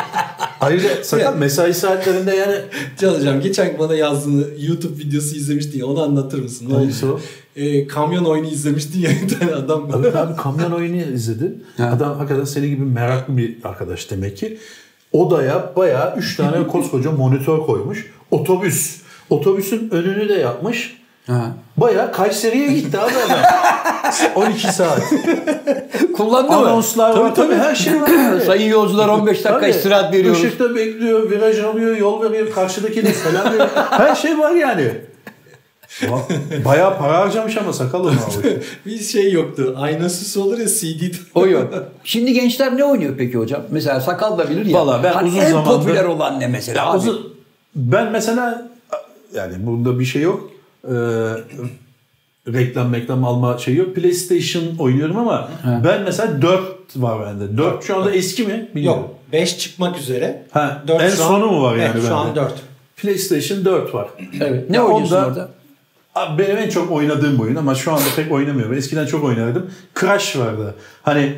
Ayrıca 0.61 1.05
sakal 1.05 1.37
mesai 1.37 1.75
saatlerinde 1.75 2.35
yani 2.35 2.55
Çalacağım. 3.01 3.41
Geçen 3.41 3.79
bana 3.79 3.95
yazdığını 3.95 4.45
YouTube 4.59 4.99
videosu 4.99 5.37
izlemiştin 5.37 5.79
ya 5.79 5.87
onu 5.87 6.03
anlatır 6.03 6.43
mısın? 6.43 6.67
Ne 6.69 6.75
oldu? 6.75 6.81
Hangisi? 6.81 7.07
Ee, 7.57 7.87
kamyon 7.87 8.25
oyunu 8.25 8.47
izlemiştin 8.47 9.01
ya 9.01 9.11
bir 9.23 9.39
tane 9.39 9.55
adam. 9.55 9.91
Evet 9.99 10.17
abi 10.17 10.37
kamyon 10.37 10.71
oyunu 10.71 10.97
izledim. 10.97 11.63
Adam 11.79 12.19
hakikaten 12.19 12.45
senin 12.45 12.69
gibi 12.69 12.85
meraklı 12.85 13.37
bir 13.37 13.57
arkadaş 13.65 14.11
demek 14.11 14.37
ki. 14.37 14.59
Odaya 15.13 15.73
bayağı 15.77 16.17
3 16.17 16.37
tane 16.37 16.67
koskoca 16.69 17.11
monitör 17.11 17.59
koymuş. 17.59 18.11
Otobüs. 18.31 19.01
Otobüsün 19.31 19.91
önünü 19.91 20.29
de 20.29 20.35
yapmış. 20.35 20.99
Ha. 21.29 21.51
Bayağı 21.77 22.13
Kayseri'ye 22.13 22.67
gitti 22.73 22.99
abi 22.99 23.13
adam. 23.27 23.39
12 24.47 24.73
saat. 24.73 25.01
Kullandı 26.17 26.53
mı? 26.53 26.57
Anonslar 26.59 27.17
var. 27.19 27.35
Tabii 27.35 27.55
her 27.55 27.75
şey 27.75 28.01
var. 28.01 28.09
yani. 28.09 28.41
Sayın 28.47 28.71
yolcular 28.71 29.09
15 29.09 29.37
dakika 29.45 29.61
Tabii. 29.61 29.71
istirahat 29.71 30.13
veriyoruz. 30.15 30.45
Işıkta 30.45 30.75
bekliyor, 30.75 31.31
viraj 31.31 31.59
alıyor, 31.61 31.97
yol 31.97 32.23
veriyor, 32.23 32.53
karşıdakine 32.55 33.13
selam 33.13 33.47
veriyor. 33.53 33.69
Her 33.91 34.15
şey 34.15 34.39
var 34.39 34.51
yani. 34.55 34.93
Bayağı 36.65 36.99
para 36.99 37.19
harcamış 37.19 37.57
ama 37.57 37.73
sakalım 37.73 38.19
abi. 38.39 38.59
bir 38.87 38.99
şey 38.99 39.33
yoktu. 39.33 39.75
Aynasız 39.81 40.37
olur 40.37 40.59
ya 40.59 40.67
CD. 40.69 41.15
O 41.35 41.47
yok. 41.47 41.75
Şimdi 42.05 42.33
gençler 42.33 42.77
ne 42.77 42.85
oynuyor 42.85 43.15
peki 43.19 43.39
hocam? 43.39 43.63
Mesela 43.71 44.01
sakal 44.01 44.39
da 44.39 44.51
bilir 44.51 44.67
ya. 44.67 44.79
Vallahi 44.79 45.03
ben 45.03 45.13
Hani 45.13 45.29
uzun 45.29 45.39
en 45.41 45.51
zamandır- 45.51 45.83
popüler 45.83 46.05
olan 46.05 46.41
ne 46.41 46.47
mesela? 46.47 46.91
Abi? 46.91 46.97
Uzun- 46.99 47.33
ben 47.77 48.11
mesela 48.13 48.69
yani 49.35 49.55
bunda 49.59 49.99
bir 50.01 50.05
şey 50.05 50.23
yok. 50.23 50.51
Ee, 50.85 50.91
reklam 52.53 52.95
reklam 52.95 53.25
alma 53.25 53.59
şey 53.59 53.75
yok. 53.75 53.95
PlayStation 53.97 54.77
oynuyorum 54.79 55.17
ama 55.19 55.51
ben 55.85 56.03
mesela 56.03 56.43
4 56.43 56.63
var 56.97 57.27
bende. 57.27 57.59
4 57.59 57.85
şu 57.85 57.97
anda 57.97 58.11
eski 58.13 58.43
mi? 58.45 58.69
Bilmiyorum. 58.75 59.01
Yok. 59.03 59.15
5 59.33 59.59
çıkmak 59.59 59.99
üzere. 59.99 60.47
Ha, 60.51 60.83
Dört 60.89 61.03
en 61.03 61.09
şu 61.11 61.23
an- 61.25 61.29
sonu 61.29 61.47
mu 61.47 61.63
var 61.63 61.77
yani 61.77 61.91
Evet, 61.95 62.07
şu 62.09 62.15
an 62.17 62.27
bende? 62.27 62.41
4. 62.41 62.53
PlayStation 62.97 63.65
4 63.65 63.95
var. 63.95 64.09
Evet. 64.41 64.71
Ne 64.71 64.77
Ya 64.77 64.85
oynuyorsun 64.85 65.17
onda- 65.17 65.27
orada? 65.27 65.49
Abi 66.15 66.43
benim 66.43 66.57
en 66.59 66.69
çok 66.71 66.93
oynadığım 66.93 67.41
oyun 67.41 67.57
ama 67.57 67.75
şu 67.75 67.93
anda 67.93 68.05
pek 68.17 68.33
oynamıyorum. 68.33 68.75
Eskiden 68.75 69.07
çok 69.07 69.25
oynardım. 69.25 69.71
Crash 70.01 70.37
vardı. 70.37 70.75
Hani 71.03 71.33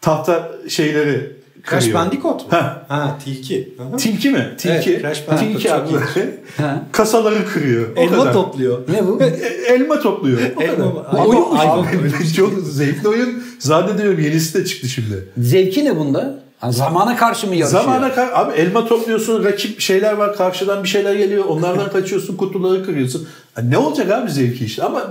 tahta 0.00 0.52
şeyleri 0.68 1.36
Crash 1.70 1.84
kırıyor. 1.84 2.00
Bandicoot 2.00 2.40
mu? 2.40 2.46
Ha. 2.50 2.84
Ha 2.88 3.18
tilki. 3.24 3.74
Hı. 3.92 3.96
Tilki 3.96 4.30
mi? 4.30 4.54
Tilki. 4.58 4.90
Evet, 4.90 5.02
Crash 5.02 5.28
Bandicoot 5.28 5.88
Tilki. 5.88 6.30
Ha. 6.56 6.82
Kasaları 6.92 7.46
kırıyor. 7.46 7.96
O 7.96 8.00
Elma 8.00 8.16
kadar. 8.16 8.32
topluyor. 8.32 8.78
Ne 8.88 9.06
bu? 9.06 9.18
E, 9.22 9.26
Elma 9.74 10.00
topluyor. 10.00 10.38
O 10.56 10.62
Elma 10.62 10.76
kadar. 10.76 11.04
Ama 11.10 11.26
Oyun- 11.26 11.56
abi, 11.56 11.88
oyun- 11.98 12.32
çok 12.36 12.52
zevkli 12.58 13.08
oyun. 13.08 13.42
Zannediyorum 13.58 14.20
yenisi 14.20 14.54
de 14.60 14.64
çıktı 14.64 14.88
şimdi. 14.88 15.28
Zevki 15.38 15.84
ne 15.84 15.96
bunda? 15.96 16.42
Ha, 16.58 16.72
zamana 16.72 17.16
karşı 17.16 17.46
mı 17.46 17.54
yarışıyor? 17.54 17.82
Zamana 17.84 18.14
kar- 18.14 18.30
abi 18.34 18.52
elma 18.56 18.86
topluyorsun, 18.88 19.44
rakip 19.44 19.80
şeyler 19.80 20.12
var, 20.12 20.36
karşıdan 20.36 20.82
bir 20.84 20.88
şeyler 20.88 21.14
geliyor. 21.14 21.44
Onlardan 21.44 21.90
kaçıyorsun, 21.92 22.36
kutuları 22.36 22.84
kırıyorsun. 22.86 23.28
Ha, 23.54 23.62
ne 23.62 23.78
olacak 23.78 24.10
abi 24.10 24.30
zevki 24.30 24.64
işte. 24.64 24.82
Ama 24.82 25.02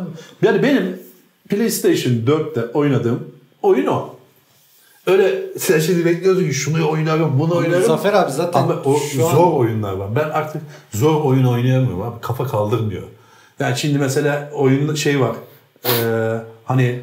yani 0.42 0.64
benim 0.64 0.98
PlayStation 1.50 2.14
4'te 2.14 2.62
oynadığım 2.74 3.20
oyun 3.62 3.86
o. 3.88 4.15
Öyle 5.08 5.42
sen 5.58 5.80
şimdi 5.80 6.06
bekliyorsun 6.06 6.48
ki 6.48 6.54
şunu 6.54 6.90
oynarım, 6.90 7.40
bunu 7.40 7.56
oynarım. 7.58 7.84
Zafer 7.84 8.14
abi 8.14 8.32
zaten 8.32 8.64
Ama 8.64 8.76
o 8.86 8.98
şu 9.00 9.28
an- 9.28 9.32
zor 9.36 9.54
oyunlar 9.54 9.94
var. 9.94 10.16
Ben 10.16 10.30
artık 10.30 10.62
zor 10.94 11.22
oyun 11.22 11.46
oynayamıyorum 11.46 12.02
abi. 12.02 12.22
Kafa 12.22 12.48
kaldırmıyor. 12.48 13.04
Yani 13.60 13.78
şimdi 13.78 14.00
mesela 14.00 14.50
oyunda 14.54 14.96
şey 14.96 15.20
var. 15.22 15.36
Ee, 15.86 15.90
hani 16.66 17.00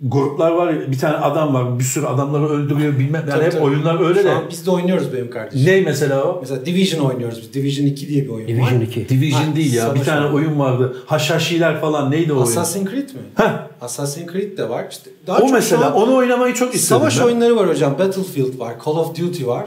gruplar 0.00 0.50
var 0.50 0.72
ya, 0.72 0.90
bir 0.92 0.98
tane 0.98 1.16
adam 1.16 1.54
var 1.54 1.78
bir 1.78 1.84
sürü 1.84 2.06
adamları 2.06 2.48
öldürüyor 2.48 2.98
bilmem 2.98 3.24
yani 3.28 3.30
Tabii, 3.30 3.44
hep 3.44 3.52
tabii. 3.52 3.62
oyunlar 3.64 4.08
öyle 4.08 4.18
Şu 4.22 4.24
de 4.28 4.34
biz 4.50 4.66
de 4.66 4.70
oynuyoruz 4.70 5.12
benim 5.12 5.30
kardeşim. 5.30 5.66
ne 5.66 5.80
mesela 5.80 6.24
o? 6.24 6.38
Mesela 6.40 6.66
Division 6.66 7.10
oynuyoruz 7.10 7.40
biz. 7.42 7.54
Division 7.54 7.86
2 7.86 8.08
diye 8.08 8.24
bir 8.24 8.28
oyun 8.28 8.48
Division 8.48 8.76
var. 8.76 8.82
2. 8.82 9.08
Division 9.08 9.40
Ha, 9.42 9.56
değil 9.56 9.74
ya 9.74 9.94
bir 9.94 10.00
tane 10.04 10.26
oyun 10.26 10.58
vardı 10.58 10.96
Haşhaşiler 11.06 11.80
falan 11.80 12.10
neydi 12.10 12.32
o 12.32 12.36
oyun? 12.36 12.46
Assassin's 12.46 12.90
Creed 12.90 13.08
mi? 13.08 13.20
Heh, 13.34 13.50
Assassin's 13.84 14.32
Creed 14.32 14.58
de 14.58 14.68
var. 14.68 14.84
İşte 14.90 15.10
daha 15.26 15.36
o 15.36 15.40
çok 15.40 15.52
mesela 15.52 15.94
onu 15.94 16.14
oynamayı 16.16 16.54
çok 16.54 16.74
istedim 16.74 16.98
Savaş 17.00 17.20
ben. 17.20 17.24
oyunları 17.24 17.56
var 17.56 17.68
hocam. 17.68 17.98
Battlefield 17.98 18.58
var, 18.58 18.74
Call 18.86 18.92
of 18.92 19.08
Duty 19.18 19.46
var. 19.46 19.64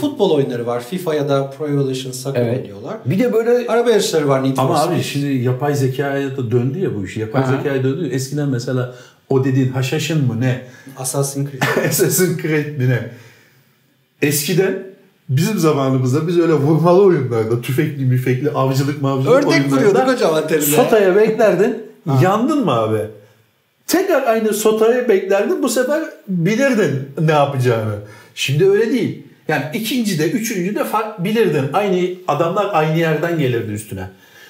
Futbol 0.00 0.30
oyunları 0.30 0.66
var. 0.66 0.80
FIFA 0.84 1.14
ya 1.14 1.28
da 1.28 1.50
Pro 1.50 1.68
Evolution 1.68 2.12
Soccer 2.12 2.40
Evet. 2.46 2.58
oynuyorlar. 2.60 2.96
Bir 3.04 3.18
de 3.18 3.32
böyle 3.32 3.68
Araba 3.68 3.90
yarışları 3.90 4.28
var 4.28 4.42
Need 4.44 4.56
Ama 4.56 4.82
abi 4.82 5.02
şimdi 5.02 5.26
yapay 5.34 5.74
zekaya 5.74 6.36
da 6.36 6.50
döndü 6.50 6.78
ya 6.78 6.94
bu 6.94 7.04
iş. 7.04 7.16
Yapay 7.16 7.42
Aha. 7.42 7.56
zekaya 7.56 7.84
döndü. 7.84 8.08
Eskiden 8.12 8.48
mesela 8.48 8.94
o 9.28 9.44
dediğin 9.44 9.68
haşhaşın 9.72 10.26
mı 10.26 10.40
ne? 10.40 10.62
Assassin's 10.98 11.48
Creed. 11.50 11.86
Assassin's 11.88 12.42
Creed 12.42 12.78
mi 12.78 12.88
ne? 12.88 13.10
Eskiden 14.22 14.78
bizim 15.28 15.58
zamanımızda 15.58 16.28
biz 16.28 16.38
öyle 16.38 16.52
vurmalı 16.52 17.02
oyunlarda 17.02 17.60
tüfekli 17.60 18.04
müfekli 18.04 18.50
avcılık 18.50 19.02
mavcılık 19.02 19.36
Ördek 19.36 19.48
oyunlarda 19.50 19.76
vuruyorduk 19.76 20.08
hocam 20.14 20.34
antenine. 20.34 20.64
Sotaya 20.64 21.16
beklerdin. 21.16 21.82
yandın 22.22 22.64
mı 22.64 22.72
abi? 22.72 23.00
Tekrar 23.88 24.26
aynı 24.26 24.54
sotaya 24.54 25.08
beklerdin. 25.08 25.62
Bu 25.62 25.68
sefer 25.68 26.02
bilirdin 26.28 26.92
ne 27.20 27.32
yapacağını. 27.32 27.94
Şimdi 28.34 28.70
öyle 28.70 28.92
değil. 28.92 29.22
Yani 29.48 29.64
ikinci 29.74 30.18
de 30.18 30.30
üçüncü 30.30 30.74
de 30.74 30.84
fark 30.84 31.24
bilirdin. 31.24 31.64
Aynı 31.72 32.08
adamlar 32.28 32.66
aynı 32.72 32.98
yerden 32.98 33.38
gelirdi 33.38 33.72
üstüne. 33.72 34.02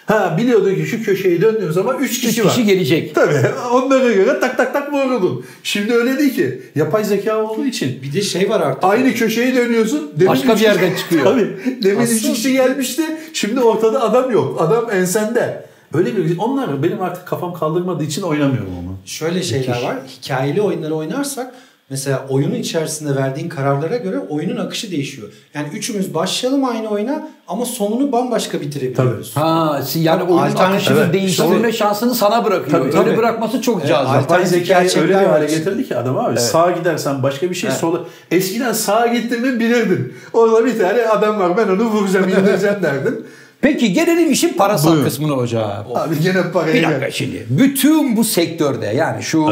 Ha 0.06 0.34
biliyordun 0.38 0.74
ki 0.74 0.86
şu 0.86 1.02
köşeyi 1.04 1.42
döndüğün 1.42 1.70
zaman 1.70 1.98
üç 1.98 2.20
kişi 2.20 2.40
üç 2.40 2.46
var. 2.46 2.52
kişi 2.52 2.64
gelecek. 2.66 3.14
Tabii 3.14 3.34
onlara 3.72 4.12
göre 4.12 4.40
tak 4.40 4.56
tak 4.56 4.72
tak 4.72 4.92
vururdun. 4.92 5.44
Şimdi 5.62 5.92
öyle 5.94 6.18
değil 6.18 6.34
ki. 6.34 6.62
Yapay 6.74 7.04
zeka 7.04 7.36
olduğu 7.44 7.64
için 7.64 8.02
Bir 8.02 8.12
de 8.12 8.22
şey 8.22 8.50
var 8.50 8.60
artık. 8.60 8.84
aynı 8.84 9.14
köşeyi 9.14 9.54
dönüyorsun. 9.56 10.10
Demin 10.16 10.28
Başka 10.32 10.56
bir 10.56 10.60
yerden 10.60 10.90
kişi- 10.92 11.02
çıkıyor. 11.02 11.24
Tabii. 11.24 11.50
Demin 11.82 12.02
üç 12.04 12.10
Asıl- 12.10 12.34
kişi 12.34 12.52
gelmişti. 12.52 13.02
Şimdi 13.32 13.60
ortada 13.60 14.02
adam 14.02 14.30
yok. 14.30 14.60
Adam 14.62 14.90
ensende. 14.92 15.64
Öyle 15.94 16.16
bir 16.16 16.38
onlar 16.38 16.82
benim 16.82 17.02
artık 17.02 17.26
kafam 17.26 17.54
kaldırmadığı 17.54 18.04
için 18.04 18.22
oynamıyorum 18.22 18.70
onu. 18.84 18.94
Şöyle 19.04 19.42
şeyler 19.42 19.82
var. 19.82 19.96
Hikayeli 20.22 20.62
oyunları 20.62 20.94
oynarsak 20.94 21.54
mesela 21.90 22.26
oyunun 22.28 22.54
içerisinde 22.54 23.16
verdiğin 23.16 23.48
kararlara 23.48 23.96
göre 23.96 24.18
oyunun 24.18 24.56
akışı 24.56 24.90
değişiyor. 24.90 25.28
Yani 25.54 25.68
üçümüz 25.68 26.14
başlayalım 26.14 26.64
aynı 26.64 26.88
oyuna 26.88 27.28
ama 27.48 27.64
sonunu 27.64 28.12
bambaşka 28.12 28.60
bitirebiliyoruz. 28.60 29.36
Ha, 29.36 29.82
si- 29.86 29.98
yani 29.98 30.20
Tabii, 30.20 30.32
oyunun 30.32 30.56
akışını 30.56 30.98
Evet, 30.98 31.12
değiştirme 31.12 31.72
şansını 31.72 32.14
sana 32.14 32.44
bırakıyor. 32.44 32.80
Tabii, 32.80 32.90
tabii. 32.90 33.08
Öyle 33.08 33.18
bırakması 33.18 33.62
çok 33.62 33.80
cazip. 33.86 34.08
alt- 34.08 34.14
Yapay 34.14 34.46
zekayı 34.46 34.90
öyle 35.00 35.08
bir 35.20 35.26
hale 35.26 35.46
getirdi 35.46 35.88
ki 35.88 35.96
adam 35.96 36.18
abi. 36.18 36.40
Sağa 36.40 36.70
gidersen 36.70 37.22
başka 37.22 37.50
bir 37.50 37.54
şey 37.54 37.70
sola. 37.70 38.00
Eskiden 38.30 38.72
sağa 38.72 39.06
gittin 39.06 39.40
mi 39.42 39.60
bilirdin. 39.60 40.14
Orada 40.32 40.66
bir 40.66 40.78
tane 40.78 41.06
adam 41.06 41.38
var 41.40 41.56
ben 41.56 41.68
onu 41.68 41.84
vuracağım 41.84 42.28
indireceğim 42.28 42.76
derdin. 42.82 43.26
Peki 43.60 43.92
gelelim 43.92 44.32
işin 44.32 44.54
parasal 44.54 44.90
Buyurun. 44.90 45.04
kısmına 45.04 45.32
hocam. 45.32 45.86
Abi 45.94 46.20
gene 46.22 46.42
parayı 46.52 46.74
Bir 46.74 46.82
ver. 46.82 46.90
dakika 46.90 47.10
şimdi. 47.10 47.46
Bütün 47.50 48.16
bu 48.16 48.24
sektörde 48.24 48.86
yani 48.86 49.22
şu 49.22 49.46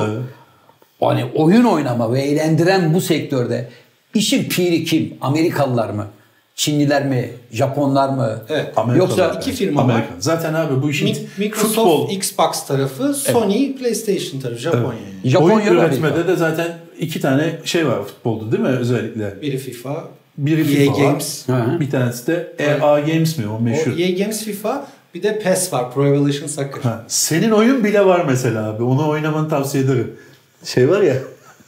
hani 1.00 1.24
oyun 1.34 1.64
oynama 1.64 2.12
ve 2.12 2.20
eğlendiren 2.22 2.94
bu 2.94 3.00
sektörde 3.00 3.68
işin 4.14 4.48
piri 4.48 4.84
kim? 4.84 5.14
Amerikalılar 5.20 5.90
mı? 5.90 6.06
Çinliler 6.54 7.06
mi? 7.06 7.30
Japonlar 7.52 8.08
mı? 8.08 8.38
Evet. 8.48 8.72
Amerikalılar. 8.76 9.24
Yoksa 9.24 9.40
iki 9.40 9.52
firma 9.52 9.80
var. 9.88 9.90
Amerika. 9.92 10.12
Zaten 10.18 10.54
abi 10.54 10.82
bu 10.82 10.90
işin 10.90 11.08
Mi- 11.08 11.16
Microsoft, 11.38 11.74
futbol 11.74 12.10
Xbox 12.10 12.66
tarafı, 12.66 13.14
Sony, 13.14 13.72
PlayStation 13.76 14.40
tarafı, 14.40 14.58
Japonya. 14.60 14.82
yani. 14.84 15.30
Japonya 15.30 15.54
oyun 15.56 15.66
üretmede 15.66 16.06
Amerika. 16.12 16.28
de 16.28 16.36
zaten 16.36 16.68
iki 16.98 17.20
tane 17.20 17.58
şey 17.64 17.86
var 17.86 18.04
futbolda 18.04 18.52
değil 18.52 18.62
mi 18.62 18.68
özellikle? 18.68 19.42
Biri 19.42 19.58
FIFA, 19.58 20.04
Biri 20.38 20.60
EA 20.60 20.64
FIFA 20.64 20.92
var. 20.92 21.08
Games. 21.10 21.48
Hı. 21.48 21.80
Bir 21.80 21.90
tanesi 21.90 22.26
de 22.26 22.52
EA 22.58 23.00
Games 23.00 23.38
mi 23.38 23.44
o 23.48 23.56
O 23.56 23.60
meşhur. 23.60 23.98
EA 23.98 24.10
Games 24.18 24.44
FIFA, 24.44 24.86
bir 25.14 25.22
de 25.22 25.38
PES 25.38 25.72
var, 25.72 25.92
Pro 25.94 26.06
Evolution 26.06 26.46
Soccer. 26.48 26.82
Ha, 26.82 27.04
senin 27.08 27.50
oyun 27.50 27.84
bile 27.84 28.06
var 28.06 28.24
mesela 28.28 28.68
abi. 28.70 28.82
Onu 28.82 29.08
oynamanı 29.08 29.48
tavsiye 29.48 29.84
ederim. 29.84 30.12
Şey 30.64 30.88
var 30.90 31.00
ya. 31.02 31.14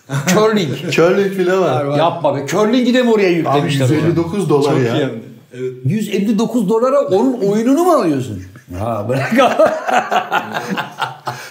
Curling. 0.34 0.90
Curling 0.90 1.38
bile 1.38 1.58
var. 1.58 1.84
var. 1.84 1.98
Yapma 1.98 2.36
be. 2.36 2.46
Curling'i 2.46 2.94
de 2.94 3.02
mi 3.02 3.10
oraya 3.12 3.28
Abi 3.28 3.34
yüklemişler? 3.36 3.84
hocam? 3.86 3.98
159 3.98 4.48
dolar 4.48 4.70
Çok 4.70 4.80
ya. 4.80 4.94
iyi. 4.96 5.08
Evet. 5.54 5.72
159 5.84 6.68
dolara 6.68 7.00
onun 7.00 7.32
oyununu 7.32 7.84
mu 7.84 7.92
alıyorsun? 7.92 8.42
Ha 8.78 9.06
bırak. 9.08 9.32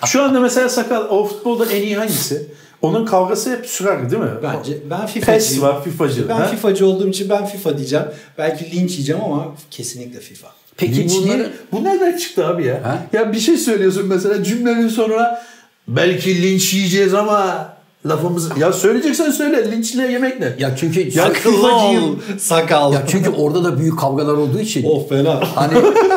Şu 0.05 0.23
anda 0.23 0.39
mesela 0.39 0.69
sakal 0.69 1.01
o 1.09 1.25
futbolda 1.25 1.65
en 1.65 1.81
iyi 1.81 1.95
hangisi? 1.97 2.47
Onun 2.81 3.05
kavgası 3.05 3.51
hep 3.57 3.65
sürer 3.65 4.11
değil 4.11 4.21
mi? 4.21 4.29
Bence 4.43 4.77
ben 4.89 5.05
FIFA'cıyım. 5.05 5.39
PES 5.39 5.61
var, 5.61 5.83
FIFA'cı. 5.83 6.29
Ben 6.29 6.33
ha? 6.35 6.45
FIFA'cı 6.47 6.87
olduğum 6.87 7.07
için 7.07 7.29
ben 7.29 7.45
FIFA 7.45 7.77
diyeceğim. 7.77 8.05
Belki 8.37 8.71
linç 8.71 8.91
yiyeceğim 8.91 9.21
ama 9.23 9.45
kesinlikle 9.71 10.19
FIFA. 10.19 10.47
Peki 10.77 10.95
Linç 10.95 11.11
bunları... 11.15 11.37
niye- 11.37 11.49
Bu 11.71 11.83
nereden 11.83 12.17
çıktı 12.17 12.47
abi 12.47 12.65
ya? 12.65 12.81
Ha? 12.83 12.99
Ya 13.13 13.33
bir 13.33 13.39
şey 13.39 13.57
söylüyorsun 13.57 14.05
mesela 14.07 14.43
cümlenin 14.43 14.87
sonuna 14.87 15.41
belki 15.87 16.43
linç 16.43 16.73
yiyeceğiz 16.73 17.13
ama 17.13 17.67
Lafımız 18.05 18.57
ya 18.57 18.73
söyleyeceksen 18.73 19.31
söyle 19.31 19.71
linçle 19.71 20.11
yemek 20.11 20.39
ne? 20.39 20.53
Ya 20.59 20.75
çünkü 20.77 21.17
Ya 21.17 21.31
ol. 21.71 22.15
Sakal. 22.39 22.93
ya 22.93 23.03
çünkü 23.07 23.29
orada 23.29 23.63
da 23.63 23.79
büyük 23.79 23.99
kavgalar 23.99 24.33
olduğu 24.33 24.59
için. 24.59 24.85
Oh 24.89 25.09
fena. 25.09 25.41
Hani 25.55 25.73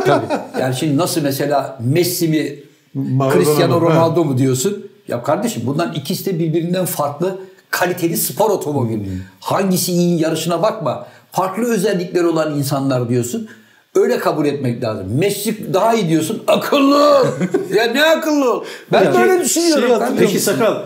tabii. 0.07 0.27
Yani 0.61 0.75
şimdi 0.77 0.97
nasıl 0.97 1.23
mesela 1.23 1.79
Messi 1.85 2.29
mi 2.29 2.55
Maradona 2.95 3.45
Cristiano 3.45 3.81
mı? 3.81 3.87
Ronaldo 3.87 4.25
mu 4.25 4.39
diyorsun? 4.39 4.87
Ya 5.11 5.23
kardeşim 5.23 5.63
bundan 5.67 5.93
ikisi 5.93 6.27
de 6.27 6.39
birbirinden 6.39 6.85
farklı 6.85 7.39
kaliteli 7.71 8.17
spor 8.17 8.51
otomobili. 8.51 9.09
Hangisi 9.41 9.93
iyi 9.93 10.21
yarışına 10.21 10.63
bakma. 10.63 11.07
Farklı 11.33 11.75
özellikleri 11.75 12.27
olan 12.27 12.59
insanlar 12.59 13.09
diyorsun. 13.09 13.49
Öyle 13.95 14.19
kabul 14.19 14.47
etmek 14.47 14.83
lazım. 14.83 15.19
Messi 15.19 15.75
daha 15.75 15.95
iyi 15.95 16.09
diyorsun. 16.09 16.43
Akıllı. 16.47 17.27
ya 17.75 17.85
ne 17.85 18.05
akıllı? 18.05 18.65
Ben 18.93 19.05
Peki, 19.05 19.19
böyle 19.19 19.45
düşünüyorum. 19.45 19.89
şey 19.89 20.01
Ben. 20.01 20.17
Peki 20.17 20.41
Sakal 20.41 20.83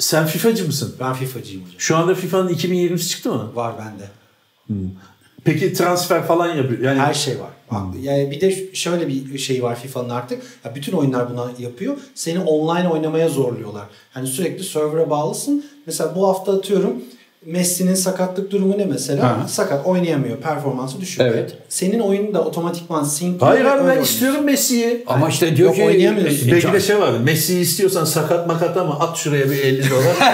sen 0.00 0.26
FIFA'cı 0.26 0.66
mısın? 0.66 0.96
Ben 1.00 1.14
FIFA'cıyım 1.14 1.62
hocam. 1.62 1.74
Şu 1.78 1.96
anda 1.96 2.14
FIFA'nın 2.14 2.48
2020'si 2.48 3.08
çıktı 3.08 3.32
mı? 3.32 3.50
Var 3.54 3.74
bende. 3.78 4.08
Peki 5.44 5.72
transfer 5.72 6.26
falan 6.26 6.54
yapıyor. 6.54 6.80
Yani 6.80 7.00
Her 7.00 7.14
şey 7.14 7.40
var. 7.40 7.50
Bak, 7.70 7.82
Yani 8.02 8.30
bir 8.30 8.40
de 8.40 8.74
şöyle 8.74 9.08
bir 9.08 9.38
şey 9.38 9.62
var 9.62 9.76
FIFA'nın 9.76 10.08
artık. 10.08 10.42
Ya 10.64 10.74
bütün 10.74 10.92
oyunlar 10.92 11.30
buna 11.30 11.50
yapıyor. 11.58 11.96
Seni 12.14 12.40
online 12.40 12.88
oynamaya 12.88 13.28
zorluyorlar. 13.28 13.84
Hani 14.10 14.26
sürekli 14.26 14.64
server'a 14.64 15.10
bağlısın. 15.10 15.64
Mesela 15.86 16.16
bu 16.16 16.28
hafta 16.28 16.52
atıyorum 16.52 17.02
Messi'nin 17.46 17.94
sakatlık 17.94 18.50
durumu 18.50 18.78
ne 18.78 18.84
mesela? 18.84 19.24
Ha. 19.24 19.48
Sakat 19.48 19.86
oynayamıyor. 19.86 20.36
Performansı 20.36 21.00
düşüyor. 21.00 21.30
Evet. 21.34 21.54
Senin 21.68 22.00
oyunu 22.00 22.34
da 22.34 22.44
otomatikman 22.44 23.04
sync 23.04 23.42
Hayır 23.42 23.64
abi 23.64 23.88
ben 23.88 24.02
istiyorum 24.02 24.44
Messi'yi. 24.44 25.04
Ama 25.06 25.28
işte 25.28 25.56
diyor 25.56 25.68
Yok, 25.68 25.76
ki 25.76 25.84
oynayamıyorsun. 25.84 26.48
E, 26.48 26.52
Belki 26.52 26.72
de 26.72 26.80
şey 26.80 26.98
var. 26.98 27.12
Messi'yi 27.24 27.60
istiyorsan 27.60 28.04
sakat 28.04 28.46
makat 28.46 28.76
ama 28.76 28.98
at 29.00 29.16
şuraya 29.16 29.50
bir 29.50 29.58
50 29.58 29.90
dolar. 29.90 30.16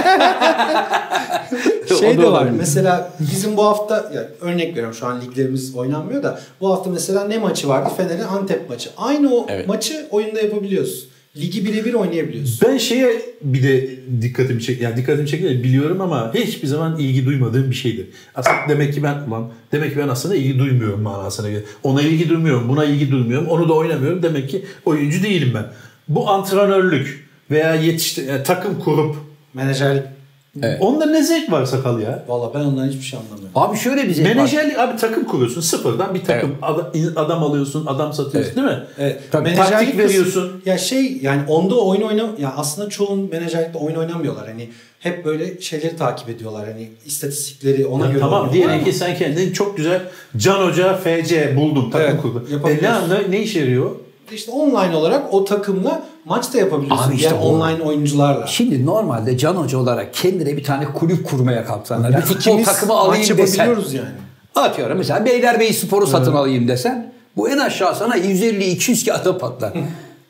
Şey 1.99 2.11
O 2.11 2.15
da 2.15 2.19
de 2.19 2.23
var. 2.23 2.29
olabilir. 2.31 2.55
Mesela 2.59 3.11
bizim 3.33 3.57
bu 3.57 3.65
hafta 3.65 3.95
ya 4.15 4.29
örnek 4.41 4.71
veriyorum 4.71 4.95
şu 4.95 5.07
an 5.07 5.21
liglerimiz 5.21 5.77
oynanmıyor 5.77 6.23
da 6.23 6.41
bu 6.61 6.73
hafta 6.73 6.91
mesela 6.91 7.25
ne 7.25 7.39
maçı 7.39 7.69
vardı? 7.69 7.91
Fener'in 7.97 8.23
Antep 8.23 8.71
maçı. 8.71 8.91
Aynı 8.97 9.35
o 9.35 9.47
Evet. 9.49 9.69
maçı 9.69 10.07
oyunda 10.11 10.41
yapabiliyorsun. 10.41 11.09
Ligi 11.37 11.67
birebir 11.67 11.95
oynayabiliyorsun. 11.95 12.69
ben 12.69 12.79
şeye 12.79 13.23
bir 13.43 13.63
de 13.63 13.91
dikkatimi 14.23 14.63
çek 14.63 14.81
yani 14.81 14.97
dikkatimi 14.97 15.29
çekiyor 15.29 15.51
biliyorum 15.51 16.01
ama 16.01 16.35
hiçbir 16.35 16.69
zaman 16.69 16.99
ilgi 16.99 17.27
duymadığım 17.27 17.71
bir 17.71 17.77
şeydir. 17.77 18.07
Aslında 18.35 18.57
demek 18.69 18.95
ki 18.95 19.03
ben 19.03 19.15
ulan 19.29 19.53
demek 19.73 19.93
ki 19.93 19.99
ben 19.99 20.09
aslında 20.09 20.35
ilgi 20.35 20.59
duymuyorum 20.59 21.01
manasına 21.01 21.51
göre. 21.51 21.63
Ona 21.83 22.03
ilgi 22.03 22.29
duymuyorum, 22.29 22.69
buna 22.69 22.85
ilgi 22.85 23.11
duymuyorum, 23.11 23.47
onu 23.47 23.69
da 23.69 23.73
oynamıyorum. 23.75 24.23
Demek 24.23 24.51
ki 24.51 24.65
oyuncu 24.85 25.23
değilim 25.23 25.53
ben. 25.55 25.67
Bu 26.09 26.31
antrenörlük 26.31 27.29
veya 27.51 27.75
yetişti 27.75 28.25
yani 28.29 28.43
takım 28.43 28.81
kurup 28.81 29.17
Menajerlik. 29.57 30.16
Evet. 30.63 30.83
onda 30.83 31.07
ne 31.07 31.23
zevk 31.23 31.53
var 31.53 31.65
sakal 31.65 32.01
ya? 32.01 32.25
Valla 32.29 32.55
ben 32.55 32.61
ondan 32.61 32.89
hiçbir 32.89 33.03
şey 33.03 33.19
anlamıyorum. 33.19 33.51
Abi 33.55 33.77
şöyle 33.79 34.09
bir 34.09 34.15
zevk 34.15 34.27
var. 34.27 34.35
Menajerlik 34.35 34.79
abi 34.79 34.97
takım 34.97 35.25
kuruyorsun 35.25 35.61
sıfırdan 35.61 36.15
bir 36.15 36.25
takım 36.25 36.57
adam, 36.63 36.91
adam 37.17 37.43
alıyorsun 37.45 37.87
adam 37.87 38.13
satıyorsun 38.13 38.53
Evet. 38.53 38.57
değil 38.57 38.79
mi? 38.79 38.85
Evet. 38.99 39.21
Tabii, 39.31 39.49
menajerlik 39.51 39.79
taktik 39.79 39.99
veriyorsun. 39.99 40.63
Ya 40.67 40.79
şey 40.79 41.19
yani 41.23 41.41
onda 41.49 41.75
oyun 41.75 42.03
oyna 42.03 42.23
ya 42.39 42.55
aslında 42.57 42.89
çoğun 42.89 43.31
menajerlikte 43.31 43.79
oyun 43.79 43.97
oynamıyorlar. 43.97 44.47
Hani 44.49 44.69
hep 45.01 45.25
böyle 45.25 45.61
şeyleri 45.61 45.97
takip 45.97 46.29
ediyorlar. 46.29 46.69
Hani 46.69 46.91
istatistikleri 47.07 47.87
ona 47.87 48.05
Ya 48.05 48.11
göre 48.11 48.21
tamam 48.21 48.53
diyelim 48.53 48.85
ki 48.85 48.93
sen 48.93 49.17
kendin 49.19 49.53
çok 49.53 49.77
güzel 49.77 50.01
Can 50.37 50.67
Hoca 50.67 50.97
FC 50.97 51.57
buldum 51.57 51.91
takım 51.91 52.11
Evet, 52.11 52.23
kurdun. 52.23 52.69
E 52.69 52.83
ne, 52.83 52.89
anda, 52.89 53.19
ne 53.29 53.43
işe 53.43 53.61
yarıyor? 53.61 53.91
İşte 54.35 54.51
online 54.53 54.97
olarak 54.97 55.35
o 55.35 55.45
takımla 55.45 56.03
maç 56.25 56.55
da 56.55 56.59
yapabiliyorsun. 56.59 57.09
Abi 57.09 57.15
işte 57.17 57.31
diğer 57.31 57.41
o- 57.43 57.45
online 57.45 57.83
oyuncularla. 57.83 58.47
Şimdi 58.47 58.87
normalde 58.87 59.39
Can 59.39 59.55
Hoca 59.55 59.79
olarak 59.79 60.15
kendine 60.15 60.57
bir 60.57 60.65
tane 60.65 60.85
kulüp 60.85 61.27
kurmaya 61.27 61.65
kalksan. 61.65 62.05
Bir 62.09 62.21
futbol 62.21 62.65
takımı 62.65 62.93
maç 62.95 63.07
alayım 63.07 63.37
desen. 63.39 63.67
yani. 63.93 64.09
Atıyorum 64.55 64.99
mesela 64.99 65.25
Beylerbeyi 65.25 65.75
Spor'u 65.75 66.07
satın 66.07 66.33
alayım 66.33 66.69
desen. 66.69 67.13
Bu 67.37 67.49
en 67.49 67.59
aşağı 67.59 67.95
sana 67.95 68.17
150-200 68.17 69.05
kağıda 69.07 69.39
patlar. 69.39 69.73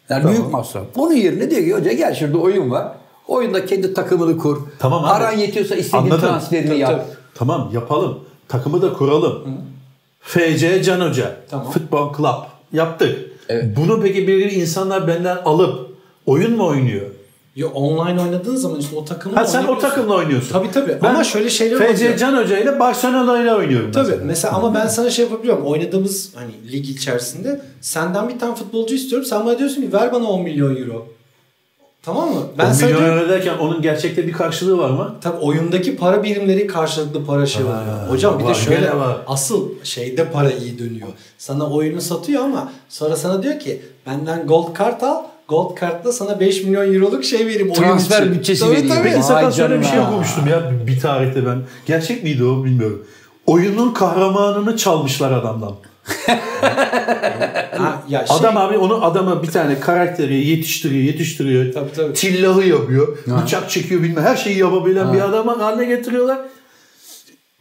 Yani 0.09 0.29
büyük 0.29 0.53
masraf. 0.53 0.83
Onun 0.97 1.13
yerine 1.13 1.51
diyor 1.51 1.63
ki 1.65 1.75
hoca 1.75 1.93
gel 1.93 2.15
şurada 2.15 2.39
oyun 2.39 2.71
var. 2.71 2.89
Oyunda 3.29 3.67
kendi 3.67 3.95
takımını 3.95 4.39
kur. 4.39 4.59
Tamam 4.79 5.05
abi. 5.05 5.09
Paran 5.11 5.33
yetiyorsa 5.39 5.75
istediğin 5.75 6.03
Anladım. 6.05 6.21
transferini 6.29 6.69
Tabii, 6.69 6.79
yap. 6.79 6.91
tabii. 6.91 7.17
Tamam 7.35 7.71
yapalım. 7.73 8.19
Takımı 8.49 8.83
da 8.83 8.93
kuralım. 8.93 9.43
FC 10.21 10.83
Can 10.83 11.01
Hoca. 11.01 11.37
Tamam. 11.51 11.71
Futbol 11.71 12.17
Club. 12.17 12.35
Yaptık. 12.73 13.19
Evet. 13.49 13.65
Bunu 13.77 14.01
peki 14.03 14.29
bir 14.29 14.53
insanlar 14.53 15.09
benden 15.09 15.37
alıp 15.37 15.91
oyun 16.27 16.57
mu 16.57 16.67
oynuyor? 16.67 17.07
Yo, 17.57 17.69
online 17.69 18.21
oynadığın 18.21 18.57
zaman 18.57 18.81
işte 18.81 18.97
o 18.97 19.05
takımla 19.05 19.37
Ha 19.41 19.47
sen 19.47 19.65
o 19.65 19.79
takımla 19.79 20.15
oynuyorsun. 20.15 20.53
Tabii 20.53 20.71
tabii. 20.71 20.99
Ben 21.03 21.09
Ama 21.09 21.25
şöyle 21.25 21.51
şeyler 21.51 21.79
FC 21.79 22.05
oluyor. 22.05 22.19
Can 22.19 22.37
Hoca 22.37 22.59
ile 22.59 22.81
Barcelona 22.81 23.43
ile 23.43 23.55
oynuyorum. 23.55 23.93
Tabii 23.93 24.07
mesela. 24.07 24.25
mesela 24.25 24.55
ama 24.55 24.75
ben 24.75 24.87
sana 24.87 25.11
şey 25.11 25.25
yapabiliyorum. 25.25 25.67
Oynadığımız 25.67 26.33
hani 26.35 26.73
lig 26.73 26.89
içerisinde 26.89 27.61
senden 27.81 28.29
bir 28.29 28.39
tane 28.39 28.55
futbolcu 28.55 28.95
istiyorum. 28.95 29.27
Sen 29.27 29.47
bana 29.47 29.59
diyorsun 29.59 29.83
ki 29.83 29.93
ver 29.93 30.13
bana 30.13 30.25
10 30.25 30.43
milyon 30.43 30.77
euro. 30.77 31.09
Tamam 32.07 32.29
mı? 32.35 32.41
Ben 32.59 32.67
Ben 32.67 32.73
sana 32.73 32.87
milyon 32.87 33.03
diyorum, 33.05 33.19
euro 33.19 33.29
derken 33.29 33.59
onun 33.59 33.83
gerçekte 33.83 34.27
bir 34.27 34.33
karşılığı 34.33 34.79
var 34.79 34.91
mı? 34.91 35.15
tabii 35.21 35.37
oyundaki 35.37 35.97
para 35.97 36.23
birimleri 36.23 36.67
karşılıklı 36.67 37.25
para 37.27 37.47
şey 37.47 37.63
oluyor. 37.65 37.77
Hocam 38.09 38.39
bir 38.39 38.47
de 38.47 38.55
şöyle 38.55 38.97
var. 38.97 39.17
asıl 39.27 39.69
şeyde 39.85 40.31
para 40.31 40.51
iyi 40.51 40.79
dönüyor. 40.79 41.09
Sana 41.39 41.71
oyunu 41.71 42.01
satıyor 42.01 42.45
ama 42.45 42.73
sonra 42.89 43.17
sana 43.17 43.43
diyor 43.43 43.59
ki 43.59 43.83
benden 44.07 44.47
gold 44.47 44.75
kart 44.75 45.03
al. 45.03 45.23
Gold 45.49 45.75
kartla 45.75 46.13
sana 46.13 46.41
5 46.41 46.65
milyon 46.65 46.95
euroluk 46.95 47.25
şey 47.25 47.47
vereyim 47.47 47.67
oyun 47.71 47.75
Transfer 47.75 48.23
için. 48.23 48.35
bütçesi 48.35 48.61
Tabii, 48.61 48.71
vereyim. 48.71 48.89
tabii. 48.89 49.15
Vay 49.15 49.23
sakal 49.23 49.53
şöyle 49.53 49.81
bir 49.81 49.85
şey 49.85 49.99
okumuştum 50.01 50.47
ya 50.47 50.71
bir- 50.71 50.87
bir 50.87 51.01
tarihte 51.01 51.47
ben. 51.47 51.59
Gerçek 51.87 52.23
miydi 52.23 52.45
o 52.45 52.65
bilmiyorum. 52.65 53.07
Oyunun 53.47 53.93
kahramanını 53.95 54.77
çalmışlar 54.77 55.33
adamdan. 55.33 55.73
Ha, 57.79 58.03
ya 58.09 58.27
şey, 58.27 58.37
Adam 58.37 58.57
abi 58.57 58.79
onu 58.79 59.05
adama 59.05 59.43
bir 59.43 59.49
tane 59.49 59.81
karakteri 59.81 60.47
yetiştiriyor, 60.47 61.05
yetiştiriyor. 61.05 61.73
Tabii, 61.75 61.93
tabii. 61.97 62.13
Tillahı 62.13 62.65
yapıyor. 62.69 63.19
Bıçak 63.27 63.71
çekiyor 63.71 64.03
bilmem 64.03 64.25
her 64.25 64.37
şeyi 64.37 64.59
yapabilen 64.59 65.13
bir 65.13 65.21
adama 65.21 65.59
haline 65.59 65.85
getiriyorlar. 65.85 66.39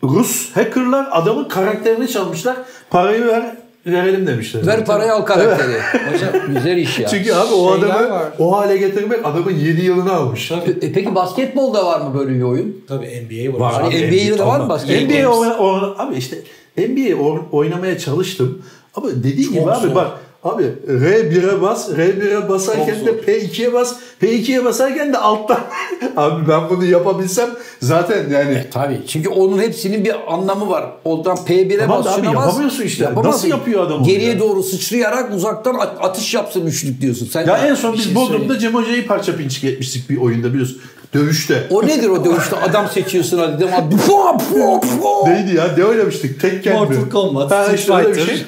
Rus 0.03 0.51
hackerlar 0.55 1.07
adamın 1.11 1.43
karakterini 1.47 2.07
çalmışlar. 2.07 2.55
Parayı 2.89 3.27
ver 3.27 3.55
verelim 3.85 4.27
demişler. 4.27 4.67
Ver 4.67 4.85
parayı 4.85 5.13
al 5.13 5.21
karakteri. 5.21 5.77
Hocam 6.13 6.29
Güzel 6.55 6.77
iş 6.77 6.99
ya. 6.99 7.07
Çünkü 7.07 7.33
abi 7.33 7.53
o 7.53 7.73
Şeyler 7.79 7.89
adamı 7.95 8.09
var. 8.11 8.23
o 8.39 8.57
hale 8.57 8.77
getirmek 8.77 9.19
adamın 9.25 9.51
7 9.51 9.85
yılını 9.85 10.13
almış. 10.13 10.51
E 10.51 10.91
peki 10.93 11.15
basketbolda 11.15 11.85
var 11.85 12.01
mı 12.01 12.19
böyle 12.19 12.35
bir 12.35 12.43
oyun? 12.43 12.83
tabii 12.87 13.05
NBA 13.05 13.59
var. 13.59 13.73
Var 13.73 13.83
NBA'de 13.83 14.37
de 14.39 14.45
var 14.45 14.45
mı 14.45 14.53
Ama 14.63 14.69
basket? 14.69 15.01
NBA 15.09 15.13
Games. 15.21 15.37
oyna- 15.37 15.57
oyna- 15.57 15.95
abi 15.97 16.15
işte 16.15 16.37
NBA 16.77 17.15
oynamaya 17.51 17.97
çalıştım. 17.97 18.61
Ama 18.95 19.09
dediği 19.09 19.49
gibi 19.49 19.71
abi 19.71 19.87
zor. 19.87 19.95
bak 19.95 20.19
abi 20.45 20.63
R1'e 20.87 21.61
bas, 21.61 21.89
R1'e 21.89 22.49
basarken 22.49 22.85
Çok 22.95 23.05
de 23.05 23.11
zor. 23.11 23.17
P2'ye 23.27 23.73
bas, 23.73 23.95
P2'ye 24.21 24.65
basarken 24.65 25.13
de 25.13 25.17
alttan. 25.17 25.59
abi 26.17 26.47
ben 26.47 26.69
bunu 26.69 26.85
yapabilsem 26.85 27.49
zaten 27.81 28.29
yani 28.31 28.65
Tabii. 28.73 29.01
Çünkü 29.07 29.29
onun 29.29 29.59
hepsinin 29.61 30.05
bir 30.05 30.33
anlamı 30.33 30.69
var. 30.69 30.85
Oradan 31.05 31.37
P1'e 31.37 31.77
Tamam 31.77 31.99
bas, 32.05 32.07
abi 32.17 32.25
şuna 32.25 32.35
bas. 32.35 32.45
yapamıyorsun 32.45 32.83
işte. 32.83 33.03
Yapamazsın. 33.03 33.31
Nasıl 33.31 33.47
yapıyor 33.47 33.87
adam 33.87 34.03
Geriye 34.03 34.29
ya? 34.31 34.39
doğru 34.39 34.63
sıçrayarak 34.63 35.33
uzaktan 35.35 35.75
at- 35.75 35.97
atış 36.01 36.33
yapsın 36.33 36.65
üçlük 36.65 37.01
diyorsun. 37.01 37.29
Sen 37.33 37.45
ya 37.47 37.57
en 37.57 37.75
son 37.75 37.93
bir 37.93 37.97
biz 37.97 38.05
şey 38.05 38.15
Bodrum'da. 38.15 38.59
Cem 38.59 38.73
Hoca'yı 38.73 39.07
parça 39.07 39.35
pinçik 39.37 39.63
etmiştik 39.63 40.09
bir 40.09 40.17
oyunda 40.17 40.49
biliyorsun. 40.49 40.77
Dövüşte. 41.13 41.67
O 41.69 41.87
nedir 41.87 42.09
o 42.09 42.25
dövüşte? 42.25 42.55
Adam 42.55 42.87
seçiyorsun 42.93 43.37
hadi. 43.37 43.63
Devam. 43.63 43.89
Pua, 43.89 44.37
pua, 44.37 44.79
pua. 44.79 45.29
Neydi 45.29 45.55
ya? 45.55 45.67
Ne 45.77 45.85
oynamıştık? 45.85 46.41
Tekken 46.41 46.73
mi? 46.73 46.79
Mortal 46.79 47.09
Kombat, 47.09 47.51
Ha, 47.51 47.63
Street 47.63 47.79
işte 47.79 47.93
öyle 47.93 48.09
bir 48.09 48.13
Fighter. 48.15 48.35
şey. 48.35 48.45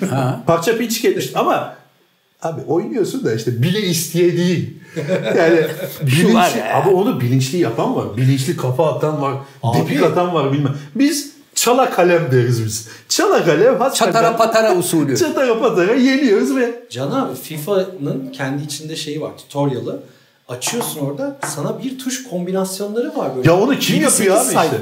Parça 0.48 0.78
pinçik 0.78 1.06
etmiştik 1.06 1.38
ama 1.38 1.76
abi 2.42 2.62
oynuyorsun 2.68 3.26
da 3.26 3.34
işte 3.34 3.62
bile 3.62 3.82
isteye 3.82 4.38
değil. 4.38 4.74
Yani 5.38 5.60
bilinçli, 6.02 6.60
ya. 6.60 6.76
abi 6.76 6.90
onu 6.90 7.22
bilinçli 7.22 7.58
yapan 7.58 7.96
var. 7.96 8.18
Bilinçli 8.18 8.58
kafa 8.58 8.94
atan 8.94 9.22
var. 9.22 9.34
Abi. 9.64 9.78
Depik 9.78 10.04
atan 10.04 10.34
var 10.34 10.54
bilmem. 10.54 10.76
Biz 10.96 11.32
çala 11.56 11.90
kalem 11.90 12.32
deriz 12.32 12.66
biz. 12.66 12.88
Çala 13.10 13.46
kalem 13.46 13.80
hakikaten 13.80 14.12
Çatara 14.12 14.38
patara 14.38 14.76
usulü. 14.76 15.18
çatara 15.20 15.60
patara 15.60 15.94
yeniyoruz 15.94 16.56
ve 16.56 16.84
Can 16.90 17.12
abi 17.12 17.36
FIFA'nın 17.36 18.32
kendi 18.34 18.64
içinde 18.64 18.96
şeyi 18.96 19.22
var 19.22 19.38
tutorial'ı. 19.38 20.04
Açıyorsun 20.50 21.00
orada 21.00 21.38
sana 21.46 21.84
bir 21.84 22.00
tuş 22.00 22.24
kombinasyonları 22.24 23.18
var 23.18 23.36
böyle. 23.36 23.50
Ya 23.50 23.60
onu 23.60 23.80
kim 23.80 23.96
7-8 23.96 24.02
yapıyor 24.02 24.38
abi 24.38 24.46
işte? 24.48 24.80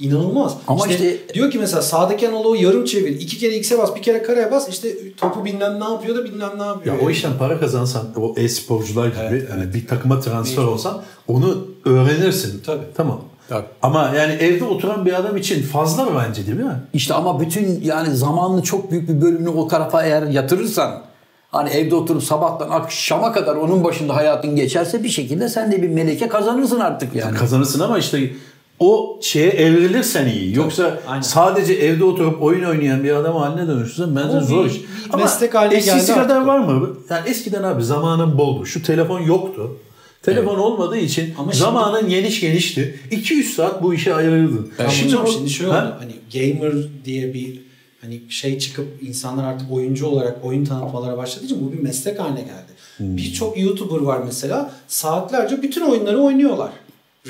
İnanılmaz. 0.00 0.56
Ama 0.68 0.86
işte- 0.86 1.34
diyor 1.34 1.50
ki 1.50 1.58
mesela 1.58 1.82
sağdaki 1.82 2.28
analoğu 2.28 2.56
yarım 2.56 2.84
çevir. 2.84 3.20
iki 3.20 3.38
kere 3.38 3.56
X'e 3.56 3.78
bas, 3.78 3.96
bir 3.96 4.02
kere 4.02 4.22
kareye 4.22 4.50
bas. 4.50 4.68
İşte 4.68 4.88
topu 5.16 5.44
bilmem 5.44 5.80
ne 5.80 5.84
yapıyor 5.84 6.16
da 6.16 6.24
bilmem 6.24 6.50
ne 6.58 6.62
yapıyor. 6.62 6.96
Ya 6.96 7.06
o 7.06 7.10
işten 7.10 7.32
para 7.38 7.60
kazansan 7.60 8.06
o 8.16 8.34
e-sporcular 8.36 9.08
gibi 9.08 9.46
yani 9.50 9.74
bir 9.74 9.86
takıma 9.86 10.20
transfer 10.20 10.62
olsan 10.62 11.02
onu 11.28 11.66
öğrenirsin. 11.84 12.62
Tabii. 12.66 12.84
Tamam. 12.96 13.20
Tabii. 13.48 13.66
Ama 13.82 14.12
yani 14.16 14.32
evde 14.32 14.64
oturan 14.64 15.06
bir 15.06 15.12
adam 15.12 15.36
için 15.36 15.62
fazla 15.62 16.04
mı 16.04 16.22
bence 16.28 16.46
değil 16.46 16.58
mi? 16.58 16.82
İşte 16.92 17.14
ama 17.14 17.40
bütün 17.40 17.80
yani 17.82 18.16
zamanını 18.16 18.62
çok 18.62 18.90
büyük 18.90 19.08
bir 19.08 19.20
bölümünü 19.20 19.48
o 19.48 19.68
tarafa 19.68 20.02
eğer 20.02 20.22
yatırırsan 20.22 21.08
Hani 21.50 21.70
evde 21.70 21.94
oturup 21.94 22.22
sabahtan 22.22 22.70
akşama 22.70 23.32
kadar 23.32 23.56
onun 23.56 23.84
başında 23.84 24.16
hayatın 24.16 24.56
geçerse 24.56 25.04
bir 25.04 25.08
şekilde 25.08 25.48
sen 25.48 25.72
de 25.72 25.82
bir 25.82 25.88
meleke 25.88 26.28
kazanırsın 26.28 26.80
artık 26.80 27.14
yani. 27.14 27.36
Kazanırsın 27.36 27.80
ama 27.80 27.98
işte 27.98 28.30
o 28.78 29.18
şeye 29.22 29.50
evrilirsen 29.50 30.26
iyi. 30.26 30.56
Yoksa 30.56 31.00
aynen. 31.08 31.22
sadece 31.22 31.72
evde 31.74 32.04
oturup 32.04 32.42
oyun 32.42 32.64
oynayan 32.64 33.04
bir 33.04 33.10
adam 33.12 33.36
haline 33.36 33.68
dönüşürsen 33.68 34.16
bence 34.16 34.40
zor 34.46 34.66
iş. 34.66 34.74
Ama 35.12 35.22
meslek 35.24 35.54
haline 35.54 35.78
eskisi 35.78 36.06
geldi 36.06 36.18
kadar 36.20 36.40
var 36.40 36.58
mı? 36.58 36.96
Yani 37.10 37.28
eskiden 37.28 37.62
abi 37.62 37.84
zamanın 37.84 38.38
boldu. 38.38 38.66
Şu 38.66 38.82
telefon 38.82 39.20
yoktu. 39.20 39.76
Telefon 40.22 40.58
olmadığı 40.58 40.96
için 40.98 41.34
Ama 41.38 41.52
şimdi- 41.52 41.64
zamanın 41.64 42.08
geniş 42.08 42.40
genişti. 42.40 43.00
200 43.10 43.54
saat 43.54 43.82
bu 43.82 43.94
işe 43.94 44.14
ayırırdın. 44.14 44.72
Ama 44.78 44.88
hocam 45.04 45.26
bu- 45.26 45.30
şimdi 45.30 45.50
şöyle 45.50 45.72
Ha? 45.72 45.84
oldu. 45.86 45.94
Hani 45.98 46.12
gamer 46.34 46.72
diye 47.04 47.34
bir 47.34 47.60
hani 48.00 48.20
şey 48.28 48.58
çıkıp 48.58 48.86
insanlar 49.02 49.44
artık 49.44 49.72
oyuncu 49.72 50.06
olarak 50.06 50.44
oyun 50.44 50.64
tanıtmalara 50.64 51.16
başladığı 51.18 51.44
için 51.44 51.66
bu 51.68 51.72
bir 51.72 51.78
meslek 51.80 52.20
haline 52.20 52.40
geldi. 52.40 52.72
Hmm. 52.96 53.16
Birçok 53.16 53.58
YouTuber 53.58 54.00
var 54.00 54.20
mesela 54.26 54.72
saatlerce 54.88 55.62
bütün 55.62 55.80
oyunları 55.82 56.18
oynuyorlar. 56.18 56.70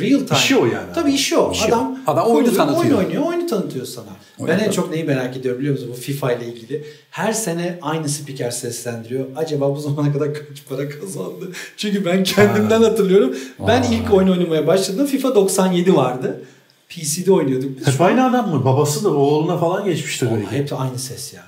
Real 0.00 0.18
time. 0.18 0.38
İşi 0.38 0.56
o 0.56 0.66
yani. 0.66 0.92
Tabii 0.94 1.12
işi 1.12 1.36
o. 1.36 1.52
İşi 1.52 1.64
o. 1.64 1.68
Adam, 1.68 1.98
Adam 2.06 2.26
oyunu 2.26 2.54
tanıtıyor. 2.54 2.84
Oyun 2.84 3.06
oynuyor, 3.06 3.22
oyunu 3.26 3.46
tanıtıyor 3.46 3.86
sana. 3.86 4.06
ben 4.48 4.58
en 4.58 4.70
çok 4.70 4.90
neyi 4.90 5.04
merak 5.04 5.36
ediyorum 5.36 5.60
biliyor 5.60 5.74
musun? 5.74 5.90
Bu 5.92 6.00
FIFA 6.00 6.32
ile 6.32 6.46
ilgili. 6.46 6.84
Her 7.10 7.32
sene 7.32 7.78
aynı 7.82 8.08
spiker 8.08 8.50
seslendiriyor. 8.50 9.26
Acaba 9.36 9.74
bu 9.76 9.80
zamana 9.80 10.12
kadar 10.12 10.34
kaç 10.34 10.64
para 10.68 10.88
kazandı? 10.88 11.52
Çünkü 11.76 12.04
ben 12.04 12.24
kendimden 12.24 12.82
hatırlıyorum. 12.82 13.36
Ben 13.66 13.82
ilk 13.82 14.14
oyun 14.14 14.28
oynamaya 14.28 14.66
başladığımda 14.66 15.06
FIFA 15.06 15.34
97 15.34 15.96
vardı. 15.96 16.42
PC'de 16.88 17.32
oynuyorduk. 17.32 17.86
Hep 17.86 18.00
aynı 18.00 18.26
adam 18.30 18.50
mı? 18.54 18.64
Babası 18.64 19.04
da 19.04 19.10
oğluna 19.10 19.58
falan 19.58 19.84
geçmiştir 19.84 20.28
hep 20.50 20.72
aynı 20.80 20.98
ses 20.98 21.34
ya. 21.34 21.42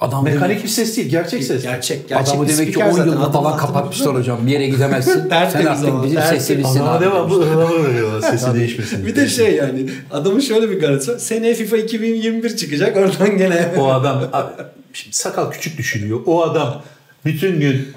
Adam 0.00 0.24
Mekanik 0.24 0.64
bir 0.64 0.68
ses 0.68 0.96
değil, 0.96 1.08
gerçek 1.08 1.44
ses. 1.44 1.62
Gerçek, 1.62 2.08
gerçek 2.08 2.34
Adamı 2.34 2.48
demek 2.48 2.66
ki 2.66 2.72
spiker 2.72 2.86
10 2.88 2.92
zaten. 2.92 3.10
yılda 3.12 3.30
falan 3.30 3.56
kapatmışlar 3.56 4.14
hocam. 4.14 4.46
Bir 4.46 4.52
yere 4.52 4.66
gidemezsin. 4.66 5.12
Sen 5.28 5.30
artık 5.30 5.60
bizim 5.72 6.02
tertemiz. 6.02 6.28
seslimizsin 6.28 6.80
Adama 6.80 6.92
abi. 6.92 7.04
devam 7.04 7.30
bu 7.30 7.40
ıhlamur 7.42 7.84
veriyorlar 7.88 8.30
sesi 8.30 8.54
değişmesin. 8.54 9.06
Bir 9.06 9.16
de 9.16 9.28
şey 9.28 9.54
yani 9.54 9.90
adamın 10.10 10.40
şöyle 10.40 10.70
bir 10.70 10.80
garantisi 10.80 11.12
var. 11.12 11.18
Seneye 11.18 11.54
FIFA 11.54 11.76
2021 11.76 12.56
çıkacak 12.56 12.96
oradan 12.96 13.38
gene. 13.38 13.68
O 13.78 13.86
adam 13.92 14.22
abi, 14.32 14.52
şimdi 14.92 15.16
sakal 15.16 15.50
küçük 15.50 15.78
düşünüyor. 15.78 16.20
O 16.26 16.42
adam 16.42 16.82
bütün 17.24 17.60
gün 17.60 17.88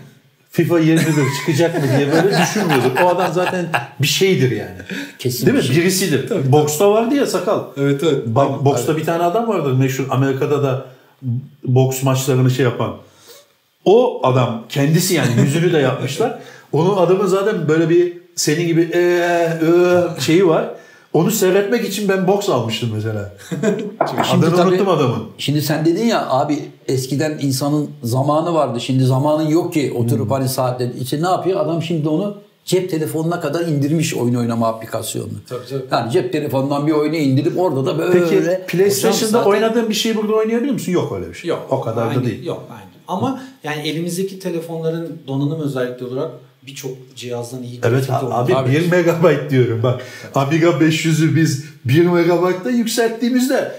FIFA 0.52 0.80
21 0.80 1.06
çıkacak 1.40 1.76
mı 1.84 1.90
diye 1.98 2.12
böyle 2.12 2.38
düşünmüyordur. 2.42 3.02
O 3.04 3.08
adam 3.08 3.34
zaten 3.34 3.66
bir 4.02 4.08
şeydir 4.08 4.52
yani. 4.52 4.78
Kesin 5.20 5.46
Değil 5.46 5.58
mi? 5.58 5.64
şey. 5.64 5.76
Birisidir. 5.76 6.52
Boksta 6.52 6.92
vardı 6.92 7.16
ya 7.16 7.26
sakal. 7.26 7.64
Evet 7.78 8.02
evet. 8.04 8.24
Bak, 8.26 8.66
boksta 8.66 8.98
bir 8.98 9.04
tane 9.04 9.24
adam 9.24 9.48
vardı 9.48 9.74
meşhur 9.76 10.06
Amerika'da 10.10 10.64
da 10.64 10.86
boks 11.64 12.04
maçlarını 12.04 12.52
şey 12.52 12.66
yapan. 12.66 12.96
O 13.86 14.20
adam 14.24 14.64
kendisi 14.70 15.14
yani 15.16 15.32
yüzünü 15.42 15.74
de 15.74 15.78
yapmışlar. 15.78 16.40
Onun 16.74 16.98
adamın 16.98 17.26
zaten 17.28 17.68
böyle 17.68 17.90
bir 17.90 18.18
senin 18.36 18.68
gibi 18.68 18.90
ee, 18.94 19.00
ee, 19.00 20.22
şeyi 20.22 20.48
var. 20.48 20.70
Onu 21.14 21.32
seyretmek 21.32 21.88
için 21.88 22.10
ben 22.10 22.28
boks 22.28 22.50
almıştım 22.50 22.90
mesela. 22.94 23.34
Şimdi 24.32 24.46
Adını 24.46 24.56
tabii- 24.56 24.70
unuttum 24.70 24.90
adamın. 24.90 25.24
Şimdi 25.38 25.62
sen 25.62 25.86
dedin 25.86 26.06
ya 26.06 26.30
abi 26.30 26.60
eskiden 26.88 27.38
insanın 27.42 27.90
zamanı 28.04 28.54
vardı. 28.54 28.82
Şimdi 28.82 29.04
zamanın 29.04 29.48
yok 29.48 29.74
ki 29.74 29.94
oturup 29.98 30.32
hani 30.32 30.50
saatler. 30.50 30.90
İşte 31.02 31.22
ne 31.22 31.28
yapıyor? 31.28 31.60
Adam 31.60 31.84
şimdi 31.84 32.10
onu 32.10 32.38
cep 32.66 32.90
telefonuna 32.90 33.40
kadar 33.42 33.68
indirmiş 33.68 34.14
oyun 34.14 34.36
oynama 34.36 34.68
aplikasyonunu. 34.68 35.38
Tabii, 35.50 35.66
tabii. 35.70 35.84
Yani 35.92 36.12
cep 36.12 36.32
telefonundan 36.32 36.88
bir 36.88 36.92
oyunu 36.92 37.16
indirip 37.16 37.60
orada 37.60 37.86
da 37.86 37.98
böyle 37.98 38.20
Peki 38.20 38.62
PlayStation'da 38.68 39.28
zaten- 39.28 39.50
oynadığın 39.50 39.90
bir 39.90 39.94
şeyi 39.94 40.18
burada 40.18 40.34
oynayabiliyor 40.34 40.74
musun? 40.74 40.92
Yok 40.92 41.14
öyle 41.16 41.30
bir 41.30 41.34
şey. 41.34 41.50
Yok. 41.50 41.68
O 41.70 41.82
kadar 41.82 42.08
aynı, 42.08 42.22
da 42.22 42.26
değil. 42.26 42.46
Yok 42.46 42.64
aynı. 42.70 42.90
Ama 43.08 43.44
yani 43.64 43.88
elimizdeki 43.88 44.40
telefonların 44.40 45.20
donanım 45.28 45.62
özellikleri 45.62 46.10
olarak 46.10 46.32
birçok 46.68 46.92
cihazdan 47.16 47.64
iyi 47.64 47.80
Evet 47.84 48.10
abi, 48.10 48.56
oynuyor. 48.56 48.82
1 48.84 48.92
megabayt 48.92 49.50
diyorum 49.50 49.84
bak. 49.84 50.02
Amiga 50.36 50.68
500'ü 50.68 51.36
biz 51.36 51.66
1 51.86 52.06
megabaytta 52.06 52.70
yükselttiğimizde 52.70 53.72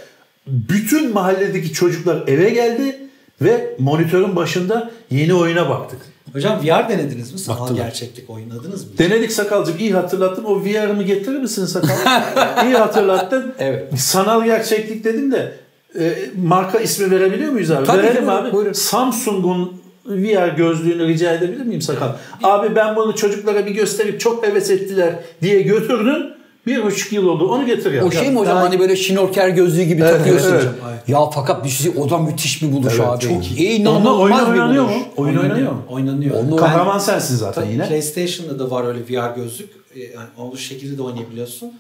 bütün 0.47 1.12
mahalledeki 1.12 1.72
çocuklar 1.72 2.24
eve 2.26 2.51
geldi 2.51 2.99
ve 3.43 3.76
monitörün 3.78 4.37
başında 4.37 4.91
yeni 5.11 5.34
oyuna 5.34 5.68
baktık. 5.68 5.99
Hocam 6.37 6.59
VR 6.64 6.89
denediniz 6.89 7.32
mi? 7.32 7.39
Sanal 7.39 7.61
Baktılar. 7.61 7.84
gerçeklik 7.84 8.30
oynadınız 8.30 8.84
mı? 8.84 8.91
Denedik 8.99 9.32
sakalcığım 9.32 9.78
iyi 9.78 9.93
hatırlattın. 9.95 10.45
O 10.45 10.64
VR'ımı 10.64 11.03
getirir 11.03 11.39
misin 11.39 11.66
sakal? 11.66 11.89
iyi 12.66 12.74
hatırlattın. 12.76 13.55
Evet. 13.59 13.99
Sanal 14.01 14.45
gerçeklik 14.45 15.05
dedim 15.05 15.32
de 15.32 15.53
e, 15.99 16.14
marka 16.43 16.78
ismi 16.78 17.11
verebiliyor 17.11 17.53
muyuz 17.53 17.70
abi? 17.70 17.87
Tabii, 17.87 18.03
Verelim 18.03 18.26
buyurun, 18.26 18.45
abi. 18.45 18.53
buyurun. 18.53 18.72
Samsung'un 18.72 19.72
VR 20.07 20.49
gözlüğünü 20.57 21.09
rica 21.09 21.32
edebilir 21.34 21.64
miyim 21.64 21.82
sakal? 21.82 22.09
Abi 22.43 22.74
ben 22.76 22.97
bunu 22.97 23.16
çocuklara 23.16 23.66
bir 23.66 23.70
gösterip 23.70 24.20
çok 24.20 24.47
heves 24.47 24.70
ettiler 24.70 25.14
diye 25.43 25.62
götürdün. 25.62 26.36
Bir 26.66 26.82
buçuk 26.84 27.12
yıl 27.12 27.26
oldu. 27.26 27.48
Onu 27.48 27.66
getir 27.66 27.92
ya. 27.92 28.04
O 28.04 28.10
şey 28.10 28.30
mi 28.30 28.36
hocam 28.38 28.56
daha- 28.56 28.64
hani 28.64 28.78
böyle 28.80 28.96
şnorker 28.96 29.48
gözlüğü 29.48 29.82
gibi 29.82 30.02
Evet, 30.02 30.16
takıyorsun 30.16 30.50
evet, 30.52 30.60
hocam. 30.60 30.74
Ya 31.08 31.30
fakat 31.34 31.64
bir 31.64 31.68
şey 31.68 31.92
o 31.96 32.10
da 32.10 32.18
müthiş 32.18 32.62
bir 32.62 32.72
buluş 32.72 32.92
Evet, 32.96 33.08
abi. 33.08 33.20
çok 33.20 33.50
iyi. 33.58 33.88
Onunla 33.88 34.00
İnanılmaz 34.00 34.20
oyun 34.20 34.36
bir 34.54 34.60
oynanıyor 34.60 34.84
buluş. 34.84 34.96
mu? 34.96 35.02
Oyun 35.16 35.36
oynanıyor 35.36 35.72
mu? 35.72 35.82
Oynanıyor. 35.88 36.34
Onu- 36.34 36.50
Ben- 36.50 36.56
Kahraman 36.56 36.98
sensin 36.98 37.36
zaten 37.36 37.62
Tabii 37.62 37.72
yine. 37.72 37.88
PlayStation'da 37.88 38.58
da 38.58 38.70
var 38.70 38.84
öyle 38.84 38.98
VR 39.00 39.34
gözlük. 39.36 39.70
Ee, 39.96 40.00
Yani 40.00 40.26
o 40.52 40.56
şekilde 40.56 40.98
de 40.98 41.02
oynayabiliyorsun. 41.02 41.72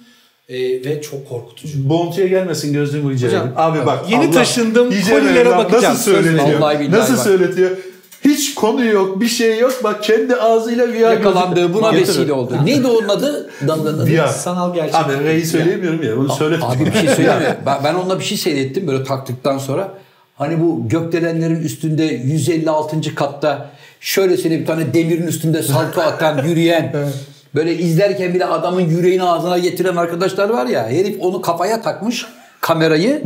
Ee, 0.48 0.58
ve 0.84 1.02
çok 1.02 1.28
korkutucu. 1.28 1.88
Bounty'ye 1.88 2.28
gelmesin 2.28 2.72
gözlüğümü 2.72 3.14
ederim. 3.14 3.40
Abi 3.56 3.86
bak. 3.86 4.10
yeni 4.10 4.30
taşındım, 4.30 4.90
Yüce 4.90 5.10
kolilere 5.10 5.50
bakacağım. 5.50 5.94
Nasıl 5.94 6.12
söyletiyor? 6.12 6.90
Nasıl 6.90 7.16
söyletiyor? 7.16 7.70
Hiç 8.36 8.54
konu 8.54 8.84
yok, 8.84 9.20
bir 9.20 9.26
şey 9.26 9.58
yok. 9.58 9.80
Bak 9.84 10.02
kendi 10.02 10.36
ağzıyla 10.36 10.88
VR 10.88 11.12
Yakalandığı 11.12 11.74
buna 11.74 11.92
vesile 11.92 12.32
oldu. 12.32 12.54
Neydi 12.64 12.86
onun 12.86 13.08
adı? 13.08 13.50
VR. 14.06 14.26
Sanal 14.26 14.74
gerçeklik. 14.74 15.06
Abi 15.06 15.24
R'yi 15.24 15.46
söyleyemiyorum 15.46 16.02
ya. 16.02 16.16
Bunu 16.16 16.32
söyle. 16.32 16.56
Abi 16.62 16.86
bir 16.86 16.92
şey 16.92 17.08
söyleyeyim? 17.08 17.56
Ben, 17.66 17.84
ben 17.84 17.94
onunla 17.94 18.18
bir 18.18 18.24
şey 18.24 18.38
seyrettim 18.38 18.86
böyle 18.88 19.04
taktıktan 19.04 19.58
sonra. 19.58 19.88
Hani 20.34 20.60
bu 20.60 20.88
gökdelenlerin 20.88 21.60
üstünde 21.62 22.04
156. 22.04 23.14
katta 23.14 23.70
şöylesine 24.00 24.60
bir 24.60 24.66
tane 24.66 24.94
demirin 24.94 25.26
üstünde 25.26 25.62
salto 25.62 26.00
atan, 26.00 26.44
yürüyen 26.48 26.92
böyle 27.54 27.74
izlerken 27.78 28.34
bile 28.34 28.44
adamın 28.44 28.80
yüreğini 28.80 29.22
ağzına 29.22 29.58
getiren 29.58 29.96
arkadaşlar 29.96 30.48
var 30.48 30.66
ya. 30.66 30.88
Herif 30.88 31.16
onu 31.20 31.40
kafaya 31.40 31.82
takmış 31.82 32.26
kamerayı. 32.60 33.22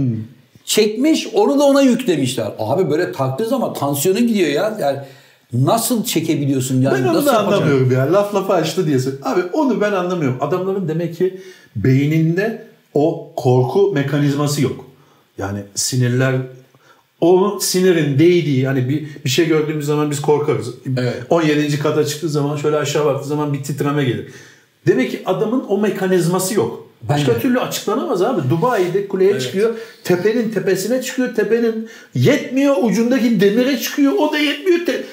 Çekmiş 0.64 1.26
onu 1.34 1.58
da 1.58 1.64
ona 1.64 1.82
yüklemişler. 1.82 2.52
Abi 2.58 2.90
böyle 2.90 3.12
taktığı 3.12 3.48
zaman 3.48 3.74
tansiyonun 3.74 4.26
gidiyor 4.26 4.48
ya. 4.48 4.78
Yani 4.80 4.98
nasıl 5.52 6.04
çekebiliyorsun 6.04 6.82
yani? 6.82 6.98
Ben 6.98 7.04
onu 7.08 7.14
nasıl 7.16 7.26
da 7.26 7.32
yapacaksın? 7.32 7.62
anlamıyorum 7.62 7.92
ya. 7.92 8.12
Laf 8.12 8.34
lafa 8.34 8.54
açtı 8.54 8.86
diye. 8.86 8.98
söyle- 8.98 9.16
Abi 9.22 9.40
onu 9.52 9.80
ben 9.80 9.92
anlamıyorum. 9.92 10.38
Adamların 10.40 10.88
demek 10.88 11.16
ki 11.18 11.40
beyninde 11.76 12.66
o 12.94 13.32
korku 13.36 13.92
mekanizması 13.94 14.62
yok. 14.62 14.84
Yani 15.38 15.58
sinirler 15.74 16.34
o 17.20 17.58
sinirin 17.61 18.18
değdiği 18.18 18.66
hani 18.66 18.88
bir, 18.88 19.08
bir 19.24 19.30
şey 19.30 19.46
gördüğümüz 19.48 19.86
zaman 19.86 20.11
biz 20.11 20.22
korkarız. 20.22 20.74
Evet. 20.98 21.22
17. 21.30 21.78
kata 21.78 22.04
çıktığı 22.04 22.28
zaman 22.28 22.56
şöyle 22.56 22.76
aşağı 22.76 23.04
baktığı 23.04 23.28
zaman 23.28 23.52
bir 23.52 23.62
titreme 23.62 24.04
gelir. 24.04 24.28
Demek 24.86 25.11
ki 25.11 25.22
adamın 25.26 25.64
o 25.68 25.78
mekanizması 25.78 26.54
yok. 26.54 26.86
Başka 27.03 27.28
Bence. 27.28 27.40
türlü 27.40 27.61
açıklanamaz 27.61 28.22
abi. 28.22 28.51
Dubai'de 28.51 29.09
kuleye 29.09 29.40
çıkıyor. 29.40 29.74
Tepenin 30.05 30.51
tepesine 30.51 31.03
çıkıyor. 31.03 31.34
Tepenin 31.34 31.88
yetmiyor. 32.14 32.76
Ucundaki 32.82 33.40
demire 33.40 33.78
çıkıyor. 33.78 34.12
O 34.18 34.32
da 34.32 34.38
yetmiyor. 34.38 34.86
Te- 34.86 35.05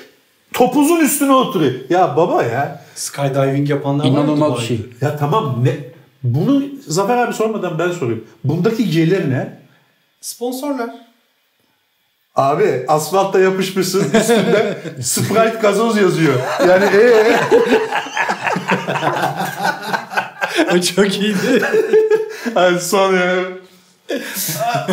topuzun 0.54 1.00
üstüne 1.00 1.34
oturuyor. 1.34 1.74
Ya 1.90 2.18
baba 2.18 2.44
ya. 2.44 2.84
Skydiving 2.96 3.70
yapanlar 3.70 4.04
var. 4.04 4.10
İnanılmaz 4.10 4.60
bir 4.62 4.66
şey. 4.66 4.80
Ya 5.02 5.18
tamam 5.18 5.64
ne? 5.64 5.78
Bunu 6.24 6.64
Zafer 6.88 7.18
abi 7.18 7.34
sormadan 7.34 7.80
ben 7.80 7.92
sorayım. 7.92 8.24
Bundaki 8.44 8.90
gelir 8.90 9.30
ne? 9.30 9.60
Sponsorlar. 10.22 10.90
Abi 12.36 12.86
asfaltta 12.88 13.40
yapışmışsın 13.40 14.04
üstünde 14.14 14.78
Sprite 15.02 15.58
gazoz 15.62 15.98
yazıyor. 15.98 16.34
Yani 16.68 16.86
ee 16.86 17.38
o 20.78 20.82
çok 20.82 21.20
iyiydi. 21.20 21.64
yani 22.56 22.80
son 22.80 23.14
yani. 23.14 23.44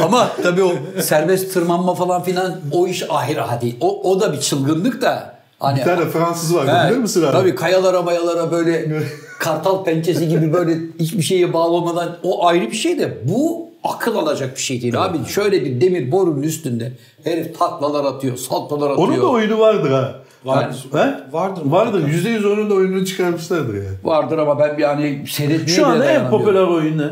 Ama 0.04 0.30
tabii 0.42 0.62
o 0.62 0.72
serbest 1.02 1.52
tırmanma 1.54 1.94
falan 1.94 2.22
filan 2.22 2.60
o 2.72 2.86
iş 2.86 3.02
ahir 3.08 3.36
hadi. 3.36 3.76
O, 3.80 4.10
o 4.10 4.20
da 4.20 4.32
bir 4.32 4.40
çılgınlık 4.40 5.02
da. 5.02 5.34
Hani, 5.58 5.78
Bir 5.78 5.84
tane 5.84 6.04
Fransız 6.08 6.54
vardı 6.54 6.72
He, 6.84 6.90
bilir 6.90 6.98
misin 6.98 7.22
abi? 7.22 7.32
Tabii 7.32 7.54
kayalara 7.54 8.02
mayalara 8.02 8.52
böyle 8.52 9.02
kartal 9.40 9.84
pençesi 9.84 10.28
gibi 10.28 10.52
böyle 10.52 10.78
hiçbir 11.00 11.22
şeye 11.22 11.52
bağlı 11.52 11.72
olmadan 11.72 12.16
o 12.22 12.46
ayrı 12.46 12.70
bir 12.70 12.76
şey 12.76 12.98
de 12.98 13.18
bu 13.24 13.68
akıl 13.84 14.16
alacak 14.16 14.56
bir 14.56 14.60
şey 14.62 14.82
değil 14.82 15.04
abi. 15.04 15.18
Şöyle 15.28 15.64
bir 15.64 15.80
demir 15.80 16.12
borunun 16.12 16.42
üstünde 16.42 16.92
herif 17.24 17.58
taklalar 17.58 18.04
atıyor, 18.04 18.36
saltolar 18.36 18.90
atıyor. 18.90 19.08
Onun 19.08 19.20
da 19.20 19.26
oyunu 19.26 19.58
vardır 19.58 19.90
ha. 19.90 20.14
Vardır. 20.44 20.84
He? 20.92 21.14
Vardır. 21.32 21.62
Vardır. 21.64 22.08
Yüzde 22.08 22.28
yüz 22.30 22.44
onun 22.46 22.70
da 22.70 22.74
oyununu 22.74 23.06
çıkarmışlardır 23.06 23.74
ya. 23.74 23.90
Vardır 24.04 24.38
ama 24.38 24.58
ben 24.58 24.78
bir 24.78 24.82
hani 24.82 25.24
seyretmeye 25.28 25.76
Şu 25.76 25.86
anda 25.86 26.04
en 26.04 26.30
popüler 26.30 26.62
oyun 26.62 26.98
ne? 26.98 27.06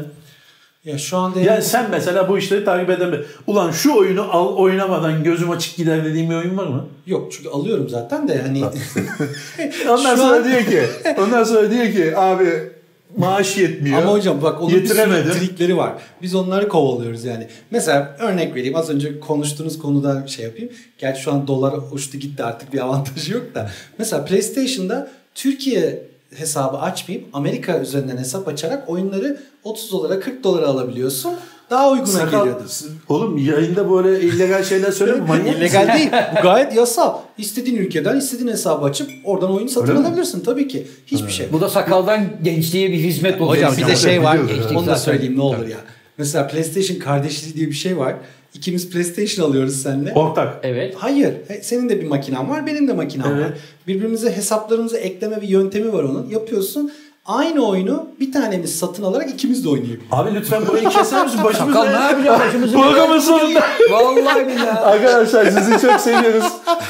Ya 0.85 0.99
şu 0.99 1.17
anda 1.17 1.41
Yani 1.41 1.63
sen 1.63 1.87
mesela 1.91 2.29
bu 2.29 2.39
işleri 2.39 2.65
takip 2.65 2.91
edemiyorsun. 2.91 3.31
Ulan 3.47 3.71
şu 3.71 3.97
oyunu 3.99 4.27
al 4.33 4.57
oynamadan 4.57 5.25
gözüm 5.25 5.51
açık 5.51 5.77
gider 5.77 6.05
dediğim 6.05 6.31
bir 6.31 6.35
oyun 6.35 6.59
var 6.59 6.67
mı? 6.67 6.85
yok 7.07 7.33
çünkü 7.33 7.49
alıyorum 7.49 7.89
zaten 7.89 8.29
de 8.29 8.43
hani 8.43 8.65
Ondan 9.91 10.15
Şu 10.17 10.21
sonra 10.23 10.37
an- 10.37 10.45
diyor 10.45 10.61
ki, 10.65 10.83
ondan 11.21 11.45
sonra 11.45 11.71
diyor 11.71 11.87
ki 11.87 12.17
abi 12.19 12.72
maaş 13.17 13.57
yetmiyor. 13.57 14.03
Ama 14.03 14.13
hocam 14.13 14.43
bak 14.43 14.63
onun 14.63 14.75
bir 14.75 14.87
sürü 14.87 15.33
trikleri 15.33 15.77
var. 15.77 15.93
Biz 16.23 16.35
onları 16.35 16.69
kovalıyoruz 16.69 17.25
yani. 17.25 17.47
Mesela 17.71 18.17
örnek 18.19 18.55
vereyim. 18.55 18.77
Az 18.77 18.91
önce 18.91 19.21
konuştuğunuz 19.21 19.79
konuda 19.79 20.27
şey 20.27 20.45
yapayım. 20.45 20.71
Gerçi 20.99 21.23
şu 21.23 21.33
an 21.33 21.47
dolar 21.47 21.75
uçtu 21.93 22.19
gitti 22.19 22.45
artık 22.45 22.73
bir 22.73 22.79
avantajı 22.81 23.33
yok 23.33 23.55
da. 23.55 23.71
Mesela 23.99 24.25
PlayStation'da 24.25 25.11
Türkiye 25.35 26.07
hesabı 26.35 26.77
açmayıp 26.79 27.27
Amerika 27.33 27.81
üzerinden 27.81 28.17
hesap 28.17 28.49
açarak 28.49 28.91
oyunları 28.91 29.41
30 29.65 29.93
dolara 29.93 30.21
40 30.21 30.45
dolara 30.45 30.67
alabiliyorsun. 30.67 31.33
Daha 31.73 31.91
uyguna 31.91 32.07
Sakal, 32.07 32.39
geliyordu. 32.39 32.65
oğlum 33.09 33.39
yayında 33.39 33.91
böyle 33.91 34.21
illegal 34.21 34.65
şeyler 34.65 34.93
söyleme 34.93 35.21
manyak? 35.27 35.57
İllegal 35.57 35.99
değil. 35.99 36.11
Bu 36.39 36.43
gayet 36.43 36.77
yasal. 36.77 37.19
İstediğin 37.39 37.77
ülkeden 37.77 38.17
istediğin 38.19 38.49
hesabı 38.49 38.85
açıp 38.85 39.11
oradan 39.25 39.53
oyunu 39.55 39.69
satın 39.69 39.89
Öyle 39.89 39.99
mi? 40.01 40.07
alabilirsin 40.07 40.41
tabii 40.41 40.69
ki. 40.69 40.87
Hiçbir 41.07 41.31
şey. 41.33 41.47
Bu 41.53 41.61
da 41.61 41.69
sakaldan 41.69 42.25
gençliğe 42.43 42.91
bir 42.93 42.99
hizmet 42.99 43.41
oluyor. 43.41 43.69
Hocam 43.73 43.87
bir 43.87 43.93
de 43.93 43.97
şey 43.97 44.23
var. 44.23 44.39
evet. 44.55 44.77
Onu 44.77 44.87
da 44.87 44.97
söyleyeyim 44.97 45.37
ne 45.39 45.43
olur 45.43 45.67
ya. 45.67 45.79
Mesela 46.19 46.47
PlayStation 46.49 46.99
kardeşliği 46.99 47.55
diye 47.55 47.67
bir 47.67 47.73
şey 47.73 47.99
var. 47.99 48.15
İkimiz 48.55 48.91
PlayStation 48.91 49.49
alıyoruz 49.51 49.83
seninle. 49.83 50.13
Ortak. 50.13 50.61
Evet. 50.63 50.95
Hayır. 50.99 51.35
Senin 51.63 51.89
de 51.89 52.01
bir 52.01 52.07
makinen 52.07 52.51
var, 52.51 52.67
benim 52.67 52.89
de 52.89 52.93
makinem 52.93 53.27
Evet. 53.33 53.45
var. 53.45 53.53
Birbirimize 53.87 54.37
hesaplarımızı 54.37 54.97
ekleme 54.97 55.43
bir 55.43 55.49
yöntemi 55.49 55.93
var 55.93 56.03
onun. 56.03 56.29
Yapıyorsun. 56.31 56.93
Aynı 57.27 57.67
oyunu 57.69 58.07
bir 58.21 58.33
tanemiz 58.33 58.79
satın 58.79 59.03
alarak 59.03 59.31
ikimiz 59.31 59.65
de 59.65 59.69
oynayabiliyoruz. 59.69 60.07
Abi 60.13 60.35
lütfen 60.35 60.67
burayı 60.67 60.89
keser 60.89 61.25
misin? 61.25 61.41
Başımıza 61.45 61.81
Sakal 61.81 61.99
ne 61.99 62.05
yapacağım 62.05 62.41
başımızı? 62.41 62.75
Programın 62.75 63.19
sonunda. 63.19 63.63
Vallahi 63.91 64.47
billahi. 64.49 64.79
Arkadaşlar 64.81 65.51
sizi 65.51 65.81
çok 65.81 66.01
seviyoruz. 66.01 66.45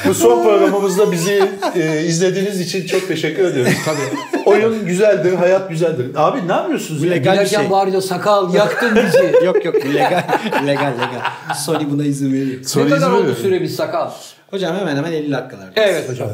Bu 0.07 0.13
son 0.13 0.43
programımızda 0.43 1.11
bizi 1.11 1.49
e, 1.75 2.03
izlediğiniz 2.03 2.59
için 2.61 2.87
çok 2.87 3.07
teşekkür 3.07 3.43
ediyoruz. 3.43 3.73
Tabii. 3.85 4.43
Oyun 4.45 4.85
güzeldir, 4.85 5.33
hayat 5.33 5.69
güzeldir. 5.69 6.07
Abi 6.15 6.47
ne 6.47 6.51
yapıyorsunuz? 6.51 7.03
ya? 7.03 7.11
legal 7.11 7.41
bir 7.41 7.45
şey. 7.45 7.69
bağırıyor 7.69 8.01
sakal 8.01 8.53
yaktın 8.53 8.95
bizi. 8.95 9.45
yok 9.45 9.65
yok 9.65 9.75
legal 9.75 10.23
legal 10.67 10.91
legal. 10.93 11.21
Sony 11.65 11.89
buna 11.91 12.03
izin 12.03 12.33
veriyor. 12.33 12.63
Sonra 12.63 12.85
ne 12.85 12.89
kadar 12.89 13.09
oldu 13.09 13.17
veriyorum. 13.17 13.41
süremiz 13.41 13.75
sakal? 13.75 14.11
Hocam 14.49 14.75
hemen 14.75 14.97
hemen 14.97 15.11
50 15.11 15.31
dakikalar. 15.31 15.69
Evet 15.75 16.09
hocam. 16.09 16.29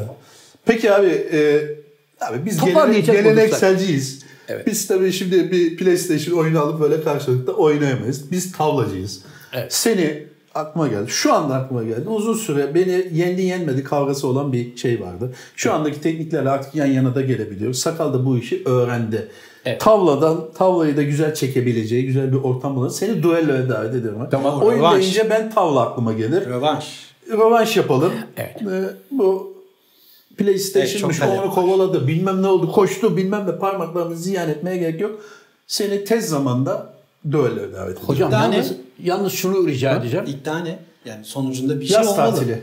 Peki 0.64 0.92
abi, 0.92 1.06
e, 1.32 1.60
abi 2.20 2.46
biz 2.46 2.64
gelenek, 2.64 3.06
gelenekselciyiz. 3.06 4.22
Evet. 4.48 4.66
Biz 4.66 4.86
tabii 4.86 5.12
şimdi 5.12 5.50
bir 5.50 5.76
PlayStation 5.76 6.38
oyunu 6.38 6.60
alıp 6.60 6.80
böyle 6.80 7.02
karşılıklı 7.02 7.52
oynayamayız. 7.52 8.30
Biz 8.32 8.52
tavlacıyız. 8.52 9.20
Evet. 9.52 9.74
Seni 9.74 10.22
aklıma 10.54 10.88
geldi. 10.88 11.10
Şu 11.10 11.32
anda 11.34 11.54
aklıma 11.54 11.82
geldi. 11.82 12.08
Uzun 12.08 12.34
süre 12.34 12.74
beni 12.74 13.06
yendi 13.12 13.42
yenmedi 13.42 13.84
kavgası 13.84 14.28
olan 14.28 14.52
bir 14.52 14.76
şey 14.76 15.00
vardı. 15.00 15.32
Şu 15.56 15.72
andaki 15.72 16.00
tekniklerle 16.00 16.50
artık 16.50 16.74
yan 16.74 16.86
yana 16.86 17.14
da 17.14 17.20
gelebiliyoruz. 17.20 17.78
Sakal 17.78 18.14
da 18.14 18.26
bu 18.26 18.38
işi 18.38 18.62
öğrendi. 18.64 19.28
Evet. 19.64 19.80
Tavladan 19.80 20.52
tavlayı 20.58 20.96
da 20.96 21.02
güzel 21.02 21.34
çekebileceği 21.34 22.06
güzel 22.06 22.32
bir 22.32 22.36
ortam 22.36 22.76
bulan. 22.76 22.88
Seni 22.88 23.22
duelloya 23.22 23.68
davet 23.68 23.94
ediyorum. 23.94 24.28
Tamam, 24.30 24.62
Oyun 24.62 24.78
rövanş. 24.78 25.00
deyince 25.02 25.30
ben 25.30 25.50
tavla 25.50 25.80
aklıma 25.80 26.12
gelir. 26.12 26.46
Rövanş. 26.46 26.84
Rövanş 27.32 27.76
yapalım. 27.76 28.12
Evet. 28.36 28.56
Ee, 28.62 28.82
bu 29.10 29.49
PlayStation'mış 30.44 31.18
Evet, 31.22 31.38
onu 31.40 31.50
kovaladı. 31.50 32.08
Bilmem 32.08 32.42
ne 32.42 32.46
oldu. 32.46 32.72
Koştu 32.72 33.16
bilmem 33.16 33.46
ne 33.46 33.56
parmaklarını 33.58 34.16
ziyan 34.16 34.48
etmeye 34.48 34.76
gerek 34.76 35.00
yok. 35.00 35.20
Seni 35.66 36.04
tez 36.04 36.28
zamanda 36.28 36.86
düelloya 37.30 37.56
davet 37.56 37.72
ediyorum. 37.74 37.96
Hocam 38.06 38.30
tane- 38.30 38.56
yalnız, 38.56 38.72
yalnız 39.02 39.32
şunu 39.32 39.66
rica 39.68 39.96
edeceğim. 39.96 40.26
İddia 40.28 40.58
ne? 40.58 40.78
Yani 41.04 41.24
sonucunda 41.24 41.80
bir 41.80 41.86
şey 41.86 41.96
Yaz 41.96 42.08
olmalı. 42.08 42.30
tatili. 42.36 42.62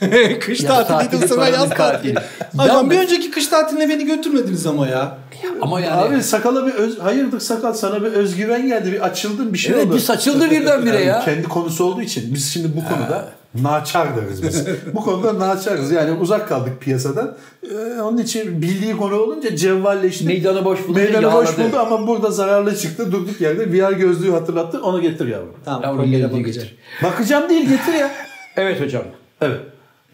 kış 0.40 0.62
Yaz 0.62 0.88
tatili, 0.88 1.22
bu 1.22 1.28
sefer 1.28 1.52
yaz 1.52 1.70
tatili. 1.70 2.14
Hocam 2.56 2.90
bir 2.90 2.98
önceki 2.98 3.30
kış 3.30 3.46
tatiline 3.48 3.88
beni 3.88 4.04
götürmediniz 4.06 4.66
ama 4.66 4.88
ya. 4.88 5.18
Ama 5.62 5.80
yani 5.80 5.94
Abi 6.14 6.22
sakala 6.22 6.66
bir 6.66 6.74
öz, 6.74 6.98
hayırdır 6.98 7.40
sakal 7.40 7.72
sana 7.72 8.02
bir 8.02 8.12
özgüven 8.12 8.66
geldi 8.66 8.92
bir 8.92 9.00
açıldın 9.00 9.52
bir 9.52 9.58
şey 9.58 9.74
Evet, 9.74 9.86
oldu. 9.86 9.94
bir 9.94 10.00
saçıldı 10.00 10.50
birdenbire 10.50 10.94
Yani 10.96 11.06
ya. 11.06 11.24
Kendi 11.24 11.42
konusu 11.42 11.84
olduğu 11.84 12.02
için 12.02 12.34
biz 12.34 12.52
şimdi 12.52 12.68
bu 12.76 12.88
konuda 12.94 13.28
naçar 13.62 14.16
deriz 14.16 14.42
biz. 14.42 14.66
bu 14.94 15.00
konuda 15.04 15.38
naçarız 15.38 15.90
yani 15.90 16.12
uzak 16.12 16.48
kaldık 16.48 16.80
piyasadan. 16.80 17.36
Ee, 17.70 18.00
onun 18.00 18.18
için 18.18 18.62
bildiği 18.62 18.96
konu 18.96 19.14
olunca 19.14 19.56
cevvalleşti. 19.56 20.24
Meydanı 20.26 20.64
boş 20.64 20.88
bulunca 20.88 21.02
Meydanı 21.02 21.32
boş 21.32 21.58
buldu 21.58 21.78
ama 21.78 22.06
burada 22.06 22.30
zararlı 22.30 22.76
çıktı 22.76 23.12
durduk 23.12 23.40
yerde 23.40 23.72
VR 23.72 23.92
gözlüğü 23.92 24.30
hatırlattı 24.30 24.82
onu 24.82 25.02
getir 25.02 25.26
yavrum. 25.26 25.54
Tamam 25.64 25.82
Yavrum 25.82 25.98
bakacağım. 26.12 26.44
getir. 26.44 26.76
Bakacağım 27.02 27.48
değil 27.48 27.68
getir 27.68 27.92
ya. 28.00 28.10
Evet 28.56 28.80
hocam. 28.80 29.02
Evet. 29.40 29.60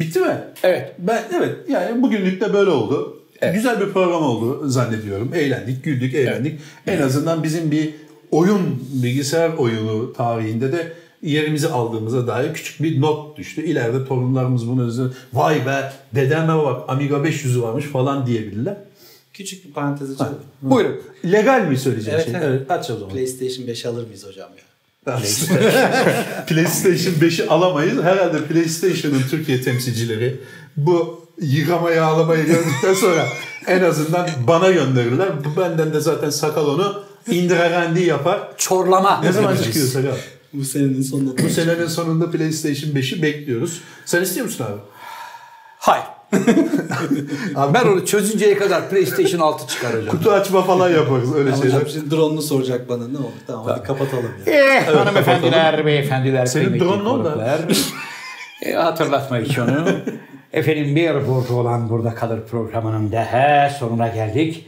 Bitti 0.01 0.21
mi? 0.21 0.37
Evet. 0.63 0.95
Ben 0.99 1.23
evet 1.37 1.57
yani 1.69 2.03
bugünlük 2.03 2.41
de 2.41 2.53
böyle 2.53 2.71
oldu. 2.71 3.17
Güzel 3.55 3.81
bir 3.81 3.93
program 3.93 4.23
oldu 4.23 4.69
zannediyorum. 4.69 5.31
Eğlendik, 5.35 5.85
güldük, 5.85 6.15
eğlendik. 6.15 6.61
En 6.87 7.03
azından 7.03 7.43
bizim 7.43 7.71
bir 7.71 7.95
oyun, 8.31 8.61
bilgisayar 8.93 9.51
oyunu 9.53 10.13
tarihinde 10.13 10.73
de 10.73 10.93
yerimizi 11.23 11.69
aldığımıza 11.69 12.27
dair 12.27 12.55
küçük 12.55 12.83
bir 12.83 13.01
not 13.01 13.37
düştü. 13.37 13.63
İleride 13.65 14.05
torunlarımız 14.05 14.69
bunu 14.69 14.87
özür 14.87 15.13
vay 15.33 15.67
be 15.67 15.93
dedeme 16.15 16.57
bak 16.57 16.83
Amiga 16.89 17.17
500'ü 17.17 17.63
varmış 17.63 17.85
falan 17.85 18.27
diyebilirler. 18.27 18.77
Küçük 19.35 19.65
bir 19.65 19.73
parantez 19.73 20.11
açalım. 20.11 20.39
Buyurun. 20.63 21.01
Legal 21.25 21.61
mi 21.61 21.79
söyleyeceğim 21.79 22.21
Evet, 22.23 22.31
şey? 22.31 22.41
evet. 22.41 22.49
Evet, 22.61 22.71
aç 22.71 22.91
o 22.91 22.95
zaman. 22.95 23.09
PlayStation 23.09 23.67
5 23.67 23.87
alır 23.87 24.07
mıyız 24.07 24.27
hocam 24.27 24.49
ya? 24.57 24.65
PlayStation 26.47 27.15
5'i 27.15 27.49
alamayız. 27.49 28.03
Herhalde 28.03 28.45
PlayStation'ın 28.45 29.23
Türkiye 29.31 29.63
temsilcileri 29.63 30.41
bu 30.77 31.27
yıkamayı 31.41 32.05
ağlamayı 32.05 32.47
gördükten 32.47 32.95
sonra 32.95 33.27
en 33.67 33.83
azından 33.83 34.29
bana 34.47 34.71
gönderirler. 34.71 35.29
Bu 35.45 35.61
benden 35.61 35.93
de 35.93 36.01
zaten 36.01 36.31
sakal 36.31 36.67
onu 36.67 37.03
indiregendi 37.31 38.03
yapar. 38.03 38.41
Çorlama. 38.57 39.21
Ne 39.21 39.33
zaman 39.33 39.57
çıkıyor 39.57 39.87
sakal? 39.87 40.17
Bu 40.53 40.65
senenin 40.65 41.03
sonunda. 41.03 41.43
Bu 41.43 41.49
senenin 41.49 41.87
sonunda 41.87 42.31
PlayStation 42.31 42.91
5'i 42.91 43.23
bekliyoruz. 43.23 43.81
Sen 44.05 44.23
istiyor 44.23 44.47
musun 44.47 44.65
abi? 44.65 44.81
Hayır. 45.79 46.05
Abi 47.55 47.75
Ben 47.75 47.85
onu 47.89 48.07
çözünceye 48.07 48.57
kadar 48.59 48.91
PlayStation 48.91 49.41
6 49.41 49.67
çıkar 49.69 49.93
hocam. 49.97 50.09
kutu 50.09 50.31
açma 50.31 50.63
falan 50.63 50.89
yaparız 50.91 51.35
öyle 51.35 51.53
Ama 51.53 51.63
şeyler. 51.63 51.77
hocam 51.77 51.89
şimdi 51.93 52.11
drone'unu 52.11 52.43
soracak 52.43 52.89
bana 52.89 53.09
ne 53.09 53.19
olur. 53.19 53.33
Tamam 53.47 53.67
hadi 53.67 53.83
kapatalım 53.83 54.31
ya. 54.47 54.53
Eh, 54.55 54.87
hanımefendiler, 54.97 55.87
beyefendiler, 55.87 56.47
Senin 56.47 56.81
drone 56.81 57.05
ne 57.05 57.09
oldu? 57.09 57.43
e, 58.63 58.73
hatırlatma 58.73 59.39
hiç 59.39 59.59
onu. 59.59 59.89
Efendim 60.53 60.97
bir 60.97 61.15
burada 61.29 61.55
olan 61.55 61.91
burada 61.91 62.15
kalır 62.15 62.41
programının 62.51 63.13
daha 63.13 63.71
sonuna 63.71 64.09
geldik. 64.09 64.67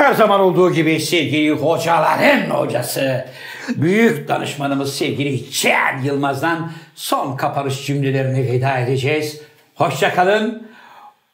Her 0.00 0.14
zaman 0.14 0.40
olduğu 0.40 0.72
gibi 0.72 1.00
sevgili 1.00 1.50
hocaların 1.50 2.50
hocası, 2.50 3.26
büyük 3.68 4.28
danışmanımız 4.28 4.96
sevgili 4.96 5.50
Çiğen 5.50 6.02
Yılmaz'dan 6.02 6.72
son 6.94 7.36
kapanış 7.36 7.86
cümlelerini 7.86 8.52
veda 8.52 8.78
edeceğiz. 8.78 9.40
Hoşça 9.74 10.14
kalın, 10.14 10.68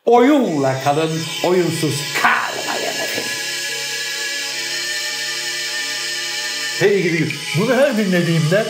oyunla 0.04 0.74
kalın, 0.84 1.10
oyunsuz 1.46 2.00
kalmayın 2.22 2.96
efendim. 3.02 3.30
Gidi. 7.02 7.28
Bunu 7.60 7.74
her 7.74 7.96
dinlediğimde 7.96 8.64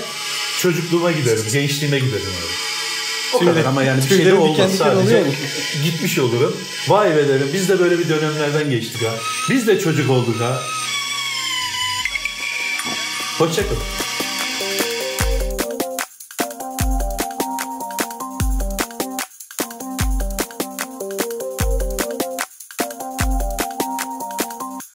çocukluğuma 0.59 1.13
giderim, 1.13 1.45
gençliğime 1.53 1.99
giderim 1.99 2.27
abi. 2.27 2.76
O 3.37 3.45
kadar 3.45 3.65
ama 3.65 3.83
yani 3.83 4.03
bir 4.03 4.09
şey 4.09 4.11
de 4.11 4.23
tüylerim 4.23 4.39
olmaz 4.39 4.57
diken 4.57 4.69
sadece. 4.69 5.17
oluyor? 5.19 5.35
Gitmiş 5.85 6.19
olurum. 6.19 6.57
Vay 6.89 7.17
be 7.17 7.29
derim 7.29 7.49
biz 7.53 7.69
de 7.69 7.79
böyle 7.79 7.99
bir 7.99 8.09
dönemlerden 8.09 8.71
geçtik 8.71 9.03
ha. 9.03 9.15
Biz 9.51 9.67
de 9.67 9.79
çocuk 9.79 10.11
olduk 10.11 10.41
ha. 10.41 10.61
Hoşçakalın. 13.39 13.83